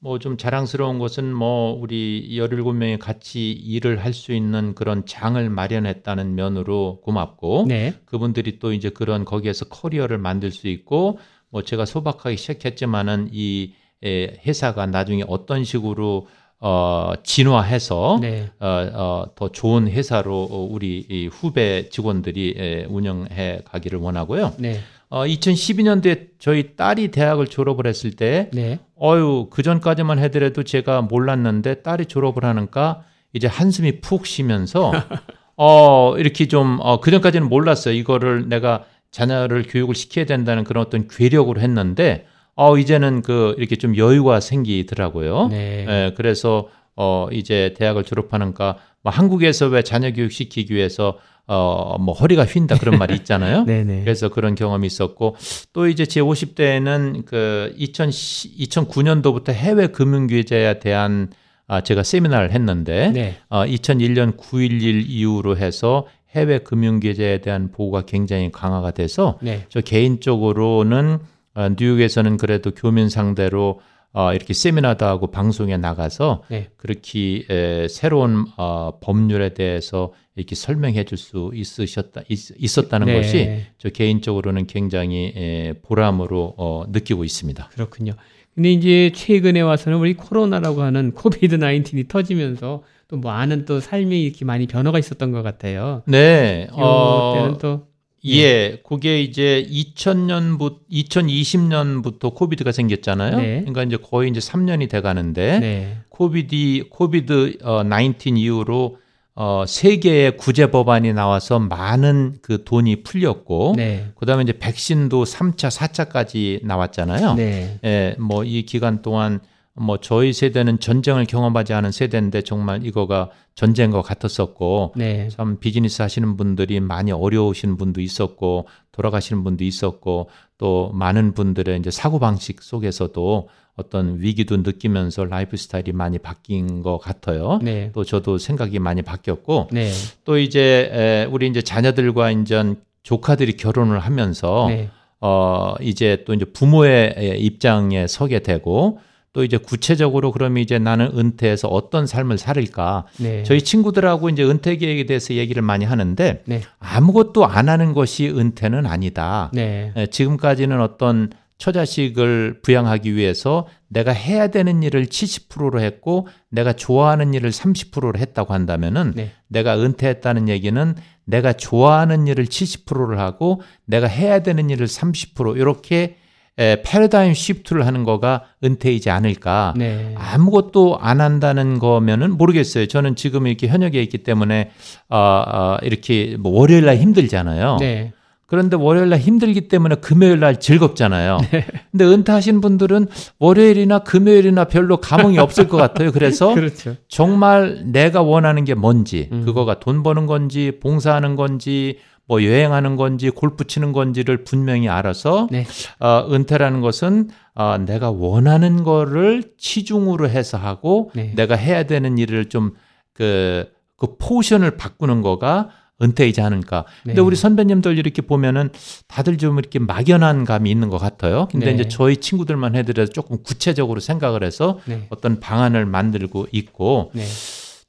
뭐 0.00 0.18
좀 0.18 0.36
자랑스러운 0.36 0.98
것은 1.00 1.32
뭐 1.34 1.72
우리 1.72 2.28
17명이 2.38 2.98
같이 3.00 3.50
일을 3.52 4.04
할 4.04 4.12
수 4.12 4.32
있는 4.32 4.74
그런 4.74 5.04
장을 5.06 5.48
마련했다는 5.50 6.34
면으로 6.36 7.00
고맙고 7.02 7.64
네. 7.68 7.94
그분들이 8.04 8.58
또 8.60 8.72
이제 8.72 8.90
그런 8.90 9.24
거기에서 9.24 9.64
커리어를 9.64 10.18
만들 10.18 10.50
수 10.52 10.68
있고 10.68 11.18
뭐 11.50 11.62
제가 11.62 11.84
소박하게 11.86 12.36
시작했지만은 12.36 13.30
이 13.32 13.72
에, 14.04 14.36
회사가 14.46 14.86
나중에 14.86 15.24
어떤 15.26 15.64
식으로 15.64 16.28
어 16.60 17.12
진화해서 17.22 18.18
네. 18.20 18.50
어, 18.58 18.66
어, 18.92 19.26
더 19.36 19.48
좋은 19.48 19.88
회사로 19.88 20.48
어, 20.50 20.68
우리 20.68 21.06
이 21.08 21.28
후배 21.28 21.88
직원들이 21.88 22.54
에, 22.58 22.84
운영해 22.88 23.60
가기를 23.64 24.00
원하고요. 24.00 24.54
네. 24.58 24.80
어, 25.10 25.24
2012년도에 25.24 26.30
저희 26.38 26.74
딸이 26.76 27.12
대학을 27.12 27.46
졸업을 27.46 27.86
했을 27.86 28.10
때, 28.10 28.50
네. 28.52 28.78
어유 29.00 29.46
그 29.50 29.62
전까지만 29.62 30.18
해더라도 30.18 30.64
제가 30.64 31.02
몰랐는데 31.02 31.82
딸이 31.82 32.06
졸업을 32.06 32.44
하니까 32.44 33.04
이제 33.32 33.46
한숨이 33.46 34.00
푹 34.00 34.26
쉬면서 34.26 34.92
어 35.56 36.14
이렇게 36.18 36.46
좀 36.48 36.78
어, 36.80 37.00
그 37.00 37.10
전까지는 37.10 37.48
몰랐어요. 37.48 37.94
이거를 37.94 38.48
내가 38.48 38.84
자녀를 39.10 39.64
교육을 39.68 39.94
시켜야 39.94 40.26
된다는 40.26 40.64
그런 40.64 40.84
어떤 40.84 41.06
괴력으로 41.08 41.60
했는데, 41.60 42.26
어 42.60 42.76
이제는 42.76 43.22
그 43.22 43.54
이렇게 43.56 43.76
좀 43.76 43.96
여유가 43.96 44.40
생기더라고요. 44.40 45.46
네. 45.48 45.86
예, 45.88 46.14
그래서 46.16 46.68
어 46.96 47.28
이제 47.30 47.72
대학을 47.78 48.02
졸업하는가 48.02 48.78
뭐 49.02 49.12
한국에서 49.12 49.66
왜 49.68 49.82
자녀 49.82 50.12
교육 50.12 50.32
시키기 50.32 50.74
위해서 50.74 51.18
어, 51.46 51.96
뭐 51.98 52.14
허리가 52.14 52.44
휜다 52.44 52.78
그런 52.78 52.98
말이 52.98 53.14
있잖아요. 53.16 53.64
네네. 53.64 54.00
그래서 54.00 54.28
그런 54.28 54.56
경험이 54.56 54.88
있었고 54.88 55.36
또 55.72 55.86
이제 55.86 56.04
제 56.04 56.20
50대에는 56.20 57.24
그 57.24 57.72
2000, 57.76 58.10
2009년도부터 58.10 59.52
해외 59.52 59.86
금융 59.86 60.26
규제에 60.26 60.80
대한 60.80 61.30
아, 61.68 61.82
제가 61.82 62.02
세미나를 62.02 62.50
했는데 62.50 63.12
네. 63.12 63.36
어, 63.48 63.64
2001년 63.64 64.36
9.11 64.36 65.04
이후로 65.06 65.56
해서 65.56 66.06
해외 66.34 66.58
금융 66.58 66.98
규제에 66.98 67.38
대한 67.38 67.70
보호가 67.70 68.02
굉장히 68.02 68.50
강화가 68.50 68.90
돼서 68.90 69.38
네. 69.42 69.64
저 69.68 69.80
개인적으로는 69.80 71.18
어, 71.20 71.37
뉴욕에서는 71.78 72.36
그래도 72.36 72.70
교민 72.70 73.08
상대로 73.08 73.80
어, 74.12 74.32
이렇게 74.32 74.54
세미나도 74.54 75.04
하고 75.04 75.26
방송에 75.28 75.76
나가서 75.76 76.42
네. 76.48 76.68
그렇게 76.76 77.44
에, 77.50 77.88
새로운 77.88 78.46
어, 78.56 78.98
법률에 79.00 79.54
대해서 79.54 80.12
이렇게 80.34 80.54
설명해 80.54 81.04
줄 81.04 81.18
수 81.18 81.50
있으셨다 81.52 82.22
있, 82.28 82.78
었다는 82.78 83.06
네. 83.06 83.16
것이 83.16 83.60
저 83.76 83.90
개인적으로는 83.90 84.66
굉장히 84.66 85.32
에, 85.36 85.74
보람으로 85.82 86.54
어, 86.56 86.84
느끼고 86.88 87.24
있습니다. 87.24 87.68
그렇군요. 87.74 88.12
근데 88.54 88.72
이제 88.72 89.12
최근에 89.14 89.60
와서는 89.60 89.98
우리 89.98 90.14
코로나라고 90.14 90.82
하는 90.82 91.12
COVID 91.12 91.58
19이 91.58 92.08
터지면서 92.08 92.82
또 93.08 93.16
많은 93.16 93.64
또 93.66 93.80
삶이 93.80 94.22
이렇게 94.22 94.44
많이 94.44 94.66
변화가 94.66 94.98
있었던 94.98 95.32
것 95.32 95.42
같아요. 95.42 96.02
네. 96.06 96.66
어, 96.72 97.34
때는 97.36 97.58
또 97.58 97.87
예, 98.26 98.80
그게 98.86 99.22
이제 99.22 99.66
2000년부터 99.70 100.78
2020년부터 100.90 102.34
COVID가 102.34 102.72
생겼잖아요. 102.72 103.36
네. 103.36 103.60
그러니까 103.60 103.82
이제 103.84 103.96
거의 103.96 104.30
이제 104.30 104.40
3년이 104.40 104.88
돼 104.90 105.00
가는데 105.00 105.58
네. 105.60 105.96
COVID 106.08 106.88
COVID 106.90 107.58
어, 107.62 107.82
19 107.88 108.30
이후로 108.36 108.96
어, 109.34 109.64
세 109.68 109.87
개의 109.87 110.36
구제 110.36 110.68
법안이 110.70 111.12
나와서 111.12 111.60
많은 111.60 112.38
그 112.42 112.64
돈이 112.64 113.04
풀렸고 113.04 113.74
네. 113.76 114.06
그다음에 114.16 114.42
이제 114.42 114.52
백신도 114.58 115.24
3차, 115.24 115.70
4차까지 115.70 116.64
나왔잖아요. 116.66 117.34
네. 117.34 117.78
예, 117.84 118.16
뭐 118.18 118.42
이 118.44 118.62
기간 118.62 119.00
동안 119.02 119.38
뭐 119.80 119.98
저희 119.98 120.32
세대는 120.32 120.80
전쟁을 120.80 121.26
경험하지 121.26 121.72
않은 121.72 121.92
세대인데 121.92 122.42
정말 122.42 122.84
이거가 122.84 123.30
전쟁과 123.54 124.02
같았었고 124.02 124.94
네. 124.96 125.28
참 125.28 125.58
비즈니스 125.58 126.02
하시는 126.02 126.36
분들이 126.36 126.80
많이 126.80 127.12
어려우신 127.12 127.76
분도 127.76 128.00
있었고 128.00 128.66
돌아가시는 128.92 129.44
분도 129.44 129.64
있었고 129.64 130.28
또 130.58 130.90
많은 130.94 131.32
분들의 131.34 131.78
이제 131.78 131.90
사고 131.90 132.18
방식 132.18 132.62
속에서도 132.62 133.48
어떤 133.76 134.20
위기도 134.20 134.56
느끼면서 134.56 135.24
라이프 135.24 135.56
스타일이 135.56 135.92
많이 135.92 136.18
바뀐 136.18 136.82
것 136.82 136.98
같아요. 136.98 137.60
네. 137.62 137.90
또 137.94 138.04
저도 138.04 138.38
생각이 138.38 138.80
많이 138.80 139.02
바뀌었고 139.02 139.68
네. 139.70 139.90
또 140.24 140.36
이제 140.36 140.90
에, 140.92 141.28
우리 141.30 141.46
이제 141.46 141.62
자녀들과 141.62 142.32
이제 142.32 142.74
조카들이 143.04 143.56
결혼을 143.56 144.00
하면서 144.00 144.66
네. 144.68 144.90
어 145.20 145.74
이제 145.80 146.24
또 146.26 146.34
이제 146.34 146.44
부모의 146.44 147.38
입장에 147.40 148.06
서게 148.06 148.40
되고 148.40 148.98
또 149.38 149.44
이제 149.44 149.56
구체적으로 149.56 150.32
그러면 150.32 150.60
이제 150.60 150.80
나는 150.80 151.16
은퇴해서 151.16 151.68
어떤 151.68 152.08
삶을 152.08 152.38
살을까 152.38 153.04
네. 153.18 153.44
저희 153.44 153.62
친구들하고 153.62 154.30
이제 154.30 154.42
은퇴 154.42 154.74
계획에 154.74 155.06
대해서 155.06 155.34
얘기를 155.34 155.62
많이 155.62 155.84
하는데 155.84 156.42
네. 156.44 156.60
아무것도 156.80 157.46
안 157.46 157.68
하는 157.68 157.92
것이 157.92 158.28
은퇴는 158.28 158.84
아니다. 158.84 159.52
네. 159.54 159.92
에, 159.94 160.06
지금까지는 160.08 160.80
어떤 160.80 161.30
처자식을 161.58 162.62
부양하기 162.62 163.14
위해서 163.14 163.68
내가 163.86 164.10
해야 164.10 164.48
되는 164.48 164.82
일을 164.82 165.06
70%로 165.06 165.80
했고 165.80 166.26
내가 166.48 166.72
좋아하는 166.72 167.32
일을 167.32 167.50
30%로 167.50 168.18
했다고 168.18 168.52
한다면은 168.52 169.12
네. 169.14 169.30
내가 169.46 169.80
은퇴했다는 169.80 170.48
얘기는 170.48 170.96
내가 171.26 171.52
좋아하는 171.52 172.26
일을 172.26 172.46
70%를 172.46 173.20
하고 173.20 173.60
내가 173.86 174.08
해야 174.08 174.40
되는 174.40 174.68
일을 174.68 174.88
30% 174.88 175.56
이렇게 175.58 176.16
에, 176.58 176.82
패러다임 176.82 177.34
시프트를 177.34 177.86
하는 177.86 178.04
거가 178.04 178.44
은퇴이지 178.64 179.10
않을까. 179.10 179.74
네. 179.76 180.14
아무것도 180.16 180.98
안 181.00 181.20
한다는 181.20 181.78
거면은 181.78 182.36
모르겠어요. 182.36 182.86
저는 182.86 183.14
지금 183.14 183.46
이렇게 183.46 183.68
현역에 183.68 184.02
있기 184.02 184.18
때문에 184.18 184.70
어, 185.08 185.16
어, 185.18 185.76
이렇게 185.82 186.36
뭐 186.38 186.52
월요일 186.58 186.86
날 186.86 186.96
힘들잖아요. 186.96 187.76
네. 187.80 188.12
그런데 188.48 188.76
월요일 188.76 189.10
날 189.10 189.18
힘들기 189.18 189.68
때문에 189.68 189.96
금요일 189.96 190.40
날 190.40 190.58
즐겁잖아요. 190.58 191.38
네. 191.50 191.66
근데 191.90 192.06
은퇴하신 192.06 192.62
분들은 192.62 193.06
월요일이나 193.38 193.98
금요일이나 193.98 194.64
별로 194.64 194.96
감흥이 194.96 195.38
없을 195.38 195.68
것 195.68 195.76
같아요. 195.76 196.12
그래서 196.12 196.54
그렇죠. 196.56 196.96
정말 197.08 197.82
내가 197.84 198.22
원하는 198.22 198.64
게 198.64 198.72
뭔지, 198.72 199.28
음. 199.32 199.44
그거가 199.44 199.80
돈 199.80 200.02
버는 200.02 200.24
건지, 200.24 200.72
봉사하는 200.80 201.36
건지, 201.36 201.98
뭐 202.28 202.44
여행하는 202.44 202.96
건지, 202.96 203.30
골프 203.30 203.66
치는 203.66 203.92
건지를 203.92 204.44
분명히 204.44 204.88
알아서 204.88 205.48
네. 205.50 205.66
어, 205.98 206.28
은퇴라는 206.30 206.82
것은 206.82 207.30
어, 207.54 207.78
내가 207.78 208.10
원하는 208.10 208.84
거를 208.84 209.42
치중으로 209.56 210.28
해서 210.28 210.58
하고 210.58 211.10
네. 211.14 211.32
내가 211.34 211.56
해야 211.56 211.84
되는 211.84 212.18
일을 212.18 212.50
좀그그 212.50 214.16
포션을 214.18 214.76
바꾸는 214.76 215.22
거가 215.22 215.70
은퇴이지 216.00 216.40
않을까. 216.40 216.84
근데 217.02 217.16
네. 217.16 217.20
우리 217.20 217.34
선배님들 217.34 217.98
이렇게 217.98 218.22
보면은 218.22 218.70
다들 219.08 219.36
좀 219.36 219.58
이렇게 219.58 219.78
막연한 219.78 220.44
감이 220.44 220.70
있는 220.70 220.90
것 220.90 220.98
같아요. 220.98 221.48
근데 221.50 221.66
네. 221.66 221.72
이제 221.72 221.88
저희 221.88 222.18
친구들만 222.18 222.76
하더라도 222.76 223.12
조금 223.12 223.42
구체적으로 223.42 223.98
생각을 224.00 224.44
해서 224.44 224.78
네. 224.84 225.06
어떤 225.08 225.40
방안을 225.40 225.86
만들고 225.86 226.46
있고 226.52 227.10
네. 227.14 227.24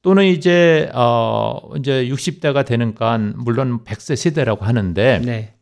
또는 0.02 0.26
이제 0.26 0.89
어 0.93 1.60
이제 1.78 2.08
60대가 2.08 2.66
되는까 2.66 3.18
물론 3.18 3.84
100세 3.84 4.16
세대라고 4.16 4.66
하는데 4.66 5.20
네. 5.20 5.54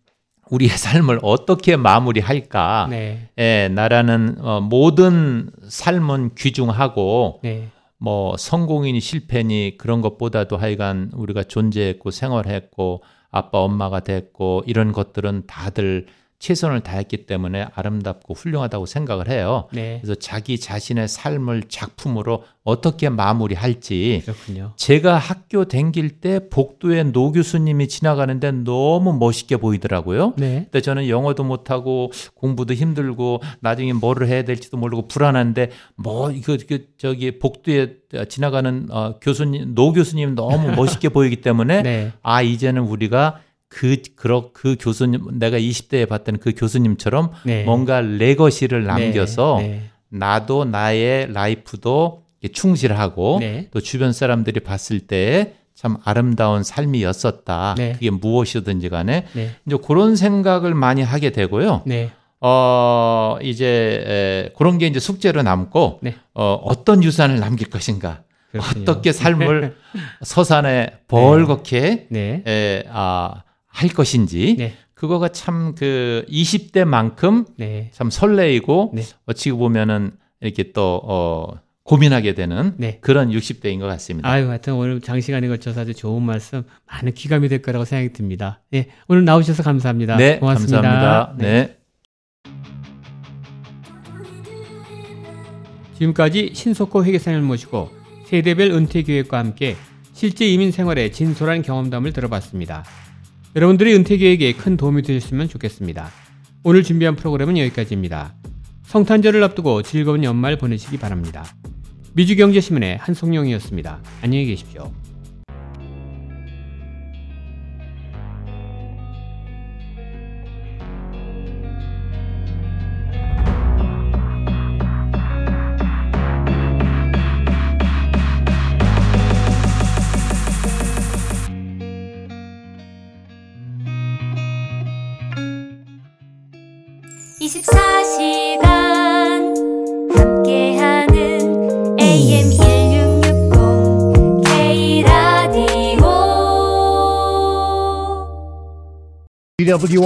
우리의 0.50 0.70
삶을 0.70 1.20
어떻게 1.24 1.76
마무리할까? 1.76 2.88
네. 2.90 3.30
예, 3.38 3.70
나라는 3.74 4.38
어, 4.40 4.62
모든 4.62 5.50
삶은 5.68 6.36
귀중하고 6.36 7.42
네. 7.44 7.70
뭐 7.98 8.38
성공이니 8.38 9.00
실패니 9.00 9.76
그런 9.78 10.02
것보다도 10.02 10.58
하여간 10.58 11.12
우리가 11.14 11.44
존재했고 11.44 12.12
생활했고 12.12 13.04
아빠 13.32 13.60
엄마가 13.60 14.02
됐고 14.02 14.64
이런 14.68 14.92
것들은 14.92 15.44
다들 15.48 16.06
최선을 16.40 16.82
다했기 16.82 17.26
때문에 17.26 17.68
아름답고 17.74 18.36
훌륭하다고 18.36 18.86
생각을 18.86 19.28
해요. 19.30 19.68
네. 19.72 20.00
그래서 20.02 20.20
자기 20.20 20.60
자신의 20.60 21.08
삶을 21.08 21.64
작품으로 21.68 22.44
어떻게 22.64 23.10
마무리할지 23.10 24.22
그렇군요. 24.26 24.74
제가 24.76 25.18
학교 25.18 25.66
댕길 25.66 26.20
때 26.20 26.50
복도에 26.50 27.04
노 27.06 27.32
교수님이 27.32 27.88
지나가는데 27.88 28.52
너무 28.52 29.14
멋있게 29.18 29.58
보이더라고요. 29.58 30.34
네. 30.38 30.68
근데 30.70 30.82
저는 30.82 31.08
영어도 31.08 31.44
못하고 31.44 32.12
공부도 32.36 32.76
힘들고 32.76 33.42
나중에 33.62 33.94
뭐를 33.94 34.28
해야 34.28 34.44
될지도 34.44 34.78
모르고 34.78 35.08
불안한데 35.08 35.72
뭐 35.96 36.30
이거 36.32 36.58
그 36.68 36.88
저기 36.98 37.40
복도에 37.40 37.96
지나가는 38.30 38.88
어, 38.92 39.18
교수님 39.22 39.74
노 39.74 39.92
교수님 39.92 40.36
너무 40.36 40.72
멋있게 40.76 41.10
보이기 41.10 41.38
때문에 41.38 41.82
네. 41.82 42.12
아 42.22 42.42
이제는 42.42 42.84
우리가 42.84 43.40
그 43.78 43.98
그러 44.16 44.50
그 44.54 44.76
교수님 44.80 45.38
내가 45.38 45.60
20대에 45.60 46.10
봤던 46.10 46.40
그 46.40 46.54
교수님처럼 46.58 47.30
네. 47.44 47.64
뭔가 47.64 48.02
legacy를 48.02 48.86
남겨서 48.86 49.58
네. 49.60 49.84
나도 50.10 50.66
나의 50.66 51.32
life도 51.32 52.24
충실하고 52.54 53.38
네. 53.40 53.68
또 53.70 53.80
주변 53.80 54.14
사람들이 54.14 54.62
봤을 54.62 55.02
때참 55.02 55.98
아름다운 56.04 56.64
삶이었었다. 56.64 57.76
네. 57.78 57.92
그게 57.94 58.10
무엇이든지 58.10 58.90
간에 58.90 59.28
네. 59.34 59.52
이제 59.68 59.78
그런 59.86 60.16
생각을 60.16 60.74
많이 60.74 61.04
하게 61.04 61.32
되고요. 61.32 61.84
네. 61.86 62.10
어, 62.42 63.38
이제 63.44 63.68
에, 64.48 64.54
그런 64.58 64.80
게 64.80 64.88
이제 64.88 65.00
숙제로 65.00 65.44
남고 65.44 66.00
네. 66.02 66.16
어, 66.34 66.60
어떤 66.64 67.04
유산을 67.04 67.40
남길 67.40 67.70
것인가. 67.70 68.24
그렇군요. 68.50 68.82
어떻게 68.84 69.12
삶을 69.12 69.76
서산에 70.24 70.94
벌겋게 71.08 72.08
네. 72.10 72.44
에, 72.48 72.84
아, 72.92 73.44
할 73.78 73.90
것인지 73.90 74.56
네. 74.58 74.74
그거가 74.96 75.30
참 75.30 75.76
그 75.78 76.26
20대만큼 76.30 77.46
네. 77.58 77.92
참 77.94 78.10
설레이고 78.10 78.94
네. 78.96 79.04
어찌 79.28 79.52
보면은 79.52 80.12
이렇게 80.42 80.72
또 80.72 81.02
어, 81.04 81.60
고민하게 81.84 82.34
되는 82.34 82.74
네. 82.78 82.98
그런 83.02 83.30
60대인 83.30 83.80
것 83.80 83.86
같습니다. 83.86 84.28
아유, 84.28 84.50
하여튼 84.50 84.74
오늘 84.74 85.00
장시간에 85.00 85.48
걸쳐서 85.48 85.82
아주 85.82 85.94
좋은 85.94 86.24
말씀, 86.24 86.64
많은 86.92 87.14
귀감이 87.14 87.48
될 87.48 87.62
거라고 87.62 87.86
생각이 87.86 88.14
듭니다. 88.14 88.62
예, 88.74 88.88
오늘 89.08 89.24
나오셔서 89.24 89.64
감사합니다. 89.64 90.18
네, 90.18 90.40
고맙습니다. 90.40 90.82
감사합니다. 90.82 91.36
네. 91.38 91.78
지금까지 95.98 96.52
신속호 96.54 97.06
회계사님을 97.06 97.46
모시고 97.46 97.90
세대별 98.26 98.72
은퇴 98.72 99.04
계획과 99.04 99.38
함께 99.38 99.76
실제 100.14 100.46
이민 100.46 100.72
생활의 100.72 101.12
진솔한 101.12 101.62
경험담을 101.62 102.14
들어봤습니다. 102.14 102.84
여러분들의 103.58 103.96
은퇴 103.96 104.18
계획에 104.18 104.54
큰 104.54 104.78
도움이 104.78 105.02
되셨으면 105.02 105.50
좋겠습니다. 105.50 106.12
오늘 106.64 106.84
준비한 106.84 107.16
프로그램은 107.16 107.58
여기까지입니다. 107.58 108.36
성탄절을 108.84 109.44
앞두고 109.44 109.82
즐거운 109.82 110.24
연말 110.24 110.60
보내시기 110.60 111.00
바랍니다. 111.00 111.44
미주경제신문의 112.14 112.98
한송영이었습니다. 112.98 114.00
안녕히 114.22 114.46
계십시오. 114.46 114.92